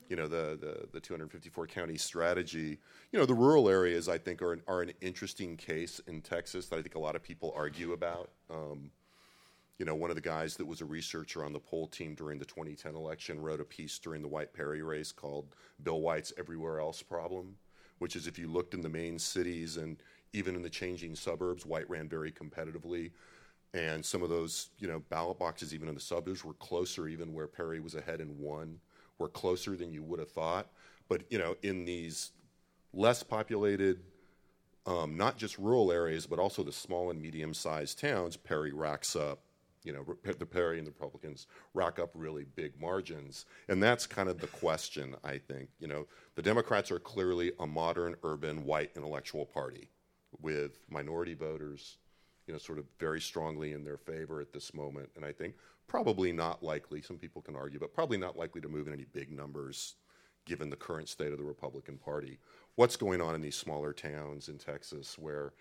you 0.08 0.16
know, 0.16 0.26
the, 0.26 0.58
the, 0.58 0.88
the 0.92 1.00
254 1.00 1.66
county 1.66 1.98
strategy. 1.98 2.78
You 3.12 3.18
know, 3.18 3.26
the 3.26 3.34
rural 3.34 3.68
areas, 3.68 4.08
I 4.08 4.16
think, 4.16 4.40
are 4.40 4.54
an, 4.54 4.62
are 4.66 4.80
an 4.80 4.92
interesting 5.02 5.56
case 5.58 6.00
in 6.06 6.22
Texas 6.22 6.66
that 6.68 6.78
I 6.78 6.82
think 6.82 6.94
a 6.94 6.98
lot 7.00 7.14
of 7.14 7.22
people 7.22 7.52
argue 7.54 7.92
about. 7.92 8.30
Um, 8.50 8.90
you 9.78 9.84
know, 9.84 9.94
one 9.94 10.10
of 10.10 10.16
the 10.16 10.22
guys 10.22 10.56
that 10.56 10.66
was 10.66 10.80
a 10.80 10.86
researcher 10.86 11.44
on 11.44 11.52
the 11.52 11.58
poll 11.58 11.86
team 11.86 12.14
during 12.14 12.38
the 12.38 12.44
2010 12.44 12.94
election 12.94 13.40
wrote 13.40 13.60
a 13.60 13.64
piece 13.64 13.98
during 13.98 14.22
the 14.22 14.28
White 14.28 14.54
Perry 14.54 14.82
race 14.82 15.12
called 15.12 15.54
Bill 15.82 16.00
White's 16.00 16.32
Everywhere 16.38 16.80
Else 16.80 17.02
Problem, 17.02 17.56
which 17.98 18.16
is 18.16 18.26
if 18.26 18.38
you 18.38 18.48
looked 18.48 18.74
in 18.74 18.80
the 18.80 18.88
main 18.88 19.18
cities 19.18 19.76
and 19.76 20.02
even 20.32 20.54
in 20.56 20.62
the 20.62 20.70
changing 20.70 21.14
suburbs, 21.14 21.66
White 21.66 21.88
ran 21.90 22.08
very 22.08 22.32
competitively. 22.32 23.10
And 23.74 24.04
some 24.04 24.22
of 24.22 24.30
those, 24.30 24.70
you 24.78 24.88
know, 24.88 25.00
ballot 25.10 25.38
boxes, 25.38 25.74
even 25.74 25.88
in 25.88 25.94
the 25.94 26.00
suburbs, 26.00 26.44
were 26.44 26.54
closer, 26.54 27.08
even 27.08 27.34
where 27.34 27.46
Perry 27.46 27.80
was 27.80 27.94
ahead 27.94 28.20
and 28.20 28.38
won, 28.38 28.80
were 29.18 29.28
closer 29.28 29.76
than 29.76 29.92
you 29.92 30.02
would 30.02 30.18
have 30.18 30.30
thought. 30.30 30.68
But, 31.08 31.22
you 31.30 31.38
know, 31.38 31.56
in 31.62 31.84
these 31.84 32.32
less 32.94 33.22
populated, 33.22 34.00
um, 34.86 35.16
not 35.16 35.36
just 35.36 35.58
rural 35.58 35.92
areas, 35.92 36.26
but 36.26 36.38
also 36.38 36.62
the 36.62 36.72
small 36.72 37.10
and 37.10 37.20
medium 37.20 37.52
sized 37.52 37.98
towns, 38.00 38.36
Perry 38.36 38.72
racks 38.72 39.14
up, 39.14 39.40
you 39.86 39.92
know, 39.92 40.04
the 40.32 40.44
Perry 40.44 40.78
and 40.78 40.86
the 40.86 40.90
Republicans 40.90 41.46
rack 41.72 42.00
up 42.00 42.10
really 42.14 42.44
big 42.56 42.78
margins. 42.80 43.46
And 43.68 43.80
that's 43.80 44.06
kind 44.06 44.28
of 44.28 44.38
the 44.38 44.48
question, 44.48 45.14
I 45.22 45.38
think. 45.38 45.68
You 45.78 45.86
know, 45.86 46.06
the 46.34 46.42
Democrats 46.42 46.90
are 46.90 46.98
clearly 46.98 47.52
a 47.60 47.66
modern, 47.66 48.16
urban, 48.24 48.64
white 48.64 48.90
intellectual 48.96 49.46
party 49.46 49.88
with 50.42 50.80
minority 50.90 51.34
voters, 51.34 51.98
you 52.46 52.52
know, 52.52 52.58
sort 52.58 52.80
of 52.80 52.84
very 52.98 53.20
strongly 53.20 53.72
in 53.72 53.84
their 53.84 53.96
favor 53.96 54.40
at 54.40 54.52
this 54.52 54.74
moment. 54.74 55.08
And 55.14 55.24
I 55.24 55.32
think 55.32 55.54
probably 55.86 56.32
not 56.32 56.64
likely, 56.64 57.00
some 57.00 57.16
people 57.16 57.40
can 57.40 57.54
argue, 57.54 57.78
but 57.78 57.94
probably 57.94 58.18
not 58.18 58.36
likely 58.36 58.60
to 58.62 58.68
move 58.68 58.88
in 58.88 58.92
any 58.92 59.04
big 59.04 59.30
numbers 59.30 59.94
given 60.44 60.68
the 60.68 60.76
current 60.76 61.08
state 61.08 61.32
of 61.32 61.38
the 61.38 61.44
Republican 61.44 61.96
Party. 61.96 62.38
What's 62.74 62.96
going 62.96 63.20
on 63.20 63.34
in 63.34 63.40
these 63.40 63.56
smaller 63.56 63.92
towns 63.92 64.48
in 64.48 64.58
Texas 64.58 65.16
where 65.18 65.52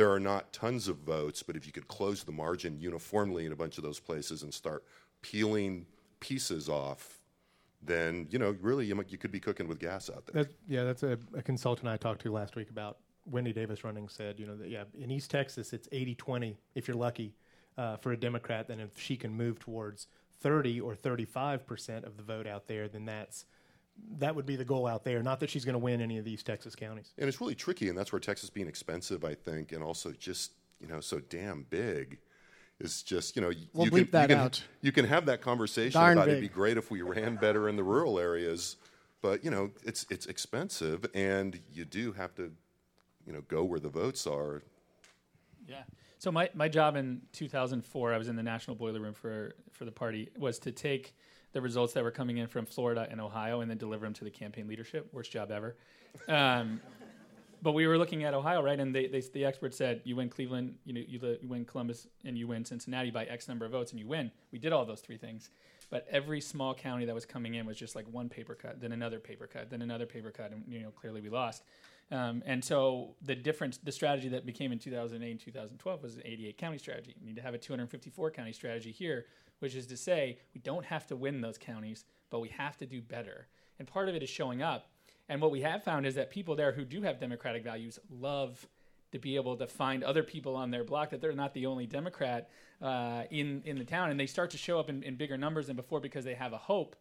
there 0.00 0.10
are 0.10 0.18
not 0.18 0.50
tons 0.50 0.88
of 0.88 0.96
votes, 0.96 1.42
but 1.42 1.56
if 1.56 1.66
you 1.66 1.72
could 1.74 1.86
close 1.86 2.24
the 2.24 2.32
margin 2.32 2.80
uniformly 2.80 3.44
in 3.44 3.52
a 3.52 3.54
bunch 3.54 3.76
of 3.76 3.84
those 3.84 4.00
places 4.00 4.42
and 4.42 4.54
start 4.54 4.82
peeling 5.20 5.84
pieces 6.20 6.70
off, 6.70 7.20
then 7.82 8.26
you 8.30 8.38
know 8.38 8.56
really 8.62 8.86
you, 8.86 9.04
you 9.08 9.18
could 9.18 9.30
be 9.30 9.38
cooking 9.38 9.68
with 9.68 9.78
gas 9.78 10.08
out 10.08 10.24
there. 10.24 10.44
That's, 10.44 10.54
yeah, 10.66 10.84
that's 10.84 11.02
a, 11.02 11.18
a 11.34 11.42
consultant 11.42 11.86
I 11.86 11.98
talked 11.98 12.22
to 12.22 12.32
last 12.32 12.56
week 12.56 12.70
about 12.70 12.96
Wendy 13.26 13.52
Davis 13.52 13.84
running 13.84 14.08
said, 14.08 14.40
you 14.40 14.46
know, 14.46 14.56
that, 14.56 14.70
yeah, 14.70 14.84
in 14.98 15.10
East 15.10 15.30
Texas, 15.30 15.74
it's 15.74 15.86
80 15.92 16.14
20 16.14 16.56
if 16.74 16.88
you're 16.88 16.96
lucky 16.96 17.34
uh, 17.76 17.98
for 17.98 18.12
a 18.12 18.16
Democrat. 18.16 18.68
Then 18.68 18.80
if 18.80 18.98
she 18.98 19.18
can 19.18 19.34
move 19.34 19.58
towards 19.58 20.06
30 20.40 20.80
or 20.80 20.94
35% 20.94 22.04
of 22.04 22.16
the 22.16 22.22
vote 22.22 22.46
out 22.46 22.68
there, 22.68 22.88
then 22.88 23.04
that's 23.04 23.44
that 24.18 24.34
would 24.34 24.46
be 24.46 24.56
the 24.56 24.64
goal 24.64 24.86
out 24.86 25.04
there. 25.04 25.22
Not 25.22 25.40
that 25.40 25.50
she's 25.50 25.64
going 25.64 25.74
to 25.74 25.78
win 25.78 26.00
any 26.00 26.18
of 26.18 26.24
these 26.24 26.42
Texas 26.42 26.74
counties. 26.74 27.12
And 27.18 27.28
it's 27.28 27.40
really 27.40 27.54
tricky, 27.54 27.88
and 27.88 27.96
that's 27.96 28.12
where 28.12 28.20
Texas 28.20 28.50
being 28.50 28.68
expensive, 28.68 29.24
I 29.24 29.34
think, 29.34 29.72
and 29.72 29.82
also 29.82 30.12
just 30.12 30.52
you 30.80 30.86
know 30.86 31.00
so 31.00 31.20
damn 31.20 31.66
big 31.68 32.18
is 32.80 33.02
just 33.02 33.36
you 33.36 33.42
know 33.42 33.52
We'll 33.72 33.86
you 33.86 33.90
bleep 33.90 33.96
can, 33.96 34.10
that 34.12 34.22
you 34.22 34.36
can, 34.36 34.38
out. 34.38 34.64
You 34.80 34.92
can 34.92 35.04
have 35.04 35.26
that 35.26 35.42
conversation 35.42 36.00
Darn 36.00 36.16
about 36.16 36.28
it'd 36.28 36.40
be 36.40 36.48
great 36.48 36.76
if 36.76 36.90
we 36.90 37.02
ran 37.02 37.36
better 37.36 37.68
in 37.68 37.76
the 37.76 37.84
rural 37.84 38.18
areas, 38.18 38.76
but 39.22 39.44
you 39.44 39.50
know 39.50 39.70
it's 39.84 40.06
it's 40.10 40.26
expensive, 40.26 41.04
and 41.14 41.60
you 41.72 41.84
do 41.84 42.12
have 42.12 42.34
to 42.36 42.50
you 43.26 43.32
know 43.32 43.42
go 43.48 43.64
where 43.64 43.80
the 43.80 43.88
votes 43.88 44.26
are. 44.26 44.62
Yeah. 45.68 45.82
So 46.18 46.30
my, 46.30 46.50
my 46.52 46.68
job 46.68 46.96
in 46.96 47.22
2004, 47.32 48.12
I 48.12 48.18
was 48.18 48.28
in 48.28 48.36
the 48.36 48.42
national 48.42 48.76
boiler 48.76 49.00
room 49.00 49.14
for 49.14 49.54
for 49.72 49.84
the 49.84 49.92
party, 49.92 50.28
was 50.38 50.58
to 50.60 50.72
take 50.72 51.14
the 51.52 51.60
results 51.60 51.92
that 51.94 52.04
were 52.04 52.10
coming 52.10 52.38
in 52.38 52.46
from 52.46 52.66
Florida 52.66 53.06
and 53.10 53.20
Ohio 53.20 53.60
and 53.60 53.70
then 53.70 53.78
deliver 53.78 54.06
them 54.06 54.14
to 54.14 54.24
the 54.24 54.30
campaign 54.30 54.68
leadership. 54.68 55.08
Worst 55.12 55.32
job 55.32 55.50
ever. 55.50 55.76
Um, 56.28 56.80
but 57.62 57.72
we 57.72 57.86
were 57.86 57.98
looking 57.98 58.24
at 58.24 58.34
Ohio, 58.34 58.62
right? 58.62 58.78
And 58.78 58.94
they, 58.94 59.06
they, 59.06 59.20
the 59.20 59.44
experts 59.44 59.76
said, 59.76 60.00
you 60.04 60.16
win 60.16 60.28
Cleveland, 60.28 60.76
you 60.84 60.92
know, 60.94 61.02
you, 61.06 61.38
you 61.42 61.48
win 61.48 61.64
Columbus, 61.64 62.06
and 62.24 62.38
you 62.38 62.46
win 62.46 62.64
Cincinnati 62.64 63.10
by 63.10 63.24
X 63.24 63.48
number 63.48 63.66
of 63.66 63.72
votes, 63.72 63.90
and 63.90 64.00
you 64.00 64.06
win. 64.06 64.30
We 64.50 64.58
did 64.58 64.72
all 64.72 64.84
those 64.84 65.00
three 65.00 65.18
things. 65.18 65.50
But 65.90 66.06
every 66.10 66.40
small 66.40 66.72
county 66.72 67.04
that 67.04 67.14
was 67.14 67.26
coming 67.26 67.56
in 67.56 67.66
was 67.66 67.76
just 67.76 67.96
like 67.96 68.06
one 68.10 68.28
paper 68.28 68.54
cut, 68.54 68.80
then 68.80 68.92
another 68.92 69.18
paper 69.18 69.48
cut, 69.48 69.70
then 69.70 69.82
another 69.82 70.06
paper 70.06 70.30
cut, 70.30 70.52
and 70.52 70.62
you 70.68 70.80
know 70.80 70.90
clearly 70.90 71.20
we 71.20 71.28
lost. 71.28 71.64
Um, 72.12 72.42
and 72.46 72.64
so 72.64 73.14
the 73.22 73.34
difference, 73.34 73.78
the 73.78 73.92
strategy 73.92 74.28
that 74.28 74.46
became 74.46 74.72
in 74.72 74.78
2008 74.78 75.30
and 75.30 75.40
2012 75.40 76.02
was 76.02 76.16
an 76.16 76.22
88 76.24 76.58
county 76.58 76.78
strategy. 76.78 77.14
You 77.20 77.26
need 77.26 77.36
to 77.36 77.42
have 77.42 77.54
a 77.54 77.58
254 77.58 78.30
county 78.30 78.52
strategy 78.52 78.92
here, 78.92 79.26
which 79.60 79.74
is 79.74 79.86
to 79.86 79.96
say 79.96 80.38
we 80.54 80.60
don't 80.60 80.84
have 80.84 81.06
to 81.06 81.16
win 81.16 81.40
those 81.40 81.56
counties, 81.56 82.04
but 82.28 82.40
we 82.40 82.48
have 82.48 82.76
to 82.78 82.86
do 82.86 83.00
better. 83.00 83.46
And 83.78 83.86
part 83.86 84.08
of 84.08 84.14
it 84.14 84.22
is 84.22 84.28
showing 84.28 84.60
up. 84.60 84.90
And 85.28 85.40
what 85.40 85.52
we 85.52 85.60
have 85.60 85.84
found 85.84 86.06
is 86.06 86.16
that 86.16 86.30
people 86.30 86.56
there 86.56 86.72
who 86.72 86.84
do 86.84 87.02
have 87.02 87.20
democratic 87.20 87.62
values 87.62 87.98
love 88.10 88.66
to 89.12 89.18
be 89.18 89.36
able 89.36 89.56
to 89.56 89.66
find 89.66 90.02
other 90.04 90.22
people 90.22 90.56
on 90.56 90.70
their 90.70 90.84
block 90.84 91.10
that 91.10 91.20
they're 91.20 91.32
not 91.32 91.54
the 91.54 91.66
only 91.66 91.86
Democrat 91.86 92.50
uh, 92.82 93.24
in 93.30 93.62
in 93.64 93.78
the 93.78 93.84
town, 93.84 94.10
and 94.10 94.18
they 94.18 94.26
start 94.26 94.50
to 94.50 94.58
show 94.58 94.78
up 94.78 94.88
in, 94.88 95.02
in 95.02 95.16
bigger 95.16 95.36
numbers 95.36 95.66
than 95.66 95.76
before 95.76 96.00
because 96.00 96.24
they 96.24 96.34
have 96.34 96.52
a 96.52 96.58
hope 96.58 96.96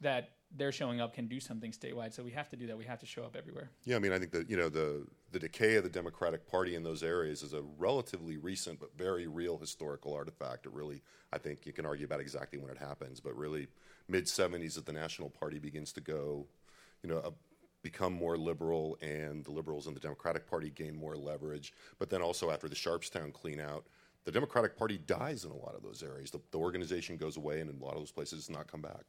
that 0.00 0.33
their 0.56 0.72
showing 0.72 1.00
up 1.00 1.14
can 1.14 1.26
do 1.26 1.40
something 1.40 1.72
statewide. 1.72 2.12
So 2.12 2.22
we 2.22 2.30
have 2.30 2.48
to 2.50 2.56
do 2.56 2.66
that. 2.68 2.78
We 2.78 2.84
have 2.84 3.00
to 3.00 3.06
show 3.06 3.24
up 3.24 3.36
everywhere. 3.36 3.70
Yeah, 3.84 3.96
I 3.96 3.98
mean, 3.98 4.12
I 4.12 4.18
think 4.18 4.30
that 4.32 4.48
you 4.48 4.56
know 4.56 4.68
the 4.68 5.06
the 5.32 5.38
decay 5.38 5.76
of 5.76 5.82
the 5.82 5.90
Democratic 5.90 6.48
Party 6.48 6.74
in 6.74 6.82
those 6.82 7.02
areas 7.02 7.42
is 7.42 7.52
a 7.52 7.62
relatively 7.76 8.36
recent 8.36 8.78
but 8.78 8.96
very 8.96 9.26
real 9.26 9.58
historical 9.58 10.14
artifact. 10.14 10.66
It 10.66 10.72
really, 10.72 11.02
I 11.32 11.38
think, 11.38 11.66
you 11.66 11.72
can 11.72 11.84
argue 11.84 12.06
about 12.06 12.20
exactly 12.20 12.58
when 12.58 12.70
it 12.70 12.78
happens, 12.78 13.20
but 13.20 13.36
really, 13.36 13.68
mid 14.08 14.26
'70s, 14.26 14.74
that 14.74 14.86
the 14.86 14.92
National 14.92 15.28
Party 15.28 15.58
begins 15.58 15.92
to 15.92 16.00
go, 16.00 16.46
you 17.02 17.10
know, 17.10 17.18
uh, 17.18 17.30
become 17.82 18.12
more 18.12 18.36
liberal, 18.36 18.96
and 19.02 19.44
the 19.44 19.50
liberals 19.50 19.86
in 19.86 19.94
the 19.94 20.00
Democratic 20.00 20.48
Party 20.48 20.70
gain 20.70 20.96
more 20.96 21.16
leverage. 21.16 21.72
But 21.98 22.10
then 22.10 22.22
also 22.22 22.50
after 22.50 22.68
the 22.68 22.76
Sharpstown 22.76 23.32
clean 23.32 23.60
out. 23.60 23.86
The 24.24 24.32
Democratic 24.32 24.78
Party 24.78 24.96
dies 24.96 25.44
in 25.44 25.50
a 25.50 25.56
lot 25.56 25.74
of 25.74 25.82
those 25.82 26.02
areas. 26.02 26.30
The, 26.30 26.40
the 26.50 26.56
organization 26.56 27.18
goes 27.18 27.36
away, 27.36 27.60
and 27.60 27.68
in 27.68 27.78
a 27.78 27.84
lot 27.84 27.92
of 27.92 27.98
those 27.98 28.10
places, 28.10 28.46
does 28.46 28.56
not 28.56 28.66
come 28.66 28.80
back. 28.80 29.04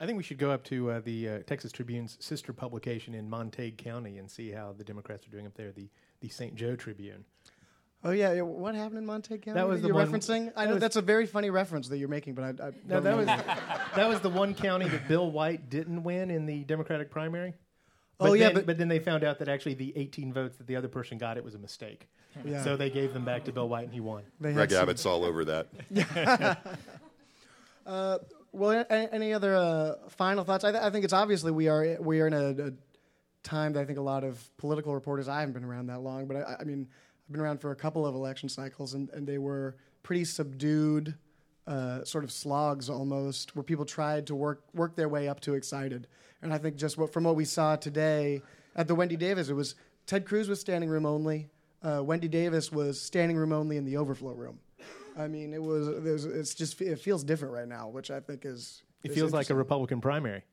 I 0.00 0.06
think 0.06 0.16
we 0.16 0.22
should 0.22 0.38
go 0.38 0.50
up 0.50 0.62
to 0.64 0.90
uh, 0.92 1.00
the 1.00 1.28
uh, 1.28 1.38
Texas 1.46 1.72
Tribune's 1.72 2.16
sister 2.20 2.52
publication 2.52 3.14
in 3.14 3.28
Montague 3.28 3.72
County 3.72 4.18
and 4.18 4.30
see 4.30 4.50
how 4.52 4.72
the 4.76 4.84
Democrats 4.84 5.26
are 5.26 5.30
doing 5.30 5.46
up 5.46 5.54
there, 5.54 5.72
the, 5.72 5.88
the 6.20 6.28
St. 6.28 6.54
Jo 6.54 6.76
Tribune. 6.76 7.24
Oh 8.04 8.12
yeah, 8.12 8.32
yeah, 8.32 8.42
what 8.42 8.76
happened 8.76 8.98
in 8.98 9.06
Montague 9.06 9.38
County? 9.38 9.58
That 9.58 9.66
was 9.66 9.82
the 9.82 9.88
you're 9.88 9.96
one- 9.96 10.06
referencing. 10.12 10.52
I 10.54 10.66
know 10.66 10.74
was- 10.74 10.80
that's 10.80 10.94
a 10.94 11.02
very 11.02 11.26
funny 11.26 11.50
reference 11.50 11.88
that 11.88 11.98
you're 11.98 12.08
making, 12.08 12.34
but 12.34 12.44
I, 12.44 12.48
I 12.48 12.52
No, 12.86 13.00
don't 13.00 13.04
that 13.04 13.10
know. 13.10 13.16
was 13.16 13.26
that 13.96 14.08
was 14.08 14.20
the 14.20 14.30
one 14.30 14.54
county 14.54 14.86
that 14.88 15.08
Bill 15.08 15.28
White 15.28 15.68
didn't 15.68 16.04
win 16.04 16.30
in 16.30 16.46
the 16.46 16.62
Democratic 16.62 17.10
primary. 17.10 17.54
Oh, 18.20 18.34
yeah, 18.34 18.50
then, 18.50 18.64
but- 18.66 18.78
then 18.78 18.86
they 18.88 19.00
found 19.00 19.24
out 19.24 19.40
that 19.40 19.48
actually 19.48 19.74
the 19.74 19.92
18 19.96 20.32
votes 20.32 20.56
that 20.58 20.68
the 20.68 20.76
other 20.76 20.88
person 20.88 21.18
got 21.18 21.36
it 21.38 21.44
was 21.44 21.56
a 21.56 21.58
mistake. 21.58 22.08
Yeah. 22.44 22.62
So 22.62 22.76
they 22.76 22.88
gave 22.90 23.14
them 23.14 23.24
back 23.24 23.44
to 23.46 23.52
Bill 23.52 23.68
White 23.68 23.84
and 23.86 23.92
he 23.92 23.98
won. 24.00 24.22
They 24.40 24.50
had 24.52 24.68
Greg 24.68 24.72
Abbott's 24.80 25.04
all 25.06 25.24
over 25.24 25.44
that. 25.46 25.68
Uh, 27.86 28.18
well, 28.58 28.84
any 28.90 29.32
other 29.32 29.54
uh, 29.56 29.94
final 30.08 30.44
thoughts? 30.44 30.64
I, 30.64 30.72
th- 30.72 30.82
I 30.82 30.90
think 30.90 31.04
it's 31.04 31.12
obviously 31.12 31.52
we 31.52 31.68
are 31.68 31.96
we 32.00 32.20
are 32.20 32.26
in 32.26 32.32
a, 32.32 32.68
a 32.68 32.72
time 33.42 33.72
that 33.72 33.80
I 33.80 33.84
think 33.84 33.98
a 33.98 34.02
lot 34.02 34.24
of 34.24 34.56
political 34.58 34.94
reporters. 34.94 35.28
I 35.28 35.40
haven't 35.40 35.54
been 35.54 35.64
around 35.64 35.86
that 35.86 36.00
long, 36.00 36.26
but 36.26 36.36
I, 36.36 36.56
I 36.60 36.64
mean, 36.64 36.88
I've 37.26 37.32
been 37.32 37.40
around 37.40 37.60
for 37.60 37.70
a 37.70 37.76
couple 37.76 38.06
of 38.06 38.14
election 38.14 38.48
cycles, 38.48 38.94
and, 38.94 39.08
and 39.10 39.26
they 39.26 39.38
were 39.38 39.76
pretty 40.02 40.24
subdued, 40.24 41.14
uh, 41.66 42.04
sort 42.04 42.24
of 42.24 42.32
slogs 42.32 42.90
almost, 42.90 43.54
where 43.54 43.62
people 43.62 43.84
tried 43.84 44.26
to 44.26 44.34
work 44.34 44.64
work 44.74 44.96
their 44.96 45.08
way 45.08 45.28
up 45.28 45.40
to 45.40 45.54
excited. 45.54 46.06
And 46.42 46.52
I 46.52 46.58
think 46.58 46.76
just 46.76 46.98
what, 46.98 47.12
from 47.12 47.24
what 47.24 47.36
we 47.36 47.44
saw 47.44 47.76
today 47.76 48.42
at 48.76 48.88
the 48.88 48.94
Wendy 48.94 49.16
Davis, 49.16 49.48
it 49.48 49.54
was 49.54 49.74
Ted 50.06 50.26
Cruz 50.26 50.48
was 50.48 50.60
standing 50.60 50.88
room 50.88 51.06
only. 51.06 51.48
Uh, 51.82 52.02
Wendy 52.02 52.28
Davis 52.28 52.72
was 52.72 53.00
standing 53.00 53.36
room 53.36 53.52
only 53.52 53.76
in 53.76 53.84
the 53.84 53.96
overflow 53.96 54.32
room. 54.32 54.58
I 55.18 55.26
mean, 55.26 55.52
it 55.52 55.62
was, 55.62 55.88
it 55.88 56.02
was 56.02 56.24
it's 56.24 56.54
just 56.54 56.80
it 56.80 57.00
feels 57.00 57.24
different 57.24 57.52
right 57.52 57.66
now, 57.68 57.88
which 57.88 58.10
I 58.10 58.20
think 58.20 58.44
is 58.44 58.82
It 59.02 59.10
is 59.10 59.16
feels 59.16 59.32
like 59.32 59.50
a. 59.50 59.54
Republican 59.54 60.00
primary. 60.00 60.44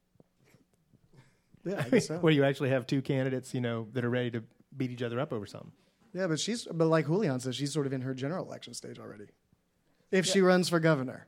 Yeah, 1.63 1.84
I 1.86 1.89
guess 1.89 2.07
so. 2.07 2.18
where 2.18 2.34
you 2.34 2.43
actually 2.43 2.70
have 2.70 2.88
two 2.88 3.01
candidates, 3.01 3.53
you 3.53 3.61
know, 3.61 3.88
that 3.93 4.03
are 4.03 4.09
ready 4.09 4.32
to 4.32 4.43
beat 4.76 4.91
each 4.91 5.03
other 5.03 5.20
up 5.20 5.32
over 5.32 5.45
something. 5.45 5.72
Yeah, 6.13 6.28
but 6.28 6.39
she's 6.39 6.66
but 6.66 6.88
like 6.88 7.05
Julian 7.05 7.39
says, 7.39 7.55
she's 7.55 7.72
sort 7.72 7.86
of 7.86 7.93
in 7.93 8.01
her 8.01 8.13
general 8.13 8.45
election 8.45 8.74
stage 8.74 8.97
already. 8.97 9.28
If 10.11 10.26
she 10.26 10.41
runs 10.41 10.70
for 10.70 10.80
governor. 10.80 11.28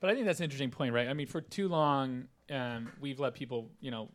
But 0.00 0.10
I 0.10 0.14
think 0.14 0.26
that's 0.26 0.38
an 0.38 0.44
interesting 0.44 0.70
point, 0.70 0.92
right? 0.94 1.08
I 1.08 1.12
mean, 1.12 1.26
for 1.26 1.40
too 1.40 1.68
long, 1.68 2.28
um, 2.50 2.92
we've 3.00 3.18
let 3.18 3.34
people, 3.34 3.70
you 3.80 3.90
know, 3.90 4.10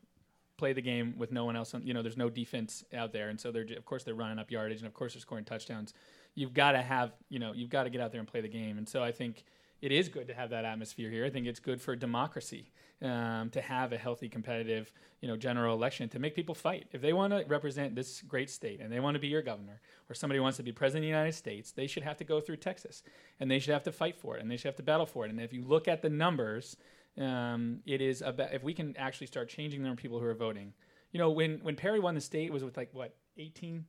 play 0.58 0.72
the 0.72 0.82
game 0.82 1.16
with 1.18 1.32
no 1.32 1.44
one 1.46 1.56
else. 1.58 1.74
On, 1.74 1.86
you 1.86 1.94
know, 1.94 2.02
there's 2.02 2.16
no 2.16 2.30
defense 2.30 2.86
out 2.94 3.12
there, 3.12 3.30
and 3.30 3.40
so 3.40 3.52
they're 3.52 3.66
of 3.78 3.86
course 3.86 4.04
they're 4.04 4.16
running 4.16 4.40
up 4.40 4.50
yardage, 4.50 4.78
and 4.78 4.88
of 4.88 4.94
course 4.94 5.14
they're 5.14 5.22
scoring 5.22 5.44
touchdowns. 5.44 5.94
You've 6.36 6.54
got 6.54 6.72
to 6.72 6.82
have, 6.82 7.12
you 7.30 7.40
know, 7.40 7.54
you've 7.54 7.70
got 7.70 7.84
to 7.84 7.90
get 7.90 8.02
out 8.02 8.12
there 8.12 8.20
and 8.20 8.28
play 8.28 8.42
the 8.42 8.48
game. 8.48 8.78
And 8.78 8.88
so 8.88 9.04
I 9.04 9.12
think 9.12 9.44
it 9.84 9.92
is 9.92 10.08
good 10.08 10.28
to 10.28 10.34
have 10.34 10.52
that 10.52 10.64
atmosphere 10.64 11.10
here. 11.10 11.26
I 11.26 11.30
think 11.30 11.46
it's 11.46 11.60
good 11.60 11.82
for 11.82 11.94
democracy 11.96 12.72
um, 13.02 13.50
to 13.50 13.62
have 13.62 13.92
a 13.92 13.98
healthy, 13.98 14.30
competitive, 14.30 14.94
you 15.20 15.28
know, 15.28 15.36
general 15.36 15.76
election 15.76 16.08
to 16.10 16.20
make 16.20 16.36
people 16.36 16.56
fight. 16.56 16.88
If 16.94 17.02
they 17.02 17.12
want 17.12 17.34
to 17.34 17.44
represent 17.50 17.94
this 17.94 18.22
great 18.22 18.50
state 18.50 18.80
and 18.80 18.90
they 18.90 19.02
want 19.02 19.16
to 19.16 19.20
be 19.20 19.28
your 19.28 19.42
governor, 19.42 19.82
or 20.10 20.16
somebody 20.16 20.40
wants 20.40 20.56
to 20.56 20.64
be 20.64 20.72
president 20.72 21.04
of 21.04 21.08
the 21.08 21.10
United 21.10 21.34
States, 21.34 21.72
they 21.72 21.86
should 21.86 22.04
have 22.04 22.16
to 22.18 22.24
go 22.24 22.40
through 22.40 22.58
Texas, 22.58 23.04
and 23.42 23.52
they 23.52 23.60
should 23.60 23.74
have 23.74 23.84
to 23.84 23.92
fight 23.92 24.18
for 24.18 24.38
it, 24.38 24.42
and 24.42 24.50
they 24.50 24.56
should 24.56 24.70
have 24.70 24.78
to 24.78 24.84
battle 24.84 25.06
for 25.06 25.26
it. 25.26 25.32
And 25.32 25.42
if 25.42 25.52
you 25.52 25.64
look 25.64 25.90
at 25.90 26.02
the 26.02 26.10
numbers, 26.10 26.78
um, 27.20 27.80
it 27.86 28.02
is 28.02 28.22
about 28.22 28.54
if 28.54 28.64
we 28.64 28.74
can 28.74 28.96
actually 28.98 29.28
start 29.28 29.50
changing 29.50 29.82
the 29.82 29.88
number 29.88 30.00
of 30.00 30.02
people 30.02 30.20
who 30.20 30.26
are 30.26 30.34
voting. 30.34 30.74
You 31.12 31.20
know, 31.20 31.30
when 31.30 31.60
when 31.62 31.76
Perry 31.76 32.00
won 32.00 32.16
the 32.16 32.22
state, 32.22 32.48
it 32.48 32.54
was 32.54 32.64
with 32.64 32.78
like 32.78 32.90
what 32.94 33.16
18 33.38 33.86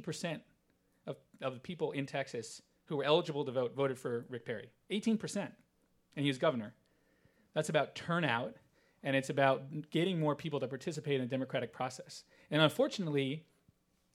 percent 0.00 0.42
of 1.44 1.54
the 1.54 1.60
people 1.60 1.92
in 1.92 2.06
Texas 2.06 2.62
who 2.86 2.96
were 2.96 3.04
eligible 3.04 3.44
to 3.44 3.52
vote 3.52 3.74
voted 3.76 3.98
for 3.98 4.24
Rick 4.28 4.44
Perry. 4.44 4.70
18 4.90 5.18
percent, 5.18 5.52
and 6.16 6.24
he 6.24 6.30
was 6.30 6.38
governor. 6.38 6.74
That's 7.54 7.68
about 7.68 7.94
turnout, 7.94 8.56
and 9.02 9.14
it's 9.14 9.30
about 9.30 9.90
getting 9.90 10.18
more 10.18 10.34
people 10.34 10.58
to 10.60 10.66
participate 10.66 11.16
in 11.16 11.20
the 11.20 11.28
democratic 11.28 11.72
process. 11.72 12.24
And 12.50 12.60
unfortunately, 12.60 13.44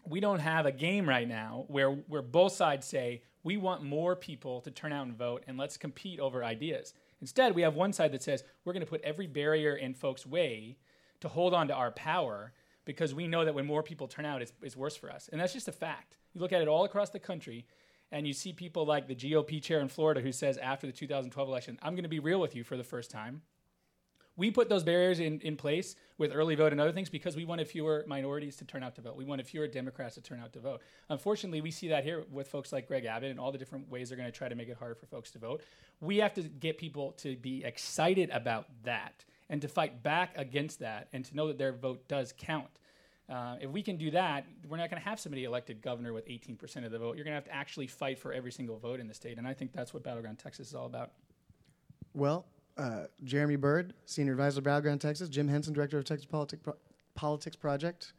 we 0.05 0.19
don't 0.19 0.39
have 0.39 0.65
a 0.65 0.71
game 0.71 1.07
right 1.07 1.27
now 1.27 1.65
where 1.67 1.91
where 1.91 2.21
both 2.21 2.53
sides 2.53 2.85
say 2.85 3.21
we 3.43 3.57
want 3.57 3.83
more 3.83 4.15
people 4.15 4.61
to 4.61 4.71
turn 4.71 4.91
out 4.91 5.05
and 5.05 5.17
vote 5.17 5.43
and 5.47 5.57
let's 5.57 5.77
compete 5.77 6.19
over 6.19 6.43
ideas. 6.43 6.93
Instead, 7.21 7.55
we 7.55 7.61
have 7.61 7.75
one 7.75 7.93
side 7.93 8.11
that 8.11 8.23
says 8.23 8.43
we're 8.65 8.73
going 8.73 8.85
to 8.85 8.89
put 8.89 9.01
every 9.01 9.27
barrier 9.27 9.75
in 9.75 9.93
folks' 9.93 10.25
way 10.25 10.77
to 11.21 11.27
hold 11.27 11.53
on 11.53 11.67
to 11.67 11.73
our 11.73 11.91
power 11.91 12.53
because 12.85 13.13
we 13.13 13.27
know 13.27 13.45
that 13.45 13.53
when 13.53 13.65
more 13.65 13.83
people 13.83 14.07
turn 14.07 14.25
out, 14.25 14.41
it's, 14.41 14.53
it's 14.61 14.75
worse 14.75 14.95
for 14.95 15.11
us. 15.11 15.29
And 15.31 15.39
that's 15.39 15.53
just 15.53 15.67
a 15.67 15.71
fact. 15.71 16.17
You 16.33 16.41
look 16.41 16.53
at 16.53 16.61
it 16.61 16.67
all 16.67 16.85
across 16.85 17.09
the 17.09 17.19
country, 17.19 17.65
and 18.11 18.27
you 18.27 18.33
see 18.33 18.53
people 18.53 18.85
like 18.85 19.07
the 19.07 19.15
GOP 19.15 19.61
chair 19.61 19.79
in 19.79 19.87
Florida 19.87 20.21
who 20.21 20.31
says 20.31 20.57
after 20.57 20.87
the 20.87 20.93
2012 20.93 21.47
election, 21.47 21.77
I'm 21.81 21.93
going 21.93 22.03
to 22.03 22.09
be 22.09 22.19
real 22.19 22.39
with 22.39 22.55
you 22.55 22.63
for 22.63 22.77
the 22.77 22.83
first 22.83 23.11
time. 23.11 23.41
We 24.39 24.51
put 24.51 24.69
those 24.69 24.85
barriers 24.85 25.19
in, 25.19 25.41
in 25.41 25.57
place 25.57 25.97
with 26.17 26.31
early 26.33 26.55
vote 26.55 26.71
and 26.71 26.79
other 26.79 26.93
things 26.93 27.09
because 27.09 27.35
we 27.35 27.43
wanted 27.43 27.67
fewer 27.67 28.05
minorities 28.07 28.55
to 28.57 28.65
turn 28.65 28.83
out 28.83 28.95
to 28.95 29.01
vote. 29.01 29.17
We 29.17 29.25
wanted 29.25 29.45
fewer 29.45 29.67
Democrats 29.67 30.15
to 30.15 30.21
turn 30.21 30.39
out 30.39 30.53
to 30.53 30.59
vote. 30.59 30.81
Unfortunately, 31.09 31.59
we 31.59 31.71
see 31.71 31.89
that 31.89 32.05
here 32.05 32.23
with 32.31 32.47
folks 32.47 32.71
like 32.71 32.87
Greg 32.87 33.03
Abbott 33.03 33.31
and 33.31 33.39
all 33.39 33.51
the 33.51 33.57
different 33.57 33.89
ways 33.89 34.07
they're 34.07 34.17
going 34.17 34.31
to 34.31 34.37
try 34.37 34.47
to 34.47 34.55
make 34.55 34.69
it 34.69 34.77
harder 34.77 34.95
for 34.95 35.07
folks 35.07 35.29
to 35.31 35.39
vote. 35.39 35.61
We 35.99 36.17
have 36.17 36.33
to 36.35 36.43
get 36.43 36.77
people 36.77 37.11
to 37.17 37.35
be 37.35 37.65
excited 37.65 38.29
about 38.29 38.67
that 38.83 39.25
and 39.49 39.61
to 39.61 39.67
fight 39.67 40.03
back 40.03 40.31
against 40.37 40.79
that 40.79 41.09
and 41.11 41.25
to 41.25 41.35
know 41.35 41.47
that 41.47 41.57
their 41.57 41.73
vote 41.73 42.07
does 42.07 42.33
count. 42.37 42.79
Uh, 43.29 43.57
if 43.61 43.69
we 43.69 43.83
can 43.83 43.95
do 43.95 44.09
that, 44.11 44.45
we're 44.67 44.77
not 44.77 44.89
going 44.89 45.01
to 45.01 45.07
have 45.07 45.19
somebody 45.19 45.43
elected 45.43 45.81
governor 45.81 46.13
with 46.13 46.27
18% 46.27 46.83
of 46.83 46.91
the 46.91 46.97
vote. 46.97 47.15
You're 47.15 47.25
going 47.25 47.33
to 47.33 47.35
have 47.35 47.45
to 47.45 47.53
actually 47.53 47.85
fight 47.85 48.17
for 48.17 48.33
every 48.33 48.51
single 48.51 48.79
vote 48.79 48.99
in 48.99 49.07
the 49.07 49.13
state. 49.13 49.37
And 49.37 49.47
I 49.47 49.53
think 49.53 49.71
that's 49.71 49.93
what 49.93 50.03
Battleground 50.03 50.39
Texas 50.39 50.69
is 50.69 50.75
all 50.75 50.87
about. 50.87 51.11
Well, 52.15 52.47
uh, 52.77 53.03
Jeremy 53.23 53.55
Bird, 53.55 53.93
Senior 54.05 54.33
Advisor, 54.33 54.61
Battleground 54.61 55.01
Texas. 55.01 55.29
Jim 55.29 55.47
Henson, 55.47 55.73
Director 55.73 55.99
of 55.99 56.05
Texas 56.05 56.25
Politic 56.25 56.63
Pro- 56.63 56.77
Politics 57.13 57.55
Project. 57.55 58.13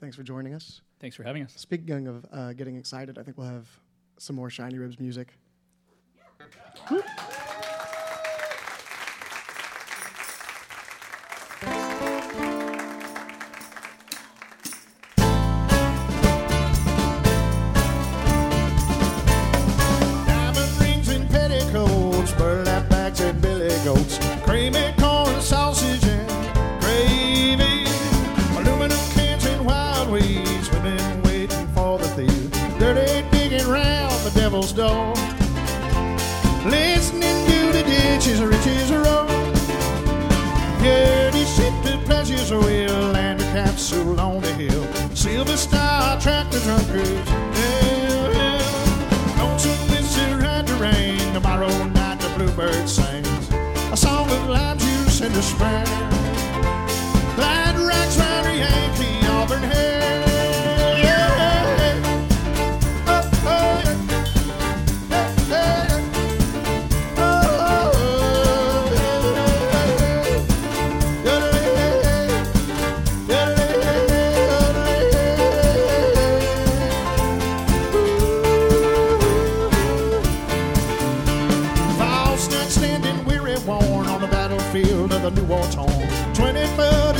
Thanks 0.00 0.16
for 0.16 0.24
joining 0.24 0.54
us. 0.54 0.80
Thanks 0.98 1.14
for 1.14 1.22
having 1.22 1.44
us. 1.44 1.52
Speaking 1.56 2.08
of 2.08 2.26
uh, 2.32 2.52
getting 2.54 2.76
excited, 2.76 3.18
I 3.18 3.22
think 3.22 3.38
we'll 3.38 3.48
have 3.48 3.68
some 4.18 4.34
more 4.34 4.50
Shiny 4.50 4.78
Ribs 4.78 4.98
music. 4.98 5.34
Juice 55.36 55.52
in 55.52 55.58
the 55.58 55.68
spring. 55.68 55.86
Glad 57.36 59.05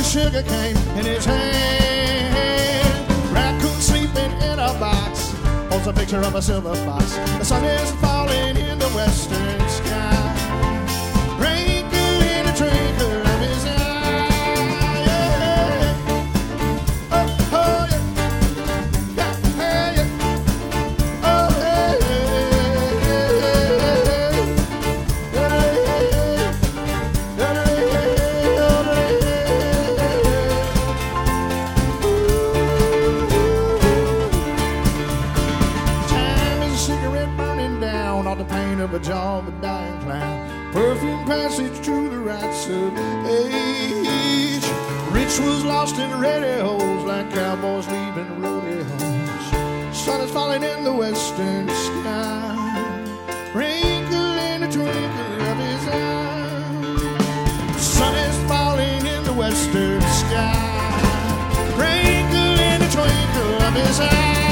sugar 0.07 0.41
cane 0.43 0.77
in 0.97 1.05
his 1.05 1.25
hand. 1.25 2.33
Raccoon 3.33 3.81
sleeping 3.81 4.31
in 4.41 4.57
a 4.57 4.73
box. 4.79 5.33
Holds 5.69 5.87
a 5.87 5.93
picture 5.93 6.21
of 6.21 6.33
a 6.35 6.41
silver 6.41 6.75
fox. 6.75 7.15
The 7.39 7.43
sun 7.43 7.65
is 7.65 7.91
falling 7.99 8.55
in 8.55 8.79
the 8.79 8.87
western 8.89 9.59
sky. 9.69 10.16
lost 45.87 45.99
in 45.99 46.09
holes, 46.65 47.05
like 47.05 47.31
cowboys 47.31 47.87
leaving 47.87 48.41
rodeos. 48.41 49.97
Sun 49.97 50.21
is 50.21 50.31
falling 50.31 50.63
in 50.63 50.83
the 50.83 50.93
western 50.93 51.69
sky. 51.69 52.55
Wrinkle 53.53 54.37
in 54.51 54.63
a 54.63 54.71
twinkle 54.71 55.41
of 55.49 55.57
his 55.57 55.87
eye. 55.87 57.07
Sun 57.77 58.15
is 58.15 58.37
falling 58.49 59.05
in 59.05 59.23
the 59.23 59.33
western 59.33 60.01
sky. 60.01 60.55
Wrinkle 61.77 62.59
in 62.71 62.81
a 62.81 62.89
twinkle 62.91 63.61
of 63.67 63.73
his 63.73 63.99
eye. 63.99 64.46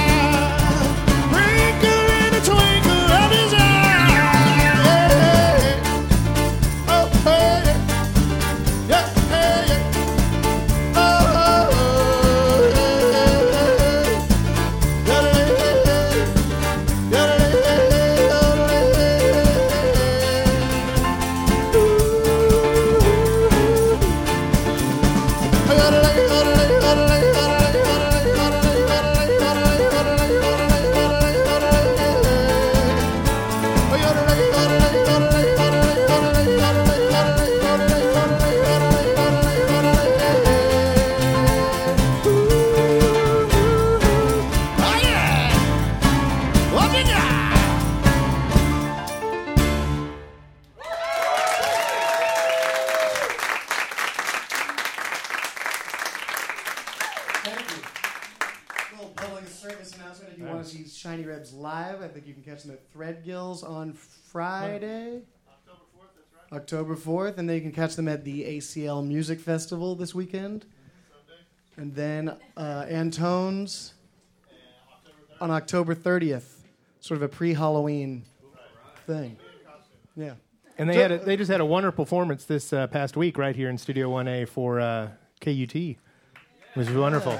Little 57.46 59.10
public 59.16 59.48
service 59.48 59.94
announcement. 59.96 60.34
If 60.34 60.40
you 60.40 60.46
want 60.46 60.66
to 60.66 60.70
see 60.70 60.88
Shiny 60.88 61.26
Ribs 61.26 61.54
live, 61.54 62.02
I 62.02 62.08
think 62.08 62.26
you 62.26 62.34
can 62.34 62.42
catch 62.42 62.64
them 62.64 62.72
at 62.72 62.92
Threadgills 62.92 63.68
on 63.68 63.94
Friday. 63.94 65.22
October 66.52 66.96
4th, 66.96 67.38
and 67.38 67.50
then 67.50 67.56
you 67.56 67.62
can 67.62 67.72
catch 67.72 67.96
them 67.96 68.08
at 68.08 68.24
the 68.24 68.44
ACL 68.44 69.06
Music 69.06 69.40
Festival 69.40 69.96
this 69.96 70.16
weekend. 70.16 70.66
And 71.78 71.94
then 71.94 72.36
uh, 72.56 72.86
Antone's 72.88 73.94
on 75.42 75.52
October 75.52 75.94
30th, 75.94 76.62
sort 77.00 77.18
of 77.18 77.24
a 77.24 77.28
pre 77.28 77.54
Halloween 77.54 78.24
thing. 79.06 79.38
Yeah. 80.16 80.36
And 80.78 80.90
they 80.90 80.96
had 80.96 81.12
a, 81.12 81.20
they 81.20 81.38
just 81.38 81.52
had 81.52 81.62
a 81.62 81.66
wonderful 81.66 82.06
performance 82.06 82.46
this 82.46 82.74
uh, 82.74 82.88
past 82.88 83.16
week 83.18 83.38
right 83.38 83.56
here 83.56 83.70
in 83.70 83.78
Studio 83.78 84.10
1A 84.10 84.48
for 84.48 84.80
uh, 84.80 85.10
KUT. 85.42 85.98
It 86.76 86.80
was 86.80 86.92
wonderful. 86.92 87.40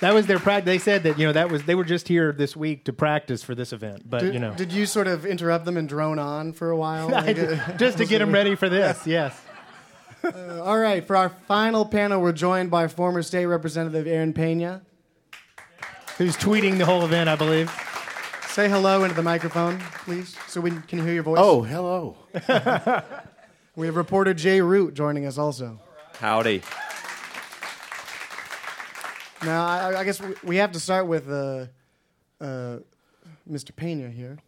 That 0.00 0.12
was 0.14 0.26
their 0.26 0.38
practice. 0.40 0.66
They 0.66 0.78
said 0.78 1.04
that 1.04 1.18
you 1.18 1.26
know 1.26 1.32
that 1.32 1.48
was 1.50 1.62
they 1.62 1.74
were 1.74 1.84
just 1.84 2.08
here 2.08 2.32
this 2.32 2.56
week 2.56 2.84
to 2.84 2.92
practice 2.92 3.42
for 3.42 3.54
this 3.54 3.72
event, 3.72 4.02
but 4.08 4.20
Did, 4.20 4.34
you 4.34 4.40
know 4.40 4.52
did 4.52 4.72
you 4.72 4.84
sort 4.84 5.06
of 5.06 5.24
interrupt 5.24 5.64
them 5.64 5.76
and 5.76 5.88
drone 5.88 6.18
on 6.18 6.52
for 6.52 6.70
a 6.70 6.76
while? 6.76 7.14
I 7.14 7.32
did- 7.32 7.58
uh, 7.58 7.76
just 7.76 7.98
to 7.98 8.04
get 8.04 8.18
them 8.18 8.32
ready 8.40 8.54
for 8.56 8.68
this. 8.68 9.06
Yes. 9.06 9.40
Uh, 10.24 10.60
all 10.62 10.78
right, 10.78 11.06
for 11.06 11.16
our 11.16 11.28
final 11.30 11.84
panel, 11.84 12.20
we're 12.20 12.32
joined 12.32 12.70
by 12.70 12.88
former 12.88 13.22
state 13.22 13.46
representative 13.46 14.06
Aaron 14.06 14.32
Pena. 14.32 14.82
Who's 16.18 16.36
tweeting 16.36 16.78
the 16.78 16.84
whole 16.84 17.04
event? 17.04 17.28
I 17.30 17.36
believe. 17.36 17.70
Say 18.48 18.68
hello 18.68 19.04
into 19.04 19.14
the 19.14 19.22
microphone, 19.22 19.78
please, 20.04 20.36
so 20.48 20.60
we 20.60 20.72
can 20.72 21.02
hear 21.02 21.14
your 21.14 21.22
voice. 21.22 21.38
Oh, 21.40 21.62
hello. 21.62 22.16
We 23.74 23.86
have 23.86 23.96
reporter 23.96 24.34
Jay 24.34 24.60
Root 24.60 24.92
joining 24.92 25.24
us 25.24 25.38
also. 25.38 25.80
Howdy. 26.18 26.60
Now, 29.44 29.66
I, 29.66 30.00
I 30.00 30.04
guess 30.04 30.20
we- 30.20 30.34
we 30.44 30.56
have 30.56 30.72
to 30.72 30.80
start 30.80 31.06
with 31.06 31.28
uh, 31.30 31.66
uh, 32.40 32.78
Mr. 33.50 33.74
Pena 33.74 34.08
here. 34.08 34.38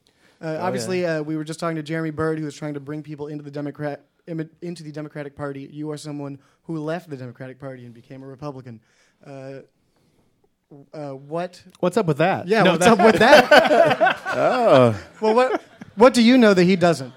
Uh, 0.40 0.58
obviously, 0.60 1.06
uh, 1.06 1.22
we 1.22 1.36
were 1.36 1.44
just 1.44 1.58
talking 1.60 1.76
to 1.76 1.82
Jeremy 1.82 2.10
Bird, 2.10 2.38
who 2.38 2.44
was 2.44 2.54
trying 2.54 2.74
to 2.74 2.80
bring 2.80 3.02
people 3.02 3.28
into 3.28 3.42
the 3.42 3.50
Democrat 3.50 4.02
imi- 4.28 4.48
into 4.62 4.82
the 4.82 4.92
Democratic 4.92 5.34
Party. 5.36 5.68
You 5.72 5.90
are 5.90 5.96
someone 5.96 6.38
who 6.64 6.78
left 6.78 7.08
the 7.08 7.16
Democratic 7.16 7.58
Party 7.58 7.84
and 7.86 7.94
became 7.94 8.22
a 8.22 8.26
Republican. 8.26 8.80
Uh, 9.24 9.60
uh, 10.92 11.10
what? 11.12 11.62
What's 11.80 11.96
up 11.96 12.06
with 12.06 12.18
that? 12.18 12.46
Yeah, 12.46 12.62
No, 12.64 12.72
what's 12.72 12.84
that- 12.84 12.98
up 13.00 13.06
with 13.06 13.18
that? 13.20 14.18
oh. 14.26 15.00
Well, 15.20 15.34
what? 15.34 15.62
What 15.96 16.12
do 16.14 16.22
you 16.22 16.36
know 16.36 16.52
that 16.54 16.64
he 16.64 16.76
doesn't? 16.76 17.12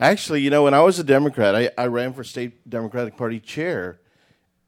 Actually, 0.00 0.40
you 0.40 0.48
know, 0.50 0.62
when 0.64 0.72
I 0.72 0.80
was 0.80 0.98
a 0.98 1.04
Democrat, 1.04 1.54
I, 1.54 1.70
I 1.76 1.86
ran 1.86 2.14
for 2.14 2.24
state 2.24 2.68
Democratic 2.68 3.16
Party 3.18 3.38
chair, 3.38 4.00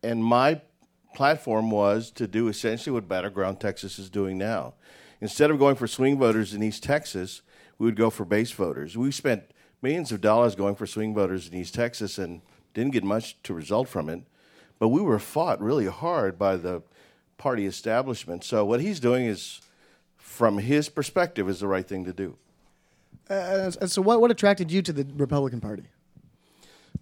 and 0.03 0.23
my 0.23 0.61
platform 1.15 1.71
was 1.71 2.11
to 2.13 2.27
do 2.27 2.49
essentially 2.49 2.93
what 2.93 3.09
Battleground 3.09 3.61
Texas 3.61 3.99
is 3.99 4.11
doing 4.11 4.39
now. 4.39 4.75
Instead 5.21 5.51
of 5.51 5.59
going 5.59 5.77
for 5.77 5.87
swing 5.87 6.19
voters 6.19 6.53
in 6.55 6.63
East 6.63 6.83
Texas, 6.83 7.43
we 7.79 7.87
would 7.87 7.97
go 7.97 8.11
for 8.11 8.25
base 8.25 8.51
voters. 8.51 8.97
We 8.97 9.11
spent 9.13 9.51
millions 9.81 10.13
of 10.13 10.21
dollars 10.21 10.55
going 10.55 10.75
for 10.75 10.87
swing 10.87 11.15
voters 11.15 11.49
in 11.49 11.55
East 11.55 11.75
Texas 11.75 12.19
and 12.19 12.43
didn't 12.75 12.93
get 12.93 13.05
much 13.05 13.41
to 13.43 13.55
result 13.55 13.89
from 13.89 14.09
it. 14.09 14.23
But 14.79 14.89
we 14.89 15.01
were 15.01 15.19
fought 15.19 15.61
really 15.61 15.87
hard 15.87 16.39
by 16.39 16.57
the 16.57 16.83
party 17.39 17.67
establishment. 17.67 18.45
So 18.45 18.65
what 18.65 18.81
he's 18.81 19.01
doing 19.01 19.27
is, 19.27 19.61
from 20.17 20.59
his 20.59 20.89
perspective, 20.89 21.49
is 21.49 21.61
the 21.61 21.69
right 21.69 21.87
thing 21.87 22.05
to 22.05 22.13
do. 22.13 22.37
Uh, 23.29 23.71
so, 23.71 24.03
what, 24.03 24.21
what 24.21 24.31
attracted 24.31 24.71
you 24.71 24.83
to 24.83 24.93
the 24.93 25.07
Republican 25.15 25.61
Party? 25.61 25.85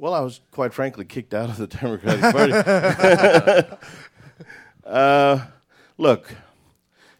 Well, 0.00 0.14
I 0.14 0.20
was 0.20 0.40
quite 0.50 0.72
frankly 0.72 1.04
kicked 1.04 1.34
out 1.34 1.50
of 1.50 1.58
the 1.58 1.66
Democratic 1.78 2.22
Party. 2.32 3.76
uh, 4.86 5.44
look, 5.98 6.34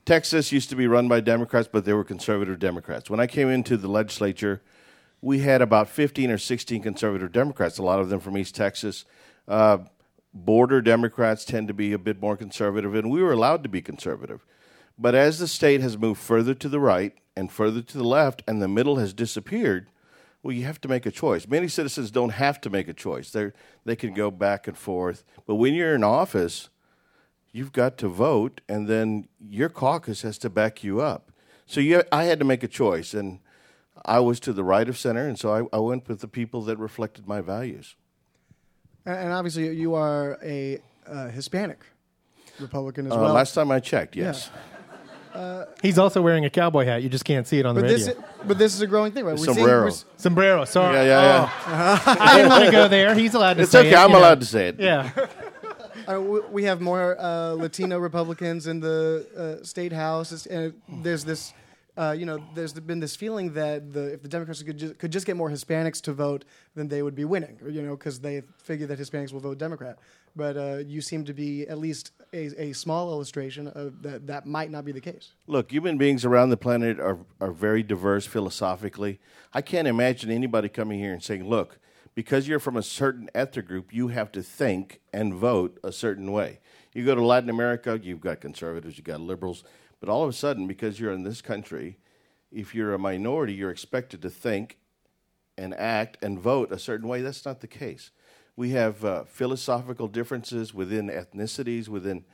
Texas 0.06 0.50
used 0.50 0.70
to 0.70 0.76
be 0.76 0.86
run 0.86 1.06
by 1.06 1.20
Democrats, 1.20 1.68
but 1.70 1.84
they 1.84 1.92
were 1.92 2.04
conservative 2.04 2.58
Democrats. 2.58 3.10
When 3.10 3.20
I 3.20 3.26
came 3.26 3.50
into 3.50 3.76
the 3.76 3.86
legislature, 3.86 4.62
we 5.20 5.40
had 5.40 5.60
about 5.60 5.90
15 5.90 6.30
or 6.30 6.38
16 6.38 6.82
conservative 6.82 7.32
Democrats, 7.32 7.76
a 7.76 7.82
lot 7.82 8.00
of 8.00 8.08
them 8.08 8.18
from 8.18 8.38
East 8.38 8.54
Texas. 8.54 9.04
Uh, 9.46 9.80
border 10.32 10.80
Democrats 10.80 11.44
tend 11.44 11.68
to 11.68 11.74
be 11.74 11.92
a 11.92 11.98
bit 11.98 12.18
more 12.18 12.34
conservative, 12.34 12.94
and 12.94 13.10
we 13.10 13.22
were 13.22 13.32
allowed 13.32 13.62
to 13.62 13.68
be 13.68 13.82
conservative. 13.82 14.46
But 14.98 15.14
as 15.14 15.38
the 15.38 15.48
state 15.48 15.82
has 15.82 15.98
moved 15.98 16.22
further 16.22 16.54
to 16.54 16.68
the 16.70 16.80
right 16.80 17.12
and 17.36 17.52
further 17.52 17.82
to 17.82 17.98
the 17.98 18.04
left, 18.04 18.42
and 18.48 18.62
the 18.62 18.68
middle 18.68 18.96
has 18.96 19.12
disappeared, 19.12 19.88
well, 20.42 20.54
you 20.54 20.64
have 20.64 20.80
to 20.80 20.88
make 20.88 21.06
a 21.06 21.10
choice. 21.10 21.46
Many 21.46 21.68
citizens 21.68 22.10
don't 22.10 22.30
have 22.30 22.60
to 22.62 22.70
make 22.70 22.88
a 22.88 22.94
choice. 22.94 23.30
They 23.30 23.52
they 23.84 23.96
can 23.96 24.14
go 24.14 24.30
back 24.30 24.66
and 24.68 24.76
forth. 24.76 25.24
But 25.46 25.56
when 25.56 25.74
you're 25.74 25.94
in 25.94 26.04
office, 26.04 26.70
you've 27.52 27.72
got 27.72 27.96
to 27.98 28.08
vote, 28.08 28.60
and 28.68 28.88
then 28.88 29.28
your 29.38 29.68
caucus 29.68 30.22
has 30.22 30.38
to 30.38 30.50
back 30.50 30.82
you 30.84 31.00
up. 31.00 31.30
So 31.66 31.80
you, 31.80 32.02
I 32.10 32.24
had 32.24 32.38
to 32.38 32.44
make 32.44 32.62
a 32.62 32.68
choice, 32.68 33.14
and 33.14 33.40
I 34.04 34.20
was 34.20 34.40
to 34.40 34.52
the 34.52 34.64
right 34.64 34.88
of 34.88 34.96
center, 34.98 35.28
and 35.28 35.38
so 35.38 35.52
I, 35.72 35.76
I 35.76 35.80
went 35.80 36.08
with 36.08 36.20
the 36.20 36.28
people 36.28 36.62
that 36.62 36.78
reflected 36.78 37.26
my 37.28 37.40
values. 37.40 37.96
And, 39.04 39.16
and 39.18 39.32
obviously, 39.32 39.74
you 39.76 39.94
are 39.94 40.38
a 40.42 40.78
uh, 41.06 41.28
Hispanic 41.28 41.84
Republican 42.58 43.06
as 43.06 43.12
Uh, 43.12 43.16
well. 43.20 43.34
last 43.34 43.54
time 43.54 43.70
I 43.70 43.80
checked, 43.80 44.16
yes. 44.16 44.50
He's 45.82 45.98
also 45.98 46.20
wearing 46.22 46.44
a 46.44 46.50
cowboy 46.50 46.84
hat. 46.84 47.02
You 47.02 47.08
just 47.08 47.24
can't 47.24 47.46
see 47.46 47.58
it 47.58 47.66
on 47.66 47.74
the 47.74 47.82
but 47.82 47.90
radio. 47.90 48.06
this, 48.06 48.16
but 48.46 48.58
this 48.58 48.74
is 48.74 48.80
a 48.80 48.86
growing 48.86 49.12
thing, 49.12 49.24
right? 49.24 49.32
We're 49.38 49.44
seeing- 49.44 49.56
Sombrero. 49.56 49.84
we're 49.84 49.90
Sombrero. 50.16 50.64
Sorry. 50.64 50.96
Yeah, 50.96 51.02
yeah, 51.04 51.22
yeah. 51.22 52.00
Oh. 52.06 52.16
I 52.20 52.36
didn't 52.36 52.50
want 52.50 52.64
to 52.64 52.70
go 52.70 52.88
there. 52.88 53.14
He's 53.14 53.34
allowed 53.34 53.54
to 53.58 53.58
say 53.58 53.60
it. 53.60 53.62
It's 53.64 53.72
say 53.72 53.78
okay. 53.80 53.92
it, 53.92 53.96
I'm 53.96 54.08
you 54.10 54.12
know. 54.14 54.18
allowed 54.20 54.40
to 54.40 54.46
say 54.46 54.68
it. 54.68 54.80
Yeah. 54.80 55.10
Uh, 56.08 56.18
we- 56.20 56.40
we 56.50 56.64
have 56.64 56.80
more 56.80 57.14
uh, 57.20 57.50
Latino 57.52 57.98
Republicans 57.98 58.66
in 58.66 58.80
the 58.80 59.26
uh, 59.60 59.64
state 59.64 59.92
house. 59.92 60.32
It's, 60.32 60.46
uh, 60.46 60.70
there's 60.88 61.24
this, 61.24 61.52
uh, 61.96 62.14
you 62.18 62.24
know, 62.26 62.42
there's 62.54 62.72
been 62.72 62.98
this 62.98 63.14
feeling 63.14 63.52
that 63.52 63.92
the, 63.92 64.14
if 64.14 64.22
the 64.22 64.28
Democrats 64.28 64.62
could 64.62 64.78
just, 64.78 64.98
could 64.98 65.12
just 65.12 65.26
get 65.26 65.36
more 65.36 65.50
Hispanics 65.50 66.00
to 66.02 66.12
vote, 66.12 66.46
then 66.74 66.88
they 66.88 67.02
would 67.02 67.14
be 67.14 67.24
winning. 67.26 67.58
You 67.68 67.82
know, 67.82 67.96
because 67.96 68.18
they 68.18 68.42
figure 68.58 68.86
that 68.86 68.98
Hispanics 68.98 69.32
will 69.32 69.40
vote 69.40 69.58
Democrat. 69.58 69.98
But 70.36 70.56
uh, 70.56 70.76
you 70.86 71.00
seem 71.00 71.24
to 71.24 71.34
be 71.34 71.66
at 71.66 71.78
least 71.78 72.12
a, 72.32 72.68
a 72.68 72.72
small 72.72 73.10
illustration 73.10 73.66
of 73.68 74.02
that. 74.02 74.26
That 74.26 74.46
might 74.46 74.70
not 74.70 74.84
be 74.84 74.92
the 74.92 75.00
case. 75.00 75.32
Look, 75.46 75.72
human 75.72 75.98
beings 75.98 76.24
around 76.24 76.50
the 76.50 76.56
planet 76.56 77.00
are, 77.00 77.18
are 77.40 77.50
very 77.50 77.82
diverse 77.82 78.26
philosophically. 78.26 79.18
I 79.52 79.62
can't 79.62 79.88
imagine 79.88 80.30
anybody 80.30 80.68
coming 80.68 81.00
here 81.00 81.12
and 81.12 81.22
saying, 81.22 81.48
look, 81.48 81.78
because 82.14 82.46
you're 82.46 82.60
from 82.60 82.76
a 82.76 82.82
certain 82.82 83.28
ethnic 83.34 83.66
group, 83.66 83.92
you 83.92 84.08
have 84.08 84.30
to 84.32 84.42
think 84.42 85.00
and 85.12 85.34
vote 85.34 85.78
a 85.82 85.92
certain 85.92 86.30
way. 86.32 86.60
You 86.92 87.04
go 87.04 87.14
to 87.14 87.24
Latin 87.24 87.50
America, 87.50 87.98
you've 88.02 88.20
got 88.20 88.40
conservatives, 88.40 88.98
you've 88.98 89.06
got 89.06 89.20
liberals, 89.20 89.64
but 90.00 90.08
all 90.08 90.22
of 90.22 90.28
a 90.28 90.32
sudden, 90.32 90.66
because 90.66 90.98
you're 90.98 91.12
in 91.12 91.22
this 91.22 91.40
country, 91.40 91.98
if 92.50 92.74
you're 92.74 92.94
a 92.94 92.98
minority, 92.98 93.52
you're 93.52 93.70
expected 93.70 94.22
to 94.22 94.30
think 94.30 94.78
and 95.56 95.74
act 95.74 96.18
and 96.22 96.38
vote 96.38 96.72
a 96.72 96.78
certain 96.78 97.06
way. 97.06 97.20
That's 97.20 97.44
not 97.44 97.60
the 97.60 97.68
case. 97.68 98.10
We 98.60 98.72
have 98.72 99.02
uh, 99.06 99.24
philosophical 99.24 100.06
differences 100.06 100.74
within 100.74 101.08
ethnicities, 101.08 101.88
within. 101.88 102.26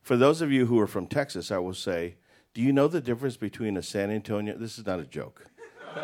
For 0.00 0.16
those 0.16 0.40
of 0.40 0.50
you 0.50 0.64
who 0.64 0.80
are 0.80 0.86
from 0.86 1.06
Texas, 1.06 1.50
I 1.50 1.58
will 1.58 1.74
say, 1.74 2.14
do 2.54 2.62
you 2.62 2.72
know 2.72 2.88
the 2.88 3.02
difference 3.02 3.36
between 3.36 3.76
a 3.76 3.82
San 3.82 4.10
Antonio? 4.10 4.56
This 4.56 4.78
is 4.78 4.86
not 4.86 4.98
a 4.98 5.04
joke. 5.04 5.44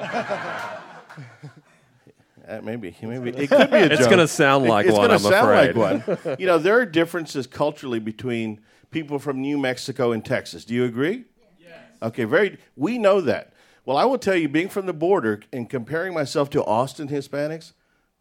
Uh, 2.49 2.61
maybe, 2.65 2.97
maybe 3.03 3.31
it 3.31 3.49
could 3.49 3.71
be 3.71 3.77
a 3.77 3.89
joke. 3.89 4.01
It's 4.01 4.09
gonna 4.09 4.27
sound 4.27 4.65
like 4.67 4.87
it's 4.87 4.97
one, 4.97 5.09
gonna 5.09 5.15
I'm 5.15 5.21
sound 5.21 5.51
afraid. 5.51 5.77
like 5.77 6.27
one. 6.27 6.37
You 6.41 6.47
know, 6.47 6.59
there 6.59 6.81
are 6.81 6.87
differences 6.87 7.47
culturally 7.47 8.01
between 8.01 8.61
people 8.91 9.19
from 9.21 9.41
New 9.41 9.57
Mexico 9.57 10.11
and 10.11 10.25
Texas. 10.25 10.65
Do 10.65 10.75
you 10.75 10.85
agree? 10.85 11.27
Yes. 11.61 11.79
Okay, 12.03 12.25
very. 12.25 12.59
We 12.77 12.99
know 12.99 13.21
that. 13.21 13.53
Well, 13.85 13.97
I 13.97 14.05
will 14.05 14.19
tell 14.19 14.35
you, 14.35 14.49
being 14.49 14.69
from 14.69 14.87
the 14.87 14.95
border 14.95 15.43
and 15.53 15.71
comparing 15.71 16.13
myself 16.13 16.51
to 16.51 16.65
Austin 16.65 17.09
Hispanics, 17.09 17.73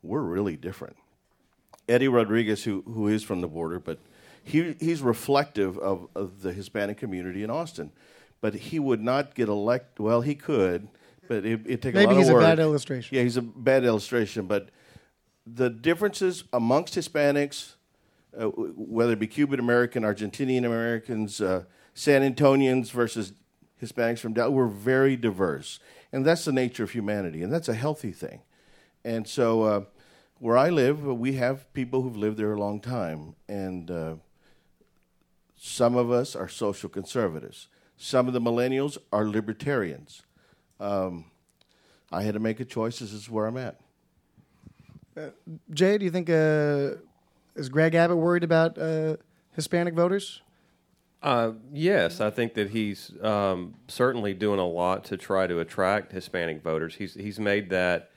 we're 0.03 0.21
really 0.21 0.57
different. 0.57 0.97
Eddie 1.89 2.07
Rodriguez, 2.07 2.63
who 2.63 2.83
who 2.85 3.07
is 3.07 3.23
from 3.23 3.41
the 3.41 3.47
border, 3.47 3.79
but 3.79 3.99
he 4.43 4.75
he's 4.79 5.01
reflective 5.01 5.77
of, 5.79 6.07
of 6.15 6.41
the 6.41 6.53
Hispanic 6.53 6.97
community 6.97 7.43
in 7.43 7.49
Austin. 7.49 7.91
But 8.41 8.53
he 8.53 8.79
would 8.79 9.01
not 9.01 9.35
get 9.35 9.49
elected. 9.49 9.99
Well, 9.99 10.21
he 10.21 10.35
could, 10.35 10.87
but 11.27 11.45
it 11.45 11.61
it 11.65 11.81
take 11.81 11.93
a 11.93 11.97
Maybe 11.97 12.05
lot 12.05 12.11
of 12.11 12.17
Maybe 12.17 12.19
he's 12.19 12.29
a 12.29 12.39
bad 12.39 12.59
illustration. 12.59 13.17
Yeah, 13.17 13.23
he's 13.23 13.37
a 13.37 13.41
bad 13.41 13.83
illustration. 13.83 14.45
But 14.45 14.69
the 15.45 15.69
differences 15.69 16.45
amongst 16.53 16.95
Hispanics, 16.95 17.75
uh, 18.37 18.45
whether 18.45 19.13
it 19.13 19.19
be 19.19 19.27
Cuban 19.27 19.59
American, 19.59 20.03
Argentinian 20.03 20.65
Americans, 20.65 21.41
uh, 21.41 21.63
San 21.93 22.21
Antonians 22.21 22.91
versus 22.91 23.33
Hispanics 23.81 24.19
from 24.19 24.33
Dallas, 24.33 24.53
we're 24.53 24.67
very 24.67 25.15
diverse, 25.15 25.79
and 26.11 26.25
that's 26.25 26.45
the 26.45 26.51
nature 26.51 26.83
of 26.83 26.91
humanity, 26.91 27.43
and 27.43 27.51
that's 27.51 27.67
a 27.67 27.73
healthy 27.73 28.11
thing. 28.11 28.41
And 29.03 29.27
so, 29.27 29.63
uh, 29.63 29.81
where 30.39 30.57
I 30.57 30.69
live, 30.69 31.07
uh, 31.07 31.13
we 31.13 31.33
have 31.33 31.71
people 31.73 32.01
who've 32.01 32.15
lived 32.15 32.37
there 32.37 32.53
a 32.53 32.59
long 32.59 32.79
time, 32.79 33.35
and 33.47 33.91
uh, 33.91 34.15
some 35.55 35.95
of 35.95 36.11
us 36.11 36.35
are 36.35 36.47
social 36.47 36.89
conservatives. 36.89 37.67
Some 37.97 38.27
of 38.27 38.33
the 38.33 38.41
millennials 38.41 38.97
are 39.11 39.25
libertarians. 39.25 40.23
Um, 40.79 41.25
I 42.11 42.23
had 42.23 42.33
to 42.33 42.39
make 42.39 42.59
a 42.59 42.65
choice. 42.65 42.99
This 42.99 43.13
is 43.13 43.29
where 43.29 43.45
I'm 43.45 43.57
at. 43.57 43.79
Jay, 45.71 45.97
do 45.97 46.05
you 46.05 46.11
think 46.11 46.29
uh, 46.29 46.95
is 47.55 47.67
Greg 47.69 47.93
Abbott 47.93 48.17
worried 48.17 48.43
about 48.43 48.77
uh, 48.77 49.17
Hispanic 49.51 49.93
voters? 49.93 50.41
Uh, 51.21 51.51
yes, 51.73 52.21
I 52.21 52.29
think 52.29 52.53
that 52.53 52.69
he's 52.69 53.11
um, 53.21 53.75
certainly 53.89 54.33
doing 54.33 54.59
a 54.59 54.65
lot 54.65 55.03
to 55.05 55.17
try 55.17 55.47
to 55.47 55.59
attract 55.59 56.13
Hispanic 56.13 56.63
voters. 56.63 56.95
He's 56.95 57.13
he's 57.13 57.39
made 57.39 57.69
that, 57.71 58.08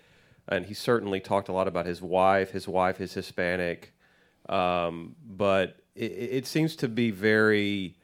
and 0.53 0.67
he 0.67 0.75
certainly 0.75 1.21
talked 1.21 1.49
a 1.49 1.53
lot 1.53 1.69
about 1.69 1.87
his 1.87 2.01
wife. 2.03 2.51
His 2.51 2.69
wife 2.69 3.01
is 3.01 3.15
Hispanic, 3.15 3.93
um, 4.49 5.17
but 5.27 5.79
it, 5.95 6.13
it 6.13 6.47
seems 6.47 6.77
to 6.77 6.89
be 6.89 7.11
very. 7.11 7.97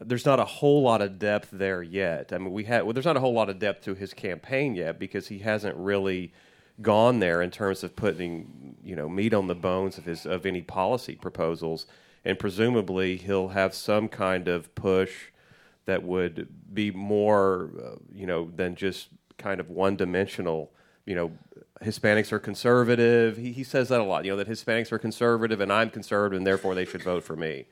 There's 0.00 0.24
not 0.24 0.40
a 0.40 0.44
whole 0.44 0.82
lot 0.82 1.02
of 1.02 1.18
depth 1.18 1.48
there 1.52 1.82
yet. 1.82 2.32
I 2.32 2.38
mean, 2.38 2.52
we 2.52 2.64
had 2.64 2.84
well, 2.84 2.94
there's 2.94 3.06
not 3.06 3.16
a 3.16 3.20
whole 3.20 3.34
lot 3.34 3.50
of 3.50 3.58
depth 3.58 3.84
to 3.84 3.94
his 3.94 4.14
campaign 4.14 4.74
yet 4.74 4.98
because 4.98 5.28
he 5.28 5.40
hasn't 5.40 5.76
really 5.76 6.32
gone 6.80 7.18
there 7.18 7.42
in 7.42 7.50
terms 7.50 7.84
of 7.84 7.94
putting 7.94 8.76
you 8.82 8.96
know 8.96 9.08
meat 9.08 9.34
on 9.34 9.46
the 9.46 9.54
bones 9.54 9.98
of 9.98 10.04
his 10.04 10.24
of 10.24 10.46
any 10.46 10.62
policy 10.62 11.14
proposals 11.14 11.86
and 12.24 12.38
presumably 12.38 13.16
he'll 13.16 13.48
have 13.48 13.74
some 13.74 14.08
kind 14.08 14.48
of 14.48 14.74
push 14.74 15.26
that 15.84 16.02
would 16.02 16.48
be 16.72 16.90
more 16.90 17.70
uh, 17.84 17.96
you 18.12 18.26
know 18.26 18.50
than 18.56 18.74
just 18.74 19.08
kind 19.36 19.60
of 19.60 19.68
one 19.68 19.96
dimensional 19.96 20.72
you 21.06 21.14
know 21.14 21.32
Hispanics 21.82 22.30
are 22.32 22.38
conservative 22.38 23.36
he, 23.36 23.52
he 23.52 23.64
says 23.64 23.88
that 23.88 24.00
a 24.00 24.04
lot 24.04 24.24
you 24.24 24.30
know 24.30 24.36
that 24.36 24.48
Hispanics 24.48 24.92
are 24.92 24.98
conservative 24.98 25.60
and 25.60 25.72
I'm 25.72 25.90
conservative 25.90 26.36
and 26.38 26.46
therefore 26.46 26.74
they 26.74 26.84
should 26.84 27.02
vote 27.02 27.24
for 27.24 27.36
me 27.36 27.66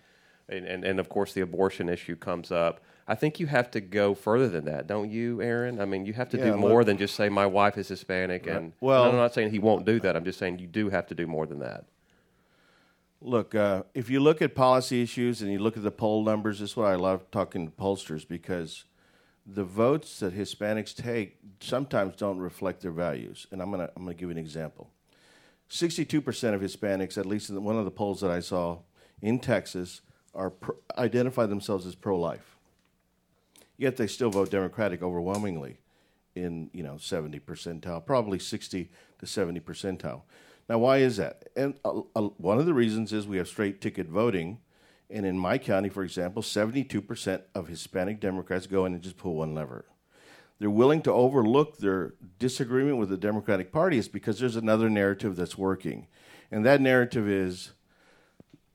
and, 0.49 0.67
and, 0.67 0.85
and 0.85 0.99
of 0.99 1.09
course 1.09 1.33
the 1.33 1.41
abortion 1.41 1.89
issue 1.89 2.17
comes 2.17 2.51
up 2.51 2.81
I 3.09 3.17
think 3.17 3.41
you 3.41 3.49
have 3.49 3.73
to 3.73 3.81
go 3.81 4.15
further 4.15 4.49
than 4.49 4.67
that, 4.67 4.87
don't 4.87 5.11
you, 5.11 5.43
Aaron? 5.43 5.81
I 5.81 5.85
mean, 5.85 6.07
you 6.07 6.13
have 6.13 6.29
to 6.29 6.39
Yeah, 6.39 6.51
do 6.53 6.57
more 6.57 6.79
look- 6.79 6.87
than 6.87 6.97
just 6.97 7.17
say 7.17 7.29
my 7.29 7.45
wife 7.45 7.77
is 7.77 7.89
Hispanic, 7.89 8.47
and 8.47 8.73
Well- 8.81 9.03
and 9.03 9.13
I'm 9.15 9.19
not 9.19 9.35
saying 9.35 9.51
he 9.51 9.59
won't 9.59 9.85
do 9.85 9.99
that. 9.99 10.15
I'm 10.15 10.23
just 10.25 10.39
saying 10.39 10.61
you 10.61 10.69
do 10.69 10.91
have 10.91 11.09
to 11.09 11.15
do 11.17 11.27
more 11.27 11.45
than 11.45 11.59
that. 11.59 11.87
Look, 13.21 13.55
uh, 13.57 13.83
if 13.95 14.09
you 14.11 14.21
look 14.21 14.41
at 14.41 14.55
policy 14.55 15.03
issues 15.03 15.43
and 15.43 15.51
you 15.51 15.59
look 15.59 15.77
at 15.77 15.83
the 15.83 15.91
poll 15.91 16.23
numbers, 16.23 16.61
this 16.61 16.71
is 16.71 16.77
what 16.77 16.87
I 16.87 16.95
love 16.95 17.29
talking 17.33 17.67
to 17.67 17.73
pollsters 17.73 18.29
because 18.29 18.85
the 19.55 19.65
votes 19.65 20.21
that 20.21 20.37
Hispanics 20.37 20.95
take 20.95 21.39
sometimes 21.61 22.17
don't 22.17 22.39
reflect 22.39 22.83
their 22.83 22.91
values. 22.91 23.47
And 23.51 23.61
I'm 23.61 23.71
gonna 23.71 23.91
I'm 23.97 24.05
gonna 24.05 24.15
give 24.15 24.29
you 24.29 24.31
an 24.31 24.39
example. 24.39 24.91
Sixty-two 25.69 26.21
percent 26.21 26.55
of 26.55 26.61
Hispanics, 26.61 27.19
at 27.19 27.27
least 27.27 27.51
in 27.51 27.63
one 27.63 27.77
of 27.77 27.85
the 27.85 27.91
polls 27.91 28.21
that 28.21 28.31
I 28.31 28.41
saw 28.41 28.79
in 29.21 29.39
Texas, 29.39 30.03
are 30.35 30.51
pro- 30.51 30.77
identify 30.97 31.47
themselves 31.47 31.87
as 31.87 31.95
pro-life. 31.95 32.57
Yet 33.77 33.97
they 33.97 34.07
still 34.07 34.31
vote 34.31 34.51
Democratic 34.51 35.03
overwhelmingly 35.03 35.79
in 36.35 36.71
you 36.73 36.83
know 36.83 36.97
70 36.99 37.41
percentile, 37.41 38.05
probably 38.05 38.39
60 38.39 38.91
to 39.19 39.27
70 39.27 39.61
percentile. 39.61 40.23
Now, 40.69 40.79
why 40.79 40.99
is 40.99 41.17
that? 41.17 41.49
And 41.57 41.75
uh, 41.85 42.03
uh, 42.15 42.29
one 42.37 42.59
of 42.59 42.67
the 42.67 42.75
reasons 42.75 43.13
is 43.13 43.27
we 43.27 43.39
have 43.39 43.49
straight 43.49 43.81
ticket 43.81 44.07
voting, 44.07 44.59
and 45.11 45.27
in 45.27 45.39
my 45.39 45.59
county, 45.59 45.89
for 45.89 46.03
example, 46.03 46.43
72 46.43 47.01
percent 47.03 47.43
of 47.55 47.69
Hispanic 47.69 48.21
Democrats 48.21 48.67
go 48.67 48.85
in 48.85 48.95
and 48.95 49.03
just 49.03 49.17
pull 49.17 49.35
one 49.35 49.55
lever. 49.55 49.85
They're 50.59 50.71
willing 50.71 51.03
to 51.03 51.13
overlook 51.13 51.79
their 51.79 52.15
disagreement 52.39 52.99
with 52.99 53.09
the 53.09 53.17
Democratic 53.17 53.73
Party 53.73 53.97
is 53.97 54.09
because 54.09 54.39
there's 54.39 54.57
another 54.57 54.91
narrative 54.91 55.35
that's 55.37 55.57
working, 55.57 56.07
and 56.51 56.65
that 56.67 56.81
narrative 56.81 57.29
is 57.29 57.73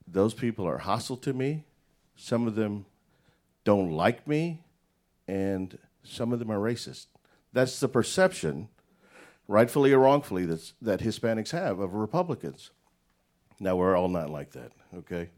those 0.08 0.34
people 0.34 0.68
are 0.68 0.80
hostile 0.80 1.18
to 1.18 1.34
me. 1.34 1.64
Some 2.16 2.48
of 2.48 2.56
them 2.56 2.86
don't 3.64 3.92
like 3.92 4.28
me, 4.28 4.64
and 5.28 5.78
some 6.04 6.32
of 6.32 6.40
them 6.40 6.52
are 6.52 6.60
racist. 6.60 7.08
That's 7.54 7.80
the 7.80 7.88
perception, 7.88 8.70
rightfully 9.48 9.94
or 9.94 10.00
wrongfully, 10.00 10.46
that's, 10.46 10.74
that 10.82 11.02
Hispanics 11.02 11.52
have 11.52 11.80
of 11.80 11.94
Republicans. 11.94 12.72
Now, 13.60 13.76
we're 13.76 13.96
all 13.96 14.10
not 14.10 14.30
like 14.30 14.52
that, 14.52 14.72
okay? 14.96 15.30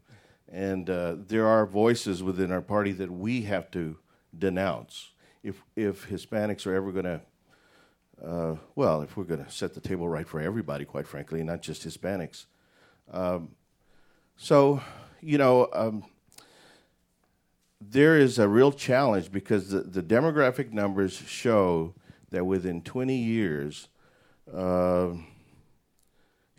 And 0.50 0.88
uh, 0.88 1.16
there 1.18 1.46
are 1.46 1.66
voices 1.66 2.22
within 2.22 2.50
our 2.50 2.62
party 2.62 2.92
that 2.92 3.10
we 3.10 3.42
have 3.42 3.70
to 3.72 3.98
denounce. 4.36 5.12
If, 5.42 5.62
if 5.76 6.08
Hispanics 6.08 6.66
are 6.66 6.74
ever 6.74 6.90
going 6.90 7.04
to, 7.04 7.20
uh, 8.24 8.56
well, 8.74 9.02
if 9.02 9.16
we're 9.16 9.24
going 9.24 9.44
to 9.44 9.50
set 9.50 9.74
the 9.74 9.80
table 9.80 10.08
right 10.08 10.26
for 10.26 10.40
everybody, 10.40 10.84
quite 10.84 11.06
frankly, 11.06 11.42
not 11.42 11.62
just 11.62 11.86
Hispanics. 11.86 12.46
Um, 13.10 13.50
so, 14.36 14.80
you 15.20 15.38
know, 15.38 15.68
um, 15.72 16.04
there 17.80 18.18
is 18.18 18.38
a 18.38 18.48
real 18.48 18.72
challenge 18.72 19.30
because 19.30 19.70
the, 19.70 19.80
the 19.80 20.02
demographic 20.02 20.72
numbers 20.72 21.14
show 21.14 21.94
that 22.30 22.44
within 22.44 22.82
20 22.82 23.16
years, 23.16 23.88
uh, 24.52 25.10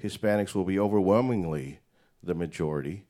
Hispanics 0.02 0.56
will 0.56 0.64
be 0.64 0.80
overwhelmingly 0.80 1.80
the 2.24 2.34
majority, 2.34 3.06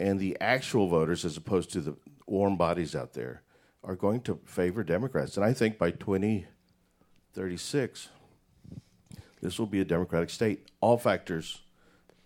and 0.00 0.18
the 0.18 0.36
actual 0.40 0.88
voters, 0.88 1.24
as 1.26 1.36
opposed 1.36 1.70
to 1.72 1.82
the 1.82 1.94
warm 2.26 2.56
bodies 2.56 2.96
out 2.96 3.12
there, 3.12 3.42
are 3.84 3.94
going 3.94 4.22
to 4.22 4.40
favor 4.46 4.82
Democrats. 4.82 5.36
And 5.36 5.44
I 5.44 5.52
think 5.52 5.76
by 5.76 5.90
2036, 5.90 8.08
this 9.42 9.58
will 9.58 9.66
be 9.66 9.80
a 9.80 9.84
Democratic 9.84 10.30
state, 10.30 10.70
all 10.80 10.96
factors 10.96 11.60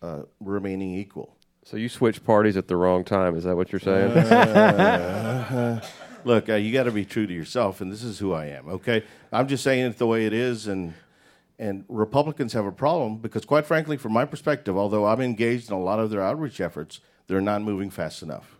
uh, 0.03 0.21
remaining 0.41 0.95
equal. 0.95 1.37
So 1.65 1.77
you 1.77 1.89
switched 1.89 2.25
parties 2.25 2.57
at 2.57 2.69
the 2.69 2.77
wrong 2.77 3.03
time. 3.05 3.37
Is 3.37 3.43
that 3.45 3.57
what 3.57 3.73
you're 3.73 3.81
saying? 3.81 4.13
Look, 6.25 6.49
uh, 6.49 6.55
you 6.55 6.73
got 6.73 6.85
to 6.85 6.93
be 6.93 7.05
true 7.05 7.27
to 7.27 7.35
yourself, 7.35 7.81
and 7.81 7.91
this 7.91 8.05
is 8.05 8.21
who 8.21 8.33
I 8.33 8.47
am. 8.47 8.69
Okay, 8.69 9.03
I'm 9.33 9.49
just 9.49 9.65
saying 9.65 9.85
it 9.85 9.99
the 9.99 10.07
way 10.07 10.27
it 10.27 10.33
is, 10.33 10.69
and 10.69 10.95
and 11.59 11.85
Republicans 11.89 12.53
have 12.55 12.67
a 12.67 12.73
problem 12.73 13.19
because, 13.19 13.45
quite 13.45 13.67
frankly, 13.67 13.97
from 13.97 14.13
my 14.13 14.25
perspective, 14.25 14.77
although 14.77 15.07
I'm 15.07 15.21
engaged 15.21 15.71
in 15.71 15.77
a 15.77 15.81
lot 15.81 16.01
of 16.01 16.11
their 16.11 16.21
outreach 16.23 16.61
efforts, 16.61 16.99
they're 17.27 17.41
not 17.41 17.63
moving 17.63 17.91
fast 17.91 18.23
enough. 18.23 18.59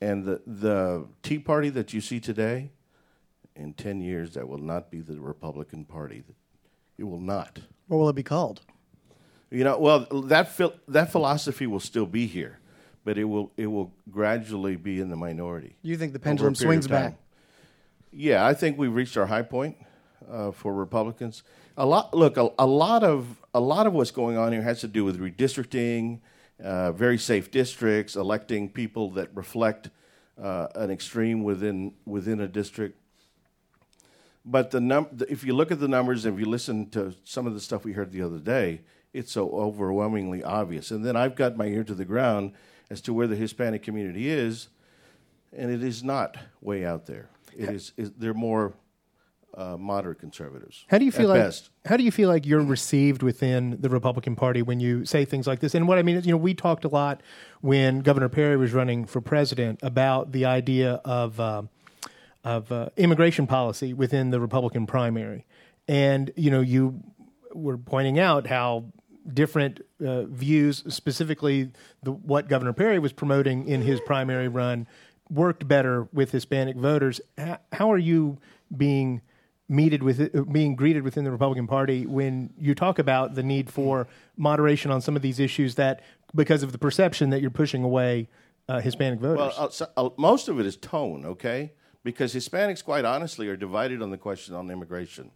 And 0.00 0.24
the 0.24 0.42
the 0.46 1.06
Tea 1.22 1.38
Party 1.38 1.70
that 1.70 1.94
you 1.94 2.00
see 2.00 2.20
today, 2.20 2.70
in 3.54 3.72
ten 3.72 4.00
years, 4.00 4.34
that 4.34 4.48
will 4.48 4.58
not 4.58 4.90
be 4.90 5.00
the 5.00 5.18
Republican 5.20 5.84
Party. 5.84 6.22
It 6.98 7.04
will 7.04 7.20
not. 7.20 7.60
What 7.88 7.98
will 7.98 8.08
it 8.08 8.16
be 8.16 8.22
called? 8.22 8.60
You 9.50 9.64
know, 9.64 9.78
well, 9.78 10.00
that 10.24 10.50
phil- 10.50 10.74
that 10.88 11.12
philosophy 11.12 11.66
will 11.66 11.80
still 11.80 12.06
be 12.06 12.26
here, 12.26 12.58
but 13.04 13.16
it 13.16 13.24
will 13.24 13.52
it 13.56 13.68
will 13.68 13.92
gradually 14.10 14.76
be 14.76 15.00
in 15.00 15.08
the 15.08 15.16
minority. 15.16 15.76
You 15.82 15.96
think 15.96 16.12
the 16.12 16.18
pendulum 16.18 16.54
swings 16.54 16.88
back? 16.88 17.14
Yeah, 18.10 18.46
I 18.46 18.54
think 18.54 18.78
we've 18.78 18.94
reached 18.94 19.16
our 19.16 19.26
high 19.26 19.42
point 19.42 19.76
uh, 20.30 20.50
for 20.50 20.74
Republicans. 20.74 21.42
A 21.76 21.84
lot, 21.84 22.14
look, 22.14 22.36
a, 22.38 22.50
a 22.58 22.66
lot 22.66 23.04
of 23.04 23.40
a 23.54 23.60
lot 23.60 23.86
of 23.86 23.92
what's 23.92 24.10
going 24.10 24.36
on 24.36 24.52
here 24.52 24.62
has 24.62 24.80
to 24.80 24.88
do 24.88 25.04
with 25.04 25.20
redistricting, 25.20 26.20
uh, 26.62 26.92
very 26.92 27.18
safe 27.18 27.50
districts, 27.50 28.16
electing 28.16 28.68
people 28.68 29.10
that 29.10 29.28
reflect 29.34 29.90
uh, 30.40 30.68
an 30.74 30.90
extreme 30.90 31.44
within 31.44 31.92
within 32.04 32.40
a 32.40 32.48
district. 32.48 32.98
But 34.44 34.70
the 34.70 34.80
num- 34.80 35.08
if 35.28 35.44
you 35.44 35.54
look 35.54 35.70
at 35.70 35.80
the 35.80 35.88
numbers, 35.88 36.24
and 36.24 36.34
if 36.34 36.40
you 36.40 36.46
listen 36.46 36.88
to 36.90 37.14
some 37.24 37.46
of 37.46 37.54
the 37.54 37.60
stuff 37.60 37.84
we 37.84 37.92
heard 37.92 38.12
the 38.12 38.22
other 38.22 38.38
day, 38.38 38.82
it's 39.12 39.32
so 39.32 39.50
overwhelmingly 39.50 40.44
obvious. 40.44 40.90
And 40.90 41.04
then 41.04 41.16
I've 41.16 41.34
got 41.34 41.56
my 41.56 41.66
ear 41.66 41.84
to 41.84 41.94
the 41.94 42.04
ground 42.04 42.52
as 42.90 43.00
to 43.02 43.12
where 43.12 43.26
the 43.26 43.36
Hispanic 43.36 43.82
community 43.82 44.28
is, 44.28 44.68
and 45.52 45.70
it 45.70 45.82
is 45.82 46.04
not 46.04 46.36
way 46.60 46.84
out 46.84 47.06
there. 47.06 47.28
It 47.56 47.70
is, 47.70 47.92
is 47.96 48.12
they're 48.12 48.34
more 48.34 48.74
uh, 49.56 49.76
moderate 49.78 50.18
conservatives. 50.18 50.84
How 50.88 50.98
do 50.98 51.04
you 51.04 51.12
feel 51.12 51.28
like 51.28 51.40
best. 51.40 51.70
how 51.86 51.96
do 51.96 52.04
you 52.04 52.10
feel 52.10 52.28
like 52.28 52.44
you're 52.44 52.62
received 52.62 53.22
within 53.22 53.78
the 53.80 53.88
Republican 53.88 54.36
Party 54.36 54.60
when 54.60 54.80
you 54.80 55.04
say 55.04 55.24
things 55.24 55.46
like 55.46 55.60
this? 55.60 55.74
And 55.74 55.88
what 55.88 55.98
I 55.98 56.02
mean 56.02 56.16
is, 56.16 56.26
you 56.26 56.32
know, 56.32 56.36
we 56.36 56.52
talked 56.52 56.84
a 56.84 56.88
lot 56.88 57.22
when 57.62 58.00
Governor 58.00 58.28
Perry 58.28 58.56
was 58.56 58.72
running 58.72 59.06
for 59.06 59.20
president 59.20 59.80
about 59.82 60.32
the 60.32 60.44
idea 60.44 61.00
of 61.04 61.40
uh, 61.40 61.62
of 62.44 62.70
uh, 62.70 62.90
immigration 62.96 63.46
policy 63.46 63.94
within 63.94 64.30
the 64.30 64.40
Republican 64.40 64.86
primary, 64.86 65.46
and 65.88 66.30
you 66.36 66.50
know, 66.50 66.60
you 66.60 67.02
were 67.54 67.78
pointing 67.78 68.18
out 68.18 68.46
how 68.46 68.84
different 69.32 69.80
uh, 70.04 70.24
views, 70.24 70.84
specifically 70.88 71.70
the, 72.02 72.12
what 72.12 72.48
Governor 72.48 72.72
Perry 72.72 72.98
was 72.98 73.12
promoting 73.12 73.66
in 73.66 73.82
his 73.82 74.00
primary 74.00 74.48
run, 74.48 74.86
worked 75.30 75.66
better 75.66 76.08
with 76.12 76.30
Hispanic 76.30 76.76
voters. 76.76 77.20
How, 77.38 77.58
how 77.72 77.90
are 77.90 77.98
you 77.98 78.38
being 78.76 79.22
meted 79.68 80.02
with 80.02 80.20
uh, 80.20 80.42
being 80.42 80.76
greeted 80.76 81.02
within 81.02 81.24
the 81.24 81.30
Republican 81.30 81.66
Party 81.66 82.06
when 82.06 82.50
you 82.58 82.74
talk 82.74 82.98
about 82.98 83.34
the 83.34 83.42
need 83.42 83.70
for 83.70 84.06
moderation 84.36 84.90
on 84.90 85.00
some 85.00 85.16
of 85.16 85.22
these 85.22 85.40
issues 85.40 85.74
that 85.74 86.02
because 86.34 86.62
of 86.62 86.72
the 86.72 86.78
perception 86.78 87.30
that 87.30 87.40
you're 87.40 87.50
pushing 87.50 87.82
away 87.82 88.28
uh, 88.68 88.80
Hispanic 88.80 89.20
voters? 89.20 89.38
Well, 89.38 89.54
uh, 89.56 89.70
so, 89.70 89.88
uh, 89.96 90.10
most 90.16 90.48
of 90.48 90.60
it 90.60 90.66
is 90.66 90.76
tone, 90.76 91.24
okay? 91.24 91.72
Because 92.04 92.34
Hispanics, 92.34 92.84
quite 92.84 93.04
honestly, 93.04 93.48
are 93.48 93.56
divided 93.56 94.02
on 94.02 94.10
the 94.10 94.18
question 94.18 94.54
on 94.54 94.70
immigration, 94.70 95.30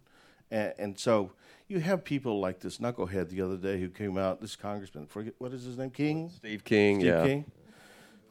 and, 0.49 0.73
and 0.77 0.99
so 0.99 1.31
you 1.67 1.79
have 1.79 2.03
people 2.03 2.39
like 2.39 2.59
this 2.59 2.77
knucklehead 2.77 3.29
the 3.29 3.41
other 3.41 3.57
day 3.57 3.79
who 3.79 3.89
came 3.89 4.17
out. 4.17 4.41
This 4.41 4.55
congressman, 4.55 5.07
forget 5.07 5.33
what 5.37 5.53
is 5.53 5.63
his 5.63 5.77
name, 5.77 5.89
King, 5.89 6.29
Steve 6.29 6.63
King, 6.63 6.99
Steve 6.99 7.07
yeah. 7.07 7.25
King. 7.25 7.45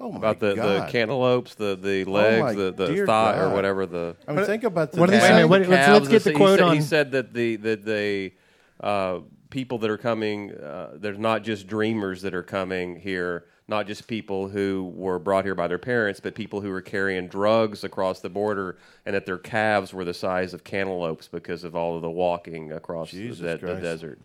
Oh 0.03 0.11
my 0.13 0.17
About 0.19 0.41
the, 0.41 0.49
the 0.51 0.55
God. 0.57 0.91
cantaloupes, 0.91 1.55
the, 1.57 1.77
the 1.77 2.05
Oh 2.07 2.11
legs, 2.11 2.43
my 2.43 2.53
the, 2.55 2.73
the 2.73 2.87
dear 2.87 3.07
thigh, 3.07 3.37
or 3.37 3.47
God. 3.49 3.55
whatever 3.55 3.85
the. 3.87 4.17
I 4.27 4.33
mean, 4.33 4.45
think 4.47 4.65
about 4.65 4.93
the 4.93 5.01
what 5.01 5.11
are 5.11 5.13
they 5.13 5.19
dad- 5.19 5.29
saying? 5.29 5.49
What- 5.49 5.69
let's- 5.69 5.89
let's 5.91 6.09
get 6.09 6.25
the 6.25 6.31
He 6.31 6.37
quote 6.37 6.59
said- 6.59 6.65
on- 6.69 6.75
He 6.77 6.81
said 6.83 7.11
that 7.13 7.35
the 7.35 7.57
that 7.57 7.85
they 7.85 8.33
uh, 8.81 9.19
people 9.51 9.77
that 9.79 9.91
are 9.91 9.99
coming, 9.99 10.53
uh, 10.53 10.93
there's 10.95 11.19
not 11.19 11.43
just 11.43 11.67
dreamers 11.67 12.23
that 12.23 12.33
are 12.35 12.43
coming 12.43 12.97
here, 12.97 13.45
not 13.69 13.87
just 13.87 14.07
people 14.07 14.49
who 14.49 14.91
were 14.97 15.19
brought 15.19 15.45
here 15.45 15.55
by 15.55 15.69
their 15.69 15.77
parents, 15.79 16.19
but 16.19 16.35
people 16.35 16.63
who 16.63 16.71
were 16.71 16.81
carrying 16.81 17.29
drugs 17.29 17.85
across 17.85 18.21
the 18.21 18.31
border, 18.31 18.79
and 19.05 19.15
that 19.15 19.27
their 19.27 19.37
calves 19.39 19.93
were 19.93 20.05
the 20.07 20.15
size 20.15 20.55
of 20.55 20.65
cantaloupes 20.65 21.29
because 21.29 21.63
of 21.63 21.77
all 21.77 21.95
of 21.97 22.01
the 22.03 22.11
walking 22.11 22.73
across 22.73 23.11
the, 23.11 23.19
Jesus 23.19 23.41
de- 23.41 23.53
the 23.59 23.59
Christ. 23.59 23.83
desert. 23.83 24.19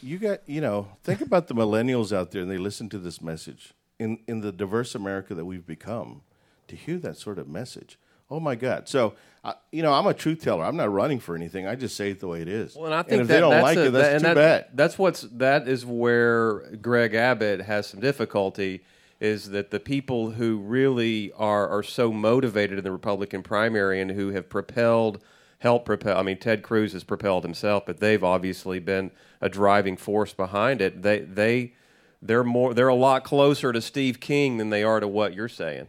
you 0.00 0.16
got 0.18 0.38
you 0.48 0.60
know 0.62 0.88
think 1.02 1.20
about 1.20 1.48
the 1.48 1.54
millennials 1.54 2.16
out 2.16 2.30
there 2.30 2.40
and 2.40 2.50
they 2.50 2.56
listen 2.56 2.88
to 2.88 2.98
this 2.98 3.20
message 3.20 3.74
in 3.98 4.18
in 4.26 4.40
the 4.40 4.52
diverse 4.52 4.94
america 4.94 5.34
that 5.34 5.44
we've 5.44 5.66
become 5.66 6.22
to 6.68 6.76
hear 6.76 6.98
that 6.98 7.16
sort 7.16 7.38
of 7.38 7.48
message 7.48 7.98
oh 8.30 8.40
my 8.40 8.54
god 8.54 8.88
so 8.88 9.14
I 9.44 9.54
you 9.70 9.82
know 9.82 9.92
i'm 9.92 10.06
a 10.06 10.14
truth 10.14 10.42
teller 10.42 10.64
i'm 10.64 10.76
not 10.76 10.90
running 10.92 11.20
for 11.20 11.36
anything 11.36 11.66
i 11.66 11.74
just 11.74 11.96
say 11.96 12.10
it 12.10 12.20
the 12.20 12.26
way 12.28 12.40
it 12.42 12.48
is 12.48 12.74
Well, 12.74 12.86
and 12.86 12.94
I 12.94 13.02
think 13.02 13.22
if 13.22 13.28
that, 13.28 13.34
they 13.34 13.40
don't 13.40 13.50
that's 13.50 13.62
like 13.62 13.76
a- 13.78 13.86
it 13.86 13.90
that's 13.92 14.08
and 14.08 14.20
too 14.20 14.24
that- 14.26 14.34
bad 14.34 14.66
That's 14.74 14.98
what's 14.98 15.20
that 15.32 15.68
is 15.68 15.84
where 15.86 16.60
Greg 16.76 17.14
Abbott 17.14 17.60
has 17.62 17.86
some 17.86 18.00
difficulty. 18.00 18.82
Is 19.20 19.50
that 19.50 19.70
the 19.70 19.78
people 19.80 20.32
who 20.32 20.58
really 20.58 21.30
are 21.36 21.68
are 21.68 21.82
so 21.84 22.12
motivated 22.12 22.76
in 22.78 22.84
the 22.84 22.90
Republican 22.90 23.42
primary 23.42 24.00
and 24.00 24.10
who 24.10 24.30
have 24.30 24.48
propelled, 24.50 25.22
helped 25.60 25.86
propel. 25.86 26.18
I 26.18 26.22
mean, 26.22 26.36
Ted 26.38 26.62
Cruz 26.62 26.92
has 26.94 27.04
propelled 27.04 27.44
himself, 27.44 27.86
but 27.86 28.00
they've 28.00 28.22
obviously 28.24 28.80
been 28.80 29.12
a 29.40 29.48
driving 29.48 29.96
force 29.96 30.34
behind 30.34 30.82
it. 30.82 31.02
They 31.02 31.20
they 31.20 31.74
they're 32.24 32.42
more 32.42 32.74
they're 32.74 32.88
a 32.88 32.94
lot 32.94 33.22
closer 33.22 33.72
to 33.72 33.80
Steve 33.80 34.18
King 34.18 34.56
than 34.56 34.70
they 34.70 34.82
are 34.82 34.98
to 34.98 35.06
what 35.06 35.34
you're 35.34 35.48
saying. 35.48 35.86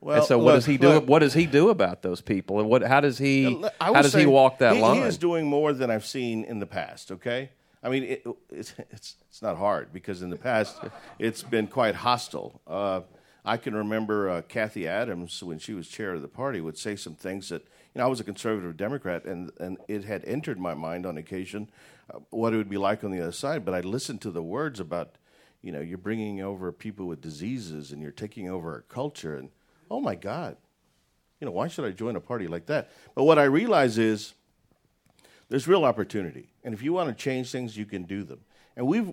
well 0.00 0.18
and 0.18 0.24
so, 0.26 0.38
what 0.38 0.44
look, 0.44 0.54
does 0.56 0.66
he 0.66 0.76
do? 0.76 0.88
look, 0.88 1.08
what 1.08 1.20
does 1.20 1.32
he 1.32 1.46
do 1.46 1.70
about 1.70 2.02
those 2.02 2.20
people? 2.20 2.60
And 2.60 2.68
what? 2.68 2.82
How 2.82 3.00
does 3.00 3.18
he? 3.18 3.64
How 3.80 4.00
does 4.02 4.12
he 4.12 4.26
walk 4.26 4.58
that 4.58 4.76
he, 4.76 4.82
line? 4.82 4.96
He 4.96 5.02
is 5.02 5.18
doing 5.18 5.46
more 5.46 5.72
than 5.72 5.90
I've 5.90 6.06
seen 6.06 6.44
in 6.44 6.58
the 6.58 6.66
past. 6.66 7.10
Okay, 7.10 7.50
I 7.82 7.88
mean 7.88 8.04
it, 8.04 8.26
it's 8.50 8.74
it's 8.90 9.16
it's 9.28 9.42
not 9.42 9.56
hard 9.56 9.92
because 9.92 10.22
in 10.22 10.30
the 10.30 10.36
past 10.36 10.78
it's 11.18 11.42
been 11.42 11.66
quite 11.66 11.94
hostile. 11.94 12.60
Uh, 12.66 13.00
I 13.46 13.56
can 13.56 13.74
remember 13.74 14.30
uh, 14.30 14.42
Cathie 14.42 14.86
Adams 14.86 15.42
when 15.42 15.58
she 15.58 15.74
was 15.74 15.88
chair 15.88 16.12
of 16.12 16.22
the 16.22 16.28
party 16.28 16.60
would 16.60 16.78
say 16.78 16.96
some 16.96 17.14
things 17.14 17.48
that 17.48 17.62
you 17.94 17.98
know 17.98 18.04
I 18.04 18.08
was 18.08 18.20
a 18.20 18.24
conservative 18.24 18.76
Democrat 18.76 19.24
and 19.24 19.50
and 19.58 19.78
it 19.88 20.04
had 20.04 20.22
entered 20.26 20.58
my 20.58 20.74
mind 20.74 21.06
on 21.06 21.16
occasion 21.16 21.70
what 22.30 22.52
it 22.52 22.56
would 22.56 22.68
be 22.68 22.76
like 22.76 23.04
on 23.04 23.10
the 23.10 23.20
other 23.20 23.32
side. 23.32 23.64
But 23.64 23.74
I 23.74 23.80
listened 23.80 24.20
to 24.22 24.30
the 24.30 24.42
words 24.42 24.80
about 24.80 25.16
you 25.62 25.72
know 25.72 25.80
you're 25.80 25.98
bringing 25.98 26.42
over 26.42 26.70
people 26.72 27.06
with 27.06 27.20
diseases 27.20 27.92
and 27.92 28.02
you're 28.02 28.10
taking 28.10 28.48
over 28.48 28.72
our 28.72 28.82
culture 28.82 29.36
and 29.36 29.50
oh 29.90 30.00
my 30.00 30.14
God 30.14 30.56
you 31.44 31.46
know, 31.46 31.52
why 31.52 31.68
should 31.68 31.84
I 31.84 31.90
join 31.90 32.16
a 32.16 32.20
party 32.20 32.46
like 32.46 32.64
that? 32.66 32.90
But 33.14 33.24
what 33.24 33.38
I 33.38 33.44
realize 33.44 33.98
is 33.98 34.32
there's 35.50 35.68
real 35.68 35.84
opportunity. 35.84 36.48
And 36.62 36.72
if 36.72 36.82
you 36.82 36.94
want 36.94 37.10
to 37.10 37.14
change 37.14 37.50
things, 37.50 37.76
you 37.76 37.84
can 37.84 38.04
do 38.04 38.22
them. 38.22 38.40
And 38.76 38.86
we've, 38.86 39.12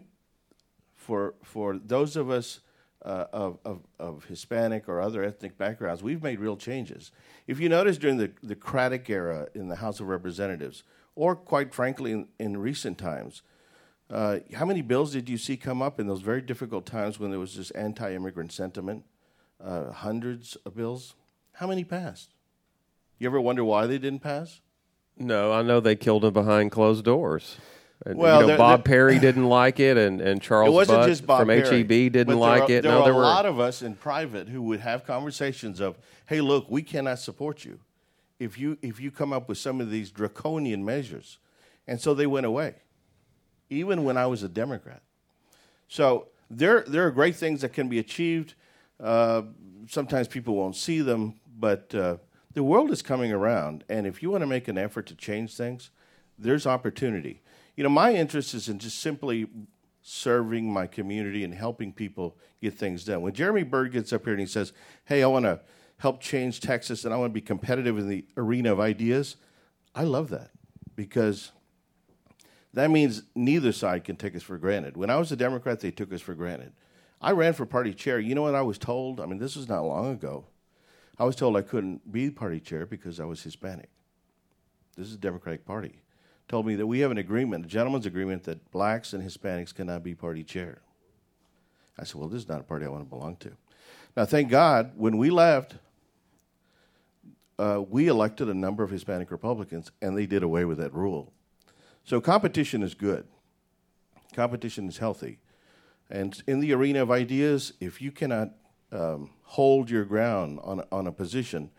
for, 0.96 1.34
for 1.44 1.78
those 1.78 2.16
of 2.16 2.30
us 2.30 2.62
uh, 3.04 3.26
of, 3.34 3.58
of, 3.66 3.82
of 4.00 4.24
Hispanic 4.26 4.88
or 4.88 5.02
other 5.02 5.24
ethnic 5.24 5.58
backgrounds, 5.58 6.04
we've 6.04 6.24
made 6.24 6.40
real 6.40 6.56
changes. 6.56 7.12
If 7.48 7.60
you 7.60 7.68
notice 7.68 7.98
during 7.98 8.16
the, 8.16 8.32
the 8.42 8.56
Craddick 8.56 9.10
era 9.10 9.50
in 9.54 9.68
the 9.68 9.76
House 9.76 10.00
of 10.00 10.08
Representatives, 10.08 10.84
or 11.22 11.36
quite 11.36 11.72
frankly 11.72 12.12
in, 12.12 12.28
in 12.40 12.58
recent 12.58 12.98
times, 12.98 13.44
uh, 14.10 14.40
how 14.56 14.66
many 14.66 14.82
bills 14.82 15.12
did 15.14 15.30
you 15.30 15.38
see 15.38 15.56
come 15.56 15.80
up 15.80 16.00
in 16.00 16.08
those 16.08 16.22
very 16.22 16.42
difficult 16.42 16.84
times 16.84 17.20
when 17.20 17.30
there 17.30 17.40
was 17.40 17.56
this 17.56 17.70
anti 17.72 18.16
immigrant 18.16 18.52
sentiment? 18.52 19.06
Uh, 19.64 19.92
hundreds 19.92 20.56
of 20.66 20.76
bills. 20.76 21.14
How 21.54 21.68
many 21.68 21.84
passed? 21.84 22.34
You 23.20 23.28
ever 23.28 23.40
wonder 23.40 23.64
why 23.64 23.86
they 23.86 24.00
didn't 24.00 24.22
pass? 24.22 24.62
No, 25.16 25.54
I 25.54 25.62
know 25.62 25.80
they 25.80 25.96
killed 25.96 26.26
him 26.26 26.34
behind 26.34 26.72
closed 26.72 27.06
doors. 27.06 27.58
And, 28.04 28.18
Well, 28.18 28.38
you 28.38 28.42
know, 28.42 28.48
there- 28.48 28.58
Bob 28.58 28.84
there- 28.84 28.92
Perry 28.92 29.20
didn't 29.20 29.48
like 29.48 29.80
it, 29.80 29.98
and, 29.98 30.20
and 30.22 30.42
Charles 30.42 30.70
it 30.70 30.74
wasn't 30.74 31.02
Butt 31.02 31.08
just 31.08 31.28
Bob 31.28 31.42
from 31.42 31.50
Perry, 31.50 31.84
HEB 31.84 32.12
didn't 32.12 32.40
like 32.40 32.64
are- 32.64 32.72
it. 32.72 32.82
There 32.82 32.92
no, 32.94 33.04
were 33.04 33.12
a 33.12 33.16
lot 33.16 33.46
of 33.46 33.60
us 33.60 33.84
in 33.84 33.94
private 33.94 34.50
who 34.50 34.64
would 34.64 34.80
have 34.80 35.06
conversations 35.06 35.80
of, 35.80 36.00
"Hey, 36.26 36.42
look, 36.42 36.66
we 36.72 36.82
cannot 36.82 37.20
support 37.20 37.64
you 37.64 37.80
if 38.42 38.58
you 38.58 38.78
if 38.82 39.00
you 39.00 39.12
come 39.12 39.32
up 39.32 39.48
with 39.48 39.60
some 39.60 39.80
of 39.80 39.92
these 39.92 40.10
draconian 40.10 40.84
measures," 40.84 41.38
and 41.88 42.02
so 42.02 42.16
they 42.16 42.26
went 42.26 42.48
away. 42.48 42.76
Even 43.70 44.04
when 44.04 44.18
I 44.18 44.26
was 44.26 44.42
a 44.42 44.50
Democrat, 44.50 45.04
so 45.88 46.28
there 46.50 46.84
there 46.88 47.06
are 47.06 47.12
great 47.12 47.36
things 47.36 47.62
that 47.62 47.72
can 47.72 47.88
be 47.88 48.00
achieved. 48.00 48.56
Uh, 49.00 49.44
sometimes 49.88 50.28
people 50.28 50.56
won't 50.56 50.76
see 50.76 51.02
them, 51.02 51.36
but 51.58 51.94
uh, 51.94 52.18
the 52.54 52.64
world 52.64 52.90
is 52.90 53.04
coming 53.04 53.32
around, 53.32 53.84
and 53.88 54.08
if 54.08 54.24
you 54.24 54.32
want 54.32 54.42
to 54.42 54.48
make 54.48 54.68
an 54.68 54.78
effort 54.78 55.06
to 55.06 55.16
change 55.16 55.56
things, 55.56 55.92
there's 56.38 56.66
opportunity. 56.66 57.44
You 57.76 57.84
know, 57.84 57.90
my 57.90 58.14
interest 58.14 58.56
is 58.56 58.68
in 58.68 58.80
just 58.80 59.00
simply 59.00 59.48
serving 60.02 60.74
my 60.74 60.88
community 60.88 61.44
and 61.44 61.54
helping 61.54 61.94
people 61.94 62.36
get 62.60 62.74
things 62.74 63.06
done. 63.06 63.22
When 63.22 63.34
Jeremy 63.34 63.64
Bird 63.64 63.92
gets 63.92 64.12
up 64.12 64.24
here 64.24 64.34
and 64.34 64.40
he 64.40 64.48
says, 64.48 64.74
"Hey, 65.06 65.22
I 65.22 65.28
want 65.28 65.46
to 65.46 65.62
help 66.02 66.20
change 66.20 66.60
Texas 66.60 67.06
and 67.06 67.14
I 67.14 67.18
want 67.18 67.30
to 67.32 67.34
be 67.34 67.42
competitive 67.42 67.98
in 67.98 68.10
the 68.10 68.26
arena 68.36 68.72
of 68.72 68.80
ideas," 68.80 69.38
I 69.96 70.04
love 70.04 70.30
that 70.30 70.52
because 70.96 71.52
that 72.74 72.90
means 72.90 73.24
neither 73.36 73.72
side 73.72 74.04
can 74.04 74.16
take 74.16 74.36
us 74.36 74.44
for 74.44 74.58
granted. 74.58 74.98
When 74.98 75.10
I 75.10 75.18
was 75.18 75.32
a 75.32 75.36
Democrat, 75.36 75.80
they 75.80 75.92
took 75.92 76.12
us 76.14 76.22
for 76.22 76.34
granted. 76.34 76.74
I 77.22 77.32
ran 77.32 77.54
for 77.54 77.66
party 77.66 77.94
chair. 77.94 78.20
You 78.20 78.34
know 78.34 78.42
what 78.42 78.56
I 78.56 78.62
was 78.62 78.78
told? 78.78 79.20
I 79.20 79.26
mean, 79.26 79.38
this 79.38 79.56
was 79.56 79.70
not 79.70 79.84
long 79.84 80.12
ago. 80.12 80.46
I 81.20 81.24
was 81.24 81.36
told 81.36 81.56
I 81.56 81.62
couldn't 81.62 82.12
be 82.12 82.32
party 82.32 82.60
chair 82.60 82.86
because 82.86 83.20
I 83.20 83.26
was 83.26 83.44
Hispanic. 83.44 83.90
This 84.98 85.08
is 85.08 85.14
the 85.14 85.20
Democratic 85.20 85.66
Party. 85.66 86.02
Told 86.48 86.66
me 86.66 86.76
that 86.76 86.88
we 86.88 87.00
have 87.02 87.12
an 87.12 87.18
agreement, 87.18 87.66
a 87.66 87.68
gentleman's 87.68 88.08
agreement, 88.08 88.44
that 88.44 88.72
blacks 88.72 89.14
and 89.14 89.24
Hispanics 89.24 89.74
cannot 89.74 90.04
be 90.04 90.16
party 90.16 90.44
chair. 90.44 90.82
I 91.98 92.04
said, 92.06 92.16
well, 92.16 92.28
this 92.28 92.42
is 92.42 92.50
not 92.50 92.62
a 92.62 92.64
party 92.64 92.86
I 92.86 92.90
want 92.90 93.04
to 93.04 93.10
belong 93.10 93.36
to. 93.38 93.52
Now, 94.18 94.26
thank 94.26 94.50
God, 94.50 94.94
when 94.96 95.18
we 95.18 95.30
left, 95.30 95.76
uh, 97.62 97.80
we 97.88 98.08
elected 98.08 98.50
a 98.50 98.54
number 98.54 98.84
of 98.84 98.90
Hispanic 98.90 99.30
Republicans, 99.30 99.92
and 100.02 100.18
they 100.18 100.26
did 100.26 100.42
away 100.42 100.66
with 100.66 100.80
that 100.80 100.94
rule. 100.94 101.32
So 102.04 102.20
competition 102.20 102.82
is 102.82 102.96
good. 102.96 103.28
Competition 104.34 104.88
is 104.88 104.98
healthy. 104.98 105.40
And 106.10 106.42
in 106.48 106.60
the 106.60 106.74
arena 106.74 107.04
of 107.04 107.12
ideas, 107.12 107.74
if 107.80 108.02
you 108.02 108.12
cannot 108.12 108.50
um, 108.92 109.30
hold 109.44 109.92
your 109.92 110.06
ground 110.06 110.60
on, 110.64 110.84
on 110.92 111.06
a 111.06 111.12
position, 111.12 111.70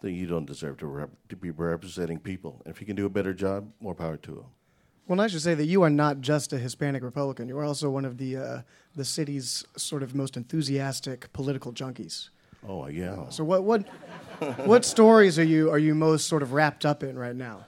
then 0.00 0.14
you 0.14 0.26
don't 0.26 0.46
deserve 0.46 0.78
to, 0.78 0.86
rep- 0.86 1.28
to 1.28 1.36
be 1.36 1.50
representing 1.50 2.18
people. 2.18 2.62
And 2.64 2.74
if 2.74 2.80
you 2.80 2.86
can 2.86 2.96
do 2.96 3.04
a 3.04 3.10
better 3.10 3.34
job, 3.34 3.70
more 3.80 3.94
power 3.94 4.16
to 4.16 4.30
them. 4.30 4.46
Well, 5.06 5.20
I 5.20 5.26
should 5.26 5.42
say 5.42 5.54
that 5.54 5.66
you 5.66 5.82
are 5.82 5.90
not 5.90 6.20
just 6.20 6.52
a 6.52 6.58
Hispanic 6.58 7.02
Republican. 7.02 7.48
You 7.48 7.58
are 7.58 7.64
also 7.64 7.90
one 7.90 8.04
of 8.04 8.18
the 8.18 8.36
uh, 8.36 8.62
the 8.94 9.04
city's 9.04 9.64
sort 9.76 10.02
of 10.02 10.14
most 10.14 10.36
enthusiastic 10.36 11.32
political 11.32 11.72
junkies. 11.72 12.28
Oh, 12.66 12.86
yeah. 12.88 13.28
So, 13.30 13.44
what 13.44 13.64
what 13.64 13.86
what 14.66 14.84
stories 14.84 15.38
are 15.38 15.44
you 15.44 15.70
are 15.70 15.78
you 15.78 15.94
most 15.94 16.26
sort 16.26 16.42
of 16.42 16.52
wrapped 16.52 16.84
up 16.86 17.02
in 17.02 17.18
right 17.18 17.36
now? 17.36 17.66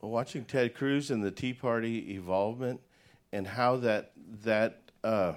Well, 0.00 0.10
watching 0.10 0.44
Ted 0.44 0.74
Cruz 0.74 1.10
and 1.10 1.22
the 1.22 1.30
Tea 1.30 1.52
Party 1.52 2.14
evolvement 2.14 2.80
and 3.32 3.46
how 3.46 3.76
that 3.78 4.12
that 4.44 4.80
uh, 5.04 5.34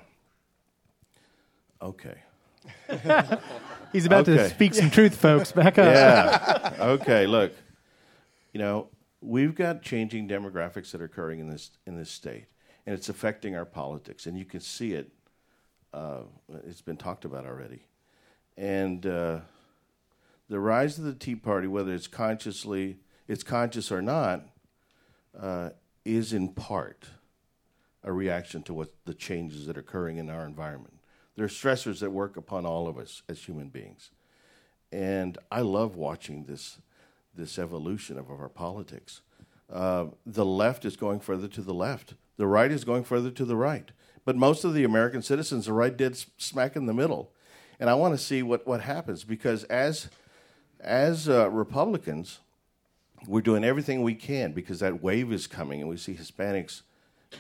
okay, 1.81 2.15
He's 3.93 4.05
about 4.05 4.27
Okay. 4.27 4.37
to 4.37 4.49
speak 4.49 4.73
some 4.73 4.89
truth, 4.89 5.15
folks. 5.15 5.51
Back 5.51 5.77
up. 5.77 5.85
yeah. 5.85 6.73
Okay, 6.79 7.27
look. 7.27 7.53
You 8.53 8.59
know, 8.59 8.87
we've 9.21 9.53
got 9.53 9.81
changing 9.81 10.27
demographics 10.27 10.91
that 10.91 11.01
are 11.01 11.05
occurring 11.05 11.39
in 11.39 11.49
this 11.49 11.71
in 11.85 11.95
this 11.97 12.09
state, 12.09 12.45
and 12.85 12.95
it's 12.95 13.09
affecting 13.09 13.55
our 13.55 13.65
politics, 13.65 14.25
and 14.25 14.37
you 14.37 14.45
can 14.45 14.59
see 14.61 14.93
it. 14.93 15.11
Uh, 15.95 16.23
it's 16.65 16.81
been 16.81 16.97
talked 16.97 17.23
about 17.23 17.45
already, 17.45 17.85
and 18.57 19.05
uh, 19.05 19.39
the 20.49 20.59
rise 20.59 20.97
of 20.97 21.05
the 21.05 21.13
Tea 21.13 21.35
Party, 21.35 21.67
whether 21.67 21.93
it's 21.93 22.07
consciously, 22.07 22.97
it's 23.27 23.43
conscious 23.43 23.91
or 23.91 24.01
not, 24.01 24.45
uh, 25.39 25.69
is 26.03 26.33
in 26.33 26.49
part 26.49 27.05
a 28.03 28.11
reaction 28.11 28.61
to 28.63 28.73
what 28.73 28.93
the 29.05 29.13
changes 29.13 29.67
that 29.67 29.77
are 29.77 29.81
occurring 29.81 30.17
in 30.17 30.29
our 30.29 30.45
environment. 30.45 30.95
There 31.35 31.45
are 31.45 31.49
stressors 31.49 31.99
that 31.99 32.11
work 32.11 32.35
upon 32.35 32.65
all 32.65 32.87
of 32.87 32.97
us 32.97 33.23
as 33.29 33.39
human 33.39 33.69
beings 33.69 34.11
and 34.95 35.37
I 35.51 35.61
love 35.61 35.95
watching 35.95 36.45
this 36.45 36.79
this 37.35 37.59
evolution 37.59 38.17
of 38.17 38.31
our 38.31 38.47
politics. 38.47 39.21
Uh, 39.71 40.05
the 40.25 40.45
left 40.45 40.85
is 40.85 40.95
going 40.95 41.19
further 41.19 41.49
to 41.49 41.61
the 41.61 41.73
left. 41.73 42.13
The 42.37 42.47
right 42.47 42.71
is 42.71 42.85
going 42.85 43.03
further 43.03 43.29
to 43.31 43.43
the 43.43 43.57
right. 43.57 43.91
But 44.25 44.35
most 44.35 44.63
of 44.63 44.73
the 44.73 44.83
American 44.83 45.21
citizens 45.21 45.69
are 45.69 45.73
right 45.73 45.95
dead 45.95 46.17
smack 46.37 46.75
in 46.75 46.87
the 46.87 46.93
middle. 46.93 47.31
And 47.79 47.89
I 47.89 47.93
want 47.93 48.17
to 48.17 48.23
see 48.23 48.41
what, 48.41 48.65
what 48.65 48.81
happens 48.81 49.23
because 49.23 49.63
as 49.65 50.09
as 50.79 51.27
uh, 51.27 51.49
Republicans, 51.49 52.39
we're 53.27 53.41
doing 53.41 53.63
everything 53.63 54.03
we 54.03 54.13
can 54.13 54.51
because 54.51 54.79
that 54.79 55.01
wave 55.01 55.31
is 55.31 55.47
coming, 55.47 55.81
and 55.81 55.89
we 55.89 55.97
see 55.97 56.13
Hispanics 56.13 56.81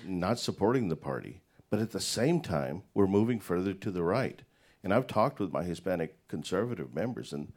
not 0.03 0.39
supporting 0.39 0.89
the 0.89 0.95
party. 0.95 1.41
But 1.69 1.79
at 1.79 1.91
the 1.91 1.99
same 1.99 2.41
time, 2.41 2.83
we're 2.93 3.07
moving 3.07 3.39
further 3.39 3.73
to 3.73 3.91
the 3.91 4.03
right. 4.03 4.41
And 4.83 4.93
I've 4.93 5.07
talked 5.07 5.39
with 5.39 5.51
my 5.51 5.63
Hispanic 5.63 6.27
conservative 6.27 6.93
members, 6.93 7.33
and 7.33 7.51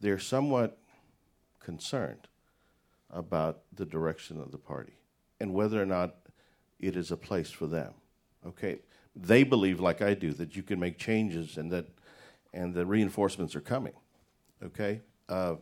they're 0.00 0.18
somewhat 0.18 0.78
concerned 1.60 2.28
about 3.10 3.62
the 3.72 3.86
direction 3.86 4.40
of 4.40 4.50
the 4.50 4.58
party 4.58 4.94
and 5.40 5.54
whether 5.54 5.80
or 5.80 5.86
not 5.86 6.16
it 6.78 6.96
is 6.96 7.10
a 7.10 7.16
place 7.16 7.50
for 7.50 7.66
them. 7.66 7.94
Okay, 8.46 8.78
they 9.16 9.42
believe, 9.44 9.80
like 9.80 10.02
I 10.02 10.14
do, 10.14 10.32
that 10.34 10.54
you 10.56 10.62
can 10.62 10.78
make 10.78 10.98
changes 10.98 11.56
and 11.56 11.70
that 11.72 11.86
and 12.52 12.72
the 12.74 12.86
reinforcements 12.86 13.56
are 13.56 13.60
coming. 13.60 13.94
Okay, 14.62 15.00
uh, 15.28 15.56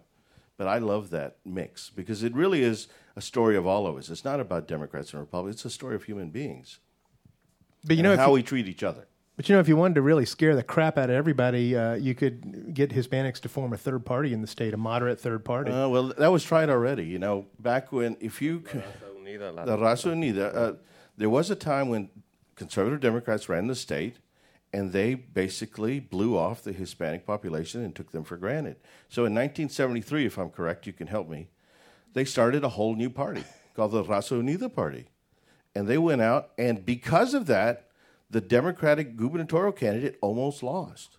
but 0.57 0.66
I 0.66 0.78
love 0.78 1.11
that 1.11 1.37
mix 1.45 1.91
because 1.91 2.22
it 2.22 2.35
really 2.35 2.62
is 2.62 2.89
a 3.16 3.20
story 3.20 3.57
of 3.57 3.66
all 3.66 3.87
of 3.87 3.97
us. 3.97 4.11
It's 4.11 4.24
not 4.24 4.41
about 4.41 4.68
Democrats 4.68 5.12
and 5.12 5.20
Republicans; 5.20 5.57
it's 5.57 5.64
a 5.64 5.70
story 5.70 5.95
of 5.95 6.05
human 6.05 6.30
beings. 6.30 6.78
But 7.85 7.97
you 7.97 8.03
know, 8.03 8.11
and 8.12 8.20
if 8.20 8.24
how 8.24 8.28
you- 8.28 8.35
we 8.35 8.43
treat 8.43 8.68
each 8.68 8.83
other. 8.83 9.07
But 9.37 9.49
you 9.49 9.55
know, 9.55 9.61
if 9.61 9.66
you 9.68 9.76
wanted 9.76 9.95
to 9.95 10.03
really 10.03 10.26
scare 10.26 10.55
the 10.55 10.62
crap 10.62 10.99
out 10.99 11.09
of 11.09 11.16
everybody, 11.16 11.74
uh, 11.74 11.95
you 11.95 12.14
could 12.14 12.74
get 12.74 12.91
Hispanics 12.91 13.41
to 13.41 13.49
form 13.49 13.72
a 13.72 13.78
third 13.78 14.05
party 14.05 14.33
in 14.35 14.43
the 14.43 14.47
state, 14.47 14.74
a 14.74 14.76
moderate 14.76 15.18
third 15.18 15.43
party. 15.45 15.70
Uh, 15.72 15.89
well, 15.89 16.12
that 16.18 16.28
was 16.30 16.45
tried 16.45 16.68
already. 16.68 17.05
You 17.05 17.18
know, 17.18 17.47
back 17.59 17.91
when 17.93 18.16
if 18.20 18.43
you 18.43 18.62
c- 18.70 18.78
the 19.64 19.76
Raza 19.78 20.12
Unida, 20.14 20.55
uh, 20.55 20.72
there 21.16 21.30
was 21.30 21.51
a 21.51 21.57
time 21.57 21.89
when 21.89 22.11
conservative 22.57 23.00
Democrats 23.00 23.48
ran 23.48 23.66
the 23.66 23.74
state, 23.74 24.16
and 24.72 24.92
they 24.92 25.14
basically 25.14 26.00
blew 26.00 26.36
off 26.36 26.62
the 26.62 26.72
Hispanic 26.72 27.26
population 27.26 27.84
and 27.84 27.94
took 27.94 28.11
them 28.12 28.24
for 28.24 28.36
granted. 28.36 28.76
So 29.09 29.22
in 29.22 29.34
1973, 29.34 30.26
if 30.26 30.38
I'm 30.38 30.50
correct, 30.50 30.86
you 30.86 30.92
can 30.92 31.07
help 31.07 31.28
me. 31.28 31.48
They 32.14 32.24
started 32.24 32.64
a 32.64 32.70
whole 32.70 32.94
new 32.94 33.11
party 33.11 33.44
called 33.74 33.92
the 33.92 34.05
Raza 34.05 34.40
Unida 34.42 34.72
Party, 34.72 35.07
and 35.74 35.86
they 35.86 35.98
went 35.98 36.22
out, 36.22 36.50
and 36.59 36.84
because 36.84 37.34
of 37.34 37.46
that, 37.46 37.88
the 38.30 38.40
Democratic 38.40 39.16
gubernatorial 39.16 39.72
candidate 39.72 40.16
almost 40.22 40.62
lost. 40.62 41.18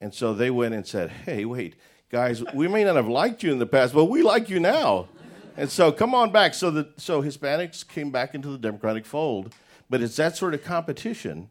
And 0.00 0.14
so 0.14 0.34
they 0.34 0.50
went 0.50 0.74
and 0.74 0.86
said, 0.86 1.10
hey, 1.10 1.44
wait, 1.44 1.74
guys, 2.10 2.42
we 2.54 2.68
may 2.68 2.84
not 2.84 2.96
have 2.96 3.08
liked 3.08 3.42
you 3.42 3.50
in 3.50 3.58
the 3.58 3.66
past, 3.66 3.92
but 3.92 4.04
we 4.04 4.22
like 4.22 4.48
you 4.48 4.60
now. 4.60 5.08
And 5.56 5.70
so 5.70 5.90
come 5.90 6.14
on 6.14 6.30
back. 6.30 6.54
So, 6.54 6.70
the, 6.70 6.92
so 6.96 7.22
Hispanics 7.22 7.86
came 7.86 8.10
back 8.10 8.34
into 8.34 8.48
the 8.48 8.58
Democratic 8.58 9.06
fold, 9.06 9.54
but 9.88 10.02
it's 10.02 10.16
that 10.16 10.36
sort 10.36 10.54
of 10.54 10.62
competition 10.64 11.48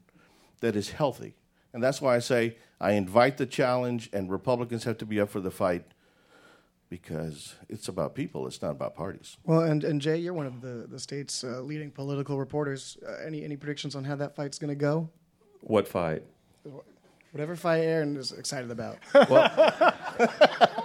that 0.62 0.76
is 0.76 0.92
healthy. 0.92 1.36
And 1.74 1.84
that's 1.84 2.02
why 2.02 2.16
I 2.16 2.20
say 2.20 2.58
I 2.80 2.92
invite 2.92 3.38
the 3.38 3.46
challenge, 3.46 4.10
and 4.14 4.32
Republicans 4.32 4.84
have 4.86 4.98
to 5.00 5.06
be 5.06 5.20
up 5.20 5.30
for 5.30 5.40
the 5.40 5.52
fight 5.52 5.86
because 6.90 7.56
it's 7.68 7.88
about 7.88 8.16
people, 8.16 8.48
it's 8.48 8.62
not 8.62 8.72
about 8.72 8.96
parties. 8.96 9.38
Well, 9.44 9.62
and, 9.62 9.84
and 9.84 10.00
Jay, 10.00 10.18
you're 10.18 10.34
one 10.34 10.46
of 10.46 10.62
the, 10.62 10.86
the 10.90 11.00
state's 11.00 11.44
uh, 11.44 11.62
leading 11.62 11.92
political 11.92 12.38
reporters. 12.38 12.98
Uh, 13.06 13.16
any 13.26 13.44
any 13.44 13.58
predictions 13.58 13.96
on 13.96 14.04
how 14.04 14.16
that 14.16 14.36
fight's 14.36 14.60
going 14.60 14.70
to 14.70 14.76
go? 14.76 15.10
What 15.62 15.88
fight? 15.88 16.24
Whatever 17.32 17.56
fight 17.56 17.80
Aaron 17.80 18.16
is 18.16 18.32
excited 18.32 18.72
about. 18.72 18.98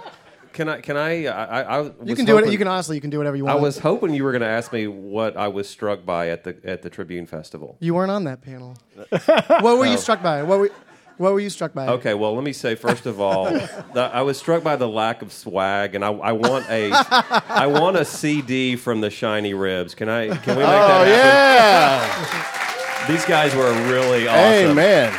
Can 0.53 0.69
I? 0.69 0.81
Can 0.81 0.97
I? 0.97 1.25
I, 1.25 1.43
I, 1.43 1.61
I 1.61 1.81
you 1.83 1.93
was 2.01 2.15
can 2.15 2.25
do 2.25 2.37
it. 2.37 2.51
You 2.51 2.57
can 2.57 2.67
honestly, 2.67 2.95
you 2.97 3.01
can 3.01 3.09
do 3.09 3.17
whatever 3.17 3.35
you 3.37 3.45
want. 3.45 3.57
I 3.57 3.61
was 3.61 3.79
hoping 3.79 4.13
you 4.13 4.23
were 4.23 4.31
going 4.31 4.41
to 4.41 4.47
ask 4.47 4.71
me 4.73 4.87
what 4.87 5.37
I 5.37 5.47
was 5.47 5.67
struck 5.69 6.05
by 6.05 6.29
at 6.29 6.43
the 6.43 6.57
at 6.63 6.81
the 6.81 6.89
Tribune 6.89 7.25
Festival. 7.25 7.77
You 7.79 7.93
weren't 7.95 8.11
on 8.11 8.25
that 8.25 8.41
panel. 8.41 8.75
what 9.09 9.63
were 9.77 9.85
you 9.85 9.97
struck 9.97 10.21
by? 10.21 10.43
What 10.43 10.59
were 10.59 10.69
What 11.17 11.33
were 11.33 11.39
you 11.39 11.49
struck 11.49 11.73
by? 11.73 11.87
Okay, 11.87 12.13
well, 12.15 12.33
let 12.35 12.43
me 12.43 12.53
say 12.53 12.75
first 12.75 13.05
of 13.05 13.19
all, 13.21 13.45
the, 13.93 14.09
I 14.13 14.21
was 14.23 14.37
struck 14.37 14.63
by 14.63 14.75
the 14.75 14.87
lack 14.87 15.21
of 15.21 15.31
swag, 15.31 15.95
and 15.95 16.03
I, 16.03 16.11
I 16.11 16.31
want 16.31 16.67
a 16.69 16.91
I 16.91 17.67
want 17.67 17.97
a 17.97 18.05
CD 18.05 18.75
from 18.75 19.01
the 19.01 19.09
Shiny 19.09 19.53
Ribs. 19.53 19.93
Can 19.95 20.09
I? 20.09 20.35
Can 20.37 20.57
we 20.57 20.63
make 20.63 20.71
Oh, 20.71 21.05
that 21.05 21.07
happen? 21.07 23.07
Yeah. 23.07 23.15
These 23.15 23.25
guys 23.25 23.55
were 23.55 23.71
really 23.89 24.27
awesome. 24.27 24.71
Amen. 24.71 25.11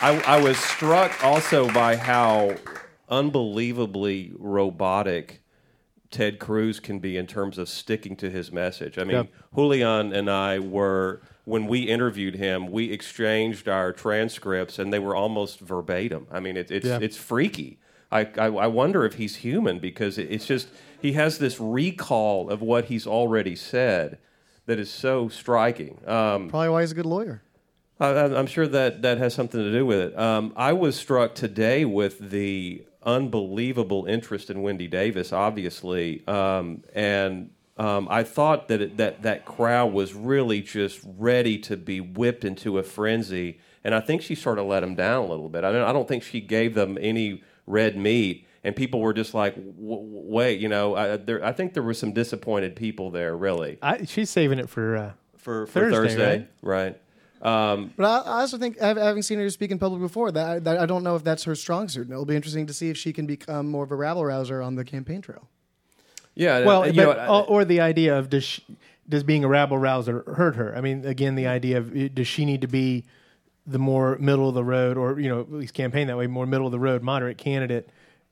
I, 0.00 0.22
I 0.26 0.40
was 0.40 0.56
struck 0.58 1.24
also 1.24 1.68
by 1.72 1.96
how 1.96 2.54
unbelievably 3.08 4.32
robotic 4.38 5.40
Ted 6.10 6.38
Cruz 6.38 6.80
can 6.80 6.98
be 7.00 7.16
in 7.18 7.26
terms 7.26 7.58
of 7.58 7.68
sticking 7.68 8.16
to 8.16 8.30
his 8.30 8.50
message. 8.50 8.96
I 8.98 9.04
mean, 9.04 9.16
Yep. 9.16 9.28
Julian 9.54 10.12
and 10.14 10.30
I 10.30 10.58
were 10.58 11.20
when 11.44 11.66
we 11.66 11.80
interviewed 11.80 12.34
him, 12.36 12.70
we 12.70 12.90
exchanged 12.92 13.68
our 13.68 13.92
transcripts, 13.92 14.78
and 14.78 14.92
they 14.92 14.98
were 14.98 15.14
almost 15.14 15.60
verbatim. 15.60 16.26
I 16.30 16.40
mean, 16.40 16.56
it, 16.56 16.70
it's 16.70 16.86
Yeah. 16.86 16.98
it's 17.02 17.16
freaky. 17.16 17.78
I, 18.10 18.20
I 18.38 18.46
I 18.46 18.66
wonder 18.68 19.04
if 19.04 19.14
he's 19.14 19.36
human 19.36 19.78
because 19.80 20.16
it, 20.16 20.30
it's 20.30 20.46
just 20.46 20.68
he 21.00 21.12
has 21.12 21.38
this 21.38 21.60
recall 21.60 22.48
of 22.48 22.62
what 22.62 22.86
he's 22.86 23.06
already 23.06 23.54
said 23.54 24.18
that 24.66 24.78
is 24.78 24.90
so 24.90 25.28
striking. 25.28 25.98
Um, 26.06 26.48
Probably 26.48 26.70
why 26.70 26.80
he's 26.80 26.92
a 26.92 26.94
good 26.94 27.06
lawyer. 27.06 27.42
I, 28.00 28.08
I- 28.08 28.38
I'm 28.38 28.46
sure 28.46 28.66
that 28.66 29.02
that 29.02 29.18
has 29.18 29.34
something 29.34 29.60
to 29.60 29.70
do 29.72 29.84
with 29.84 29.98
it. 29.98 30.18
Um, 30.18 30.54
I 30.56 30.72
was 30.72 30.96
struck 30.96 31.34
today 31.34 31.84
with 31.84 32.30
the 32.30 32.84
unbelievable 33.02 34.06
interest 34.06 34.50
in 34.50 34.62
Wendy 34.62 34.86
Davis, 34.86 35.32
obviously, 35.32 36.26
um, 36.26 36.82
and 36.94 37.50
um, 37.76 38.08
I 38.10 38.24
thought 38.24 38.68
that 38.68 38.80
it, 38.80 38.96
that 38.96 39.22
that 39.22 39.44
crowd 39.44 39.92
was 39.92 40.14
really 40.14 40.60
just 40.60 41.00
ready 41.04 41.58
to 41.58 41.76
be 41.76 42.00
whipped 42.00 42.44
into 42.44 42.78
a 42.78 42.82
frenzy, 42.82 43.60
and 43.84 43.94
I 43.94 44.00
think 44.00 44.22
she 44.22 44.34
sort 44.34 44.58
of 44.58 44.66
let 44.66 44.80
them 44.80 44.94
down 44.94 45.24
a 45.24 45.28
little 45.28 45.48
bit. 45.48 45.64
I 45.64 45.72
don't, 45.72 45.88
I 45.88 45.92
don't 45.92 46.08
think 46.08 46.22
she 46.22 46.40
gave 46.40 46.74
them 46.74 46.98
any 47.00 47.42
red 47.66 47.96
meat. 47.96 48.46
And 48.64 48.74
people 48.74 49.00
were 49.00 49.14
just 49.14 49.34
like, 49.34 49.54
"Wait, 49.56 50.58
you 50.58 50.68
know." 50.68 50.96
I, 50.96 51.16
there, 51.16 51.42
I 51.44 51.52
think 51.52 51.74
there 51.74 51.82
were 51.82 51.94
some 51.94 52.12
disappointed 52.12 52.74
people 52.74 53.10
there, 53.10 53.36
really, 53.36 53.78
I, 53.80 54.04
she's 54.04 54.30
saving 54.30 54.58
it 54.58 54.68
for 54.68 54.96
uh, 54.96 55.12
for, 55.36 55.66
for 55.68 55.90
Thursday, 55.90 55.96
Thursday, 55.96 56.48
right? 56.60 57.00
Um, 57.42 57.92
But 57.96 58.04
I, 58.04 58.30
I 58.30 58.40
also 58.40 58.58
think, 58.58 58.78
having 58.78 59.22
seen 59.22 59.38
her 59.38 59.48
speak 59.50 59.70
in 59.70 59.78
public 59.78 60.00
before, 60.00 60.32
that 60.32 60.48
I, 60.48 60.58
that 60.58 60.78
I 60.78 60.86
don't 60.86 61.04
know 61.04 61.16
if 61.16 61.24
that's 61.24 61.44
her 61.44 61.54
strong 61.54 61.88
suit. 61.88 62.02
And 62.02 62.12
it'll 62.12 62.24
be 62.24 62.36
interesting 62.36 62.66
to 62.66 62.74
see 62.74 62.90
if 62.90 62.96
she 62.96 63.12
can 63.12 63.26
become 63.26 63.68
more 63.68 63.84
of 63.84 63.92
a 63.92 63.96
rabble 63.96 64.24
rouser 64.24 64.60
on 64.60 64.74
the 64.74 64.84
campaign 64.84 65.20
trail. 65.20 65.48
yeah. 66.34 66.64
well, 66.64 66.86
you 66.86 67.04
but, 67.04 67.16
know, 67.16 67.26
or, 67.26 67.44
or 67.46 67.64
the 67.64 67.80
idea 67.80 68.18
of 68.18 68.28
does 68.28 68.44
she, 68.44 68.62
does 69.08 69.22
being 69.22 69.44
a 69.44 69.48
rabble 69.48 69.78
rouser 69.78 70.22
hurt 70.26 70.56
her? 70.56 70.76
I 70.76 70.80
mean, 70.80 71.04
again, 71.04 71.34
the 71.34 71.46
idea 71.46 71.78
of 71.78 71.96
uh, 71.96 72.08
does 72.12 72.26
she 72.26 72.44
need 72.44 72.60
to 72.60 72.68
be 72.68 73.04
the 73.66 73.78
more 73.78 74.16
middle 74.18 74.48
of 74.48 74.54
the 74.54 74.64
road, 74.64 74.96
or 74.96 75.20
you 75.20 75.28
know, 75.28 75.40
at 75.40 75.52
least 75.52 75.74
campaign 75.74 76.06
that 76.08 76.16
way, 76.16 76.26
more 76.26 76.46
middle 76.46 76.66
of 76.66 76.72
the 76.72 76.78
road, 76.78 77.02
moderate 77.02 77.38
candidate. 77.38 77.88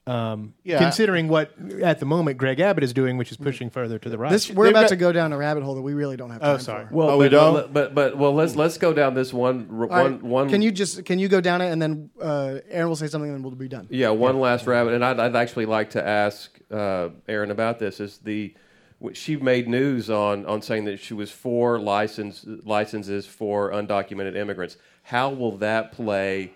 Um, 0.08 0.54
Yeah. 0.62 0.78
considering 0.78 1.26
what 1.26 1.50
at 1.82 1.98
the 1.98 2.06
moment 2.06 2.38
Greg 2.38 2.60
Abbott 2.60 2.84
is 2.84 2.92
doing, 2.92 3.16
which 3.16 3.32
is 3.32 3.36
pushing 3.36 3.70
further 3.70 3.98
to 3.98 4.08
the 4.08 4.16
right. 4.16 4.30
This, 4.30 4.48
we're 4.48 4.66
they've 4.66 4.72
about 4.72 4.82
got- 4.82 4.88
to 4.90 4.96
go 4.96 5.10
down 5.10 5.32
a 5.32 5.36
rabbit 5.36 5.64
hole 5.64 5.74
that 5.74 5.82
we 5.82 5.94
really 5.94 6.16
don't 6.16 6.30
have 6.30 6.40
time 6.40 6.54
oh, 6.54 6.58
sorry. 6.58 6.86
for. 6.86 6.94
Well, 6.94 7.08
Oh, 7.08 7.10
but, 7.12 7.18
we 7.18 7.28
don't? 7.28 7.54
well, 7.54 7.68
but 7.72 7.94
but 7.94 8.16
well, 8.16 8.32
let's 8.32 8.54
let's 8.54 8.78
go 8.78 8.92
down 8.92 9.14
this 9.14 9.32
one 9.34 9.66
r- 9.68 9.80
All 9.82 9.88
right, 9.88 10.04
one 10.22 10.30
one. 10.30 10.48
Can 10.48 10.62
you 10.62 10.70
just 10.70 11.04
can 11.04 11.18
you 11.18 11.26
go 11.26 11.40
down 11.40 11.60
it 11.60 11.72
and 11.72 11.82
then 11.82 12.10
uh, 12.22 12.58
Aaron 12.70 12.88
will 12.88 12.94
say 12.94 13.08
something 13.08 13.28
and 13.30 13.38
then 13.38 13.42
we'll 13.42 13.56
be 13.56 13.66
done. 13.66 13.88
Yeah, 13.90 14.10
one 14.10 14.38
last 14.38 14.64
rabbit, 14.68 14.94
and 14.94 15.04
I'd, 15.04 15.18
I'd 15.18 15.34
actually 15.34 15.66
like 15.66 15.90
to 15.90 16.06
ask 16.06 16.56
uh, 16.70 17.08
Aaron 17.26 17.50
about 17.50 17.80
this. 17.80 17.98
Is 17.98 18.18
the 18.18 18.54
w- 19.00 19.12
she 19.14 19.34
made 19.36 19.66
news 19.68 20.08
on 20.08 20.46
on 20.46 20.62
saying 20.62 20.84
that 20.84 21.00
she 21.00 21.14
was 21.14 21.32
for 21.32 21.80
license 21.80 22.44
licenses 22.64 23.26
for 23.26 23.72
undocumented 23.72 24.36
immigrants. 24.36 24.76
How 25.02 25.30
will 25.30 25.56
that 25.58 25.90
play? 25.90 26.52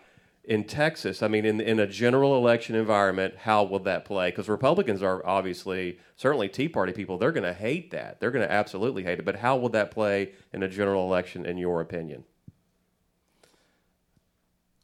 In 0.51 0.65
Texas, 0.65 1.23
I 1.23 1.29
mean, 1.29 1.45
in 1.45 1.61
in 1.61 1.79
a 1.79 1.87
general 1.87 2.37
election 2.37 2.75
environment, 2.75 3.37
how 3.37 3.63
will 3.63 3.79
that 3.85 4.05
play? 4.05 4.31
Because 4.31 4.49
Republicans 4.49 5.01
are 5.01 5.25
obviously, 5.25 6.01
certainly 6.17 6.49
Tea 6.49 6.69
Party 6.69 6.93
people, 6.93 7.19
they're 7.19 7.31
going 7.31 7.45
to 7.45 7.53
hate 7.53 7.93
that. 7.93 8.19
They're 8.19 8.33
going 8.33 8.45
to 8.45 8.53
absolutely 8.53 9.05
hate 9.05 9.21
it. 9.21 9.25
But 9.25 9.37
how 9.37 9.57
will 9.57 9.69
that 9.69 9.93
play 9.93 10.33
in 10.53 10.65
a 10.65 10.69
general 10.69 11.05
election, 11.05 11.47
in 11.47 11.57
your 11.57 11.81
opinion? 11.81 12.25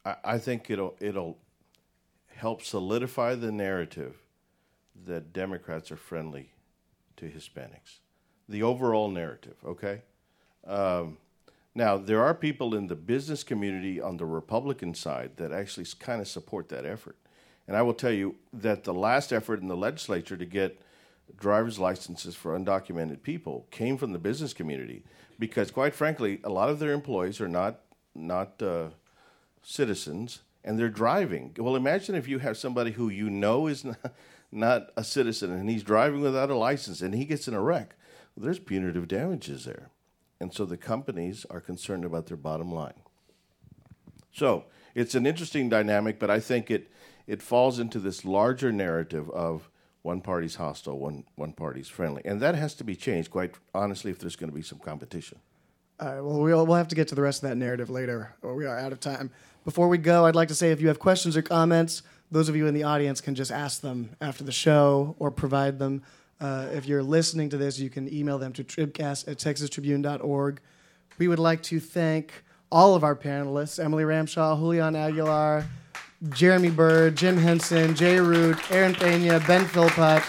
I, 0.05 0.15
I 0.23 0.37
think 0.37 0.69
it'll 0.69 0.95
it'll 1.01 1.37
help 2.27 2.61
solidify 2.61 3.35
the 3.35 3.51
narrative 3.51 4.15
that 5.05 5.33
Democrats 5.33 5.91
are 5.91 5.97
friendly 5.97 6.53
to 7.17 7.25
Hispanics. 7.25 7.99
The 8.47 8.63
overall 8.63 9.09
narrative, 9.09 9.57
okay? 9.65 10.03
Um, 10.65 11.17
now, 11.77 11.95
there 11.95 12.23
are 12.23 12.33
people 12.33 12.73
in 12.73 12.87
the 12.87 12.95
business 12.95 13.43
community 13.43 14.01
on 14.01 14.17
the 14.17 14.25
Republican 14.25 14.95
side 14.95 15.33
that 15.35 15.51
actually 15.51 15.85
kind 15.99 16.19
of 16.19 16.27
support 16.27 16.69
that 16.69 16.87
effort. 16.87 17.17
And 17.67 17.77
I 17.77 17.83
will 17.83 17.93
tell 17.93 18.11
you 18.11 18.37
that 18.51 18.83
the 18.83 18.95
last 18.95 19.31
effort 19.31 19.61
in 19.61 19.67
the 19.67 19.77
legislature 19.77 20.35
to 20.35 20.45
get 20.45 20.81
driver's 21.37 21.77
licenses 21.77 22.33
for 22.33 22.57
undocumented 22.57 23.21
people 23.21 23.67
came 23.69 23.95
from 23.95 24.11
the 24.11 24.17
business 24.17 24.55
community 24.55 25.03
because, 25.37 25.69
quite 25.69 25.93
frankly, 25.93 26.39
a 26.43 26.49
lot 26.49 26.69
of 26.69 26.79
their 26.79 26.93
employees 26.93 27.39
are 27.39 27.47
not 27.47 27.81
not 28.15 28.59
uh, 28.59 28.87
citizens 29.61 30.39
and 30.63 30.79
they're 30.79 30.89
driving. 30.89 31.53
Well, 31.59 31.75
imagine 31.75 32.15
if 32.15 32.27
you 32.27 32.39
have 32.39 32.57
somebody 32.57 32.93
who 32.93 33.09
you 33.09 33.29
know 33.29 33.67
is 33.67 33.85
not, 33.85 34.15
not 34.51 34.89
a 34.97 35.03
citizen 35.03 35.51
and 35.51 35.69
he's 35.69 35.83
driving 35.83 36.21
without 36.21 36.49
a 36.49 36.55
license 36.55 37.01
and 37.01 37.13
he 37.13 37.25
gets 37.25 37.47
in 37.47 37.53
a 37.53 37.61
wreck. 37.61 37.93
Well, 38.35 38.45
there's 38.45 38.57
punitive 38.57 39.07
damages 39.07 39.65
there. 39.65 39.91
And 40.39 40.53
so 40.53 40.65
the 40.65 40.77
companies 40.77 41.45
are 41.49 41.59
concerned 41.59 42.05
about 42.05 42.27
their 42.27 42.37
bottom 42.37 42.71
line. 42.71 42.93
So 44.31 44.65
it's 44.93 45.15
an 45.15 45.25
interesting 45.25 45.69
dynamic, 45.69 46.19
but 46.19 46.29
I 46.29 46.39
think 46.39 46.69
it, 46.69 46.91
it 47.25 47.41
falls 47.41 47.79
into 47.79 47.99
this 47.99 48.23
larger 48.23 48.71
narrative 48.71 49.29
of 49.31 49.69
one 50.03 50.21
party's 50.21 50.55
hostile, 50.55 50.99
one, 50.99 51.23
one 51.35 51.53
party's 51.53 51.87
friendly. 51.87 52.21
And 52.23 52.39
that 52.41 52.55
has 52.55 52.75
to 52.75 52.83
be 52.83 52.95
changed, 52.95 53.31
quite 53.31 53.55
honestly, 53.73 54.11
if 54.11 54.19
there's 54.19 54.35
going 54.35 54.49
to 54.49 54.55
be 54.55 54.61
some 54.61 54.79
competition. 54.79 55.39
All 55.99 56.07
right, 56.07 56.21
well, 56.21 56.39
we'll, 56.39 56.65
we'll 56.67 56.77
have 56.77 56.87
to 56.89 56.95
get 56.95 57.07
to 57.07 57.15
the 57.15 57.23
rest 57.23 57.43
of 57.43 57.49
that 57.49 57.55
narrative 57.55 57.89
later, 57.89 58.35
or 58.43 58.55
we 58.55 58.67
are 58.67 58.77
out 58.77 58.91
of 58.91 58.99
time. 58.99 59.31
Before 59.65 59.87
we 59.89 59.97
go, 59.97 60.25
I'd 60.25 60.35
like 60.35 60.47
to 60.49 60.55
say 60.55 60.71
if 60.71 60.79
you 60.79 60.87
have 60.87 60.99
questions 60.99 61.35
or 61.35 61.41
comments, 61.41 62.03
those 62.29 62.47
of 62.47 62.55
you 62.55 62.67
in 62.67 62.73
the 62.73 62.83
audience 62.83 63.19
can 63.19 63.35
just 63.35 63.51
ask 63.51 63.81
them 63.81 64.15
after 64.21 64.43
the 64.43 64.51
show 64.51 65.15
or 65.17 65.31
provide 65.31 65.79
them. 65.79 66.03
Uh, 66.39 66.67
if 66.71 66.85
you're 66.85 67.03
listening 67.03 67.49
to 67.49 67.57
this, 67.57 67.79
you 67.79 67.89
can 67.89 68.11
email 68.13 68.37
them 68.37 68.53
to 68.53 68.63
tribcast 68.63 69.27
at 69.27 69.37
texastribune.org. 69.37 70.59
We 71.17 71.27
would 71.27 71.39
like 71.39 71.63
to 71.63 71.79
thank 71.79 72.31
all 72.71 72.93
of 72.95 73.03
our 73.03 73.15
panelists 73.15 73.83
Emily 73.83 74.03
Ramshaw, 74.03 74.57
Julian 74.59 74.95
Aguilar, 74.95 75.65
Jeremy 76.29 76.69
Bird, 76.69 77.15
Jim 77.15 77.37
Henson, 77.37 77.95
Jay 77.95 78.19
Root, 78.19 78.71
Aaron 78.71 78.93
Pena, 78.93 79.39
Ben 79.47 79.65
Philpott. 79.65 80.23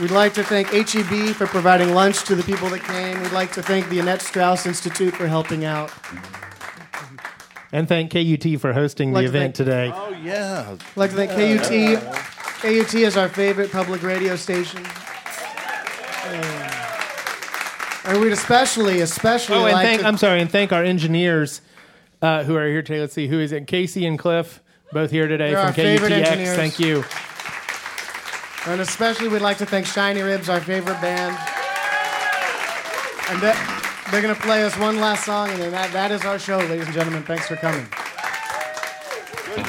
We'd 0.00 0.12
like 0.12 0.34
to 0.34 0.44
thank 0.44 0.68
HEB 0.68 1.34
for 1.34 1.48
providing 1.48 1.92
lunch 1.92 2.22
to 2.24 2.36
the 2.36 2.44
people 2.44 2.68
that 2.68 2.84
came. 2.84 3.20
We'd 3.20 3.32
like 3.32 3.50
to 3.54 3.62
thank 3.62 3.88
the 3.88 3.98
Annette 3.98 4.22
Strauss 4.22 4.64
Institute 4.66 5.16
for 5.16 5.26
helping 5.26 5.64
out. 5.64 5.90
And 7.72 7.88
thank 7.88 8.12
KUT 8.12 8.60
for 8.60 8.72
hosting 8.72 9.12
Like 9.12 9.26
the 9.26 9.32
to 9.32 9.36
event 9.38 9.56
thank- 9.56 9.66
today. 9.68 9.92
Oh, 9.92 10.10
yeah. 10.22 10.70
I'd 10.70 10.96
like 10.96 11.10
to 11.10 11.16
thank 11.16 11.32
KUT. 11.32 12.37
KUT 12.60 12.94
is 12.94 13.16
our 13.16 13.28
favorite 13.28 13.70
public 13.70 14.02
radio 14.02 14.36
station. 14.36 14.84
Uh, 16.24 16.74
And 18.04 18.20
we'd 18.20 18.32
especially, 18.32 19.00
especially 19.00 19.56
Oh, 19.56 19.64
and 19.66 19.74
like 19.74 19.84
thank, 19.86 20.00
to 20.00 20.06
I'm 20.06 20.16
sorry, 20.16 20.40
and 20.40 20.50
thank 20.50 20.72
our 20.72 20.82
engineers 20.82 21.60
uh, 22.22 22.42
who 22.44 22.56
are 22.56 22.66
here 22.66 22.80
today. 22.82 23.00
Let's 23.00 23.12
see, 23.12 23.28
who 23.28 23.38
is 23.38 23.52
it? 23.52 23.66
Casey 23.66 24.06
and 24.06 24.18
Cliff, 24.18 24.62
both 24.92 25.10
here 25.10 25.28
today 25.28 25.52
They're 25.52 25.64
from 25.66 25.74
favorite 25.74 26.12
KUTX. 26.12 26.26
engineers. 26.26 26.56
Thank 26.56 26.78
you. 26.80 27.04
And 28.66 28.80
especially, 28.80 29.28
we'd 29.28 29.42
like 29.42 29.58
to 29.58 29.66
thank 29.66 29.86
Shiny 29.86 30.22
Ribs, 30.22 30.48
our 30.48 30.60
favorite 30.60 31.00
band. 31.00 31.36
And 33.30 33.40
they- 33.42 33.56
they're 34.10 34.22
going 34.22 34.34
to 34.34 34.40
play 34.40 34.64
us 34.64 34.74
one 34.78 35.00
last 35.00 35.24
song, 35.26 35.50
and 35.50 35.60
then 35.60 35.70
that, 35.72 35.92
that 35.92 36.10
is 36.10 36.24
our 36.24 36.38
show, 36.38 36.56
ladies 36.58 36.86
and 36.86 36.94
gentlemen. 36.94 37.22
Thanks 37.24 37.46
for 37.46 37.56
coming. 37.56 37.86
Baby, 39.54 39.68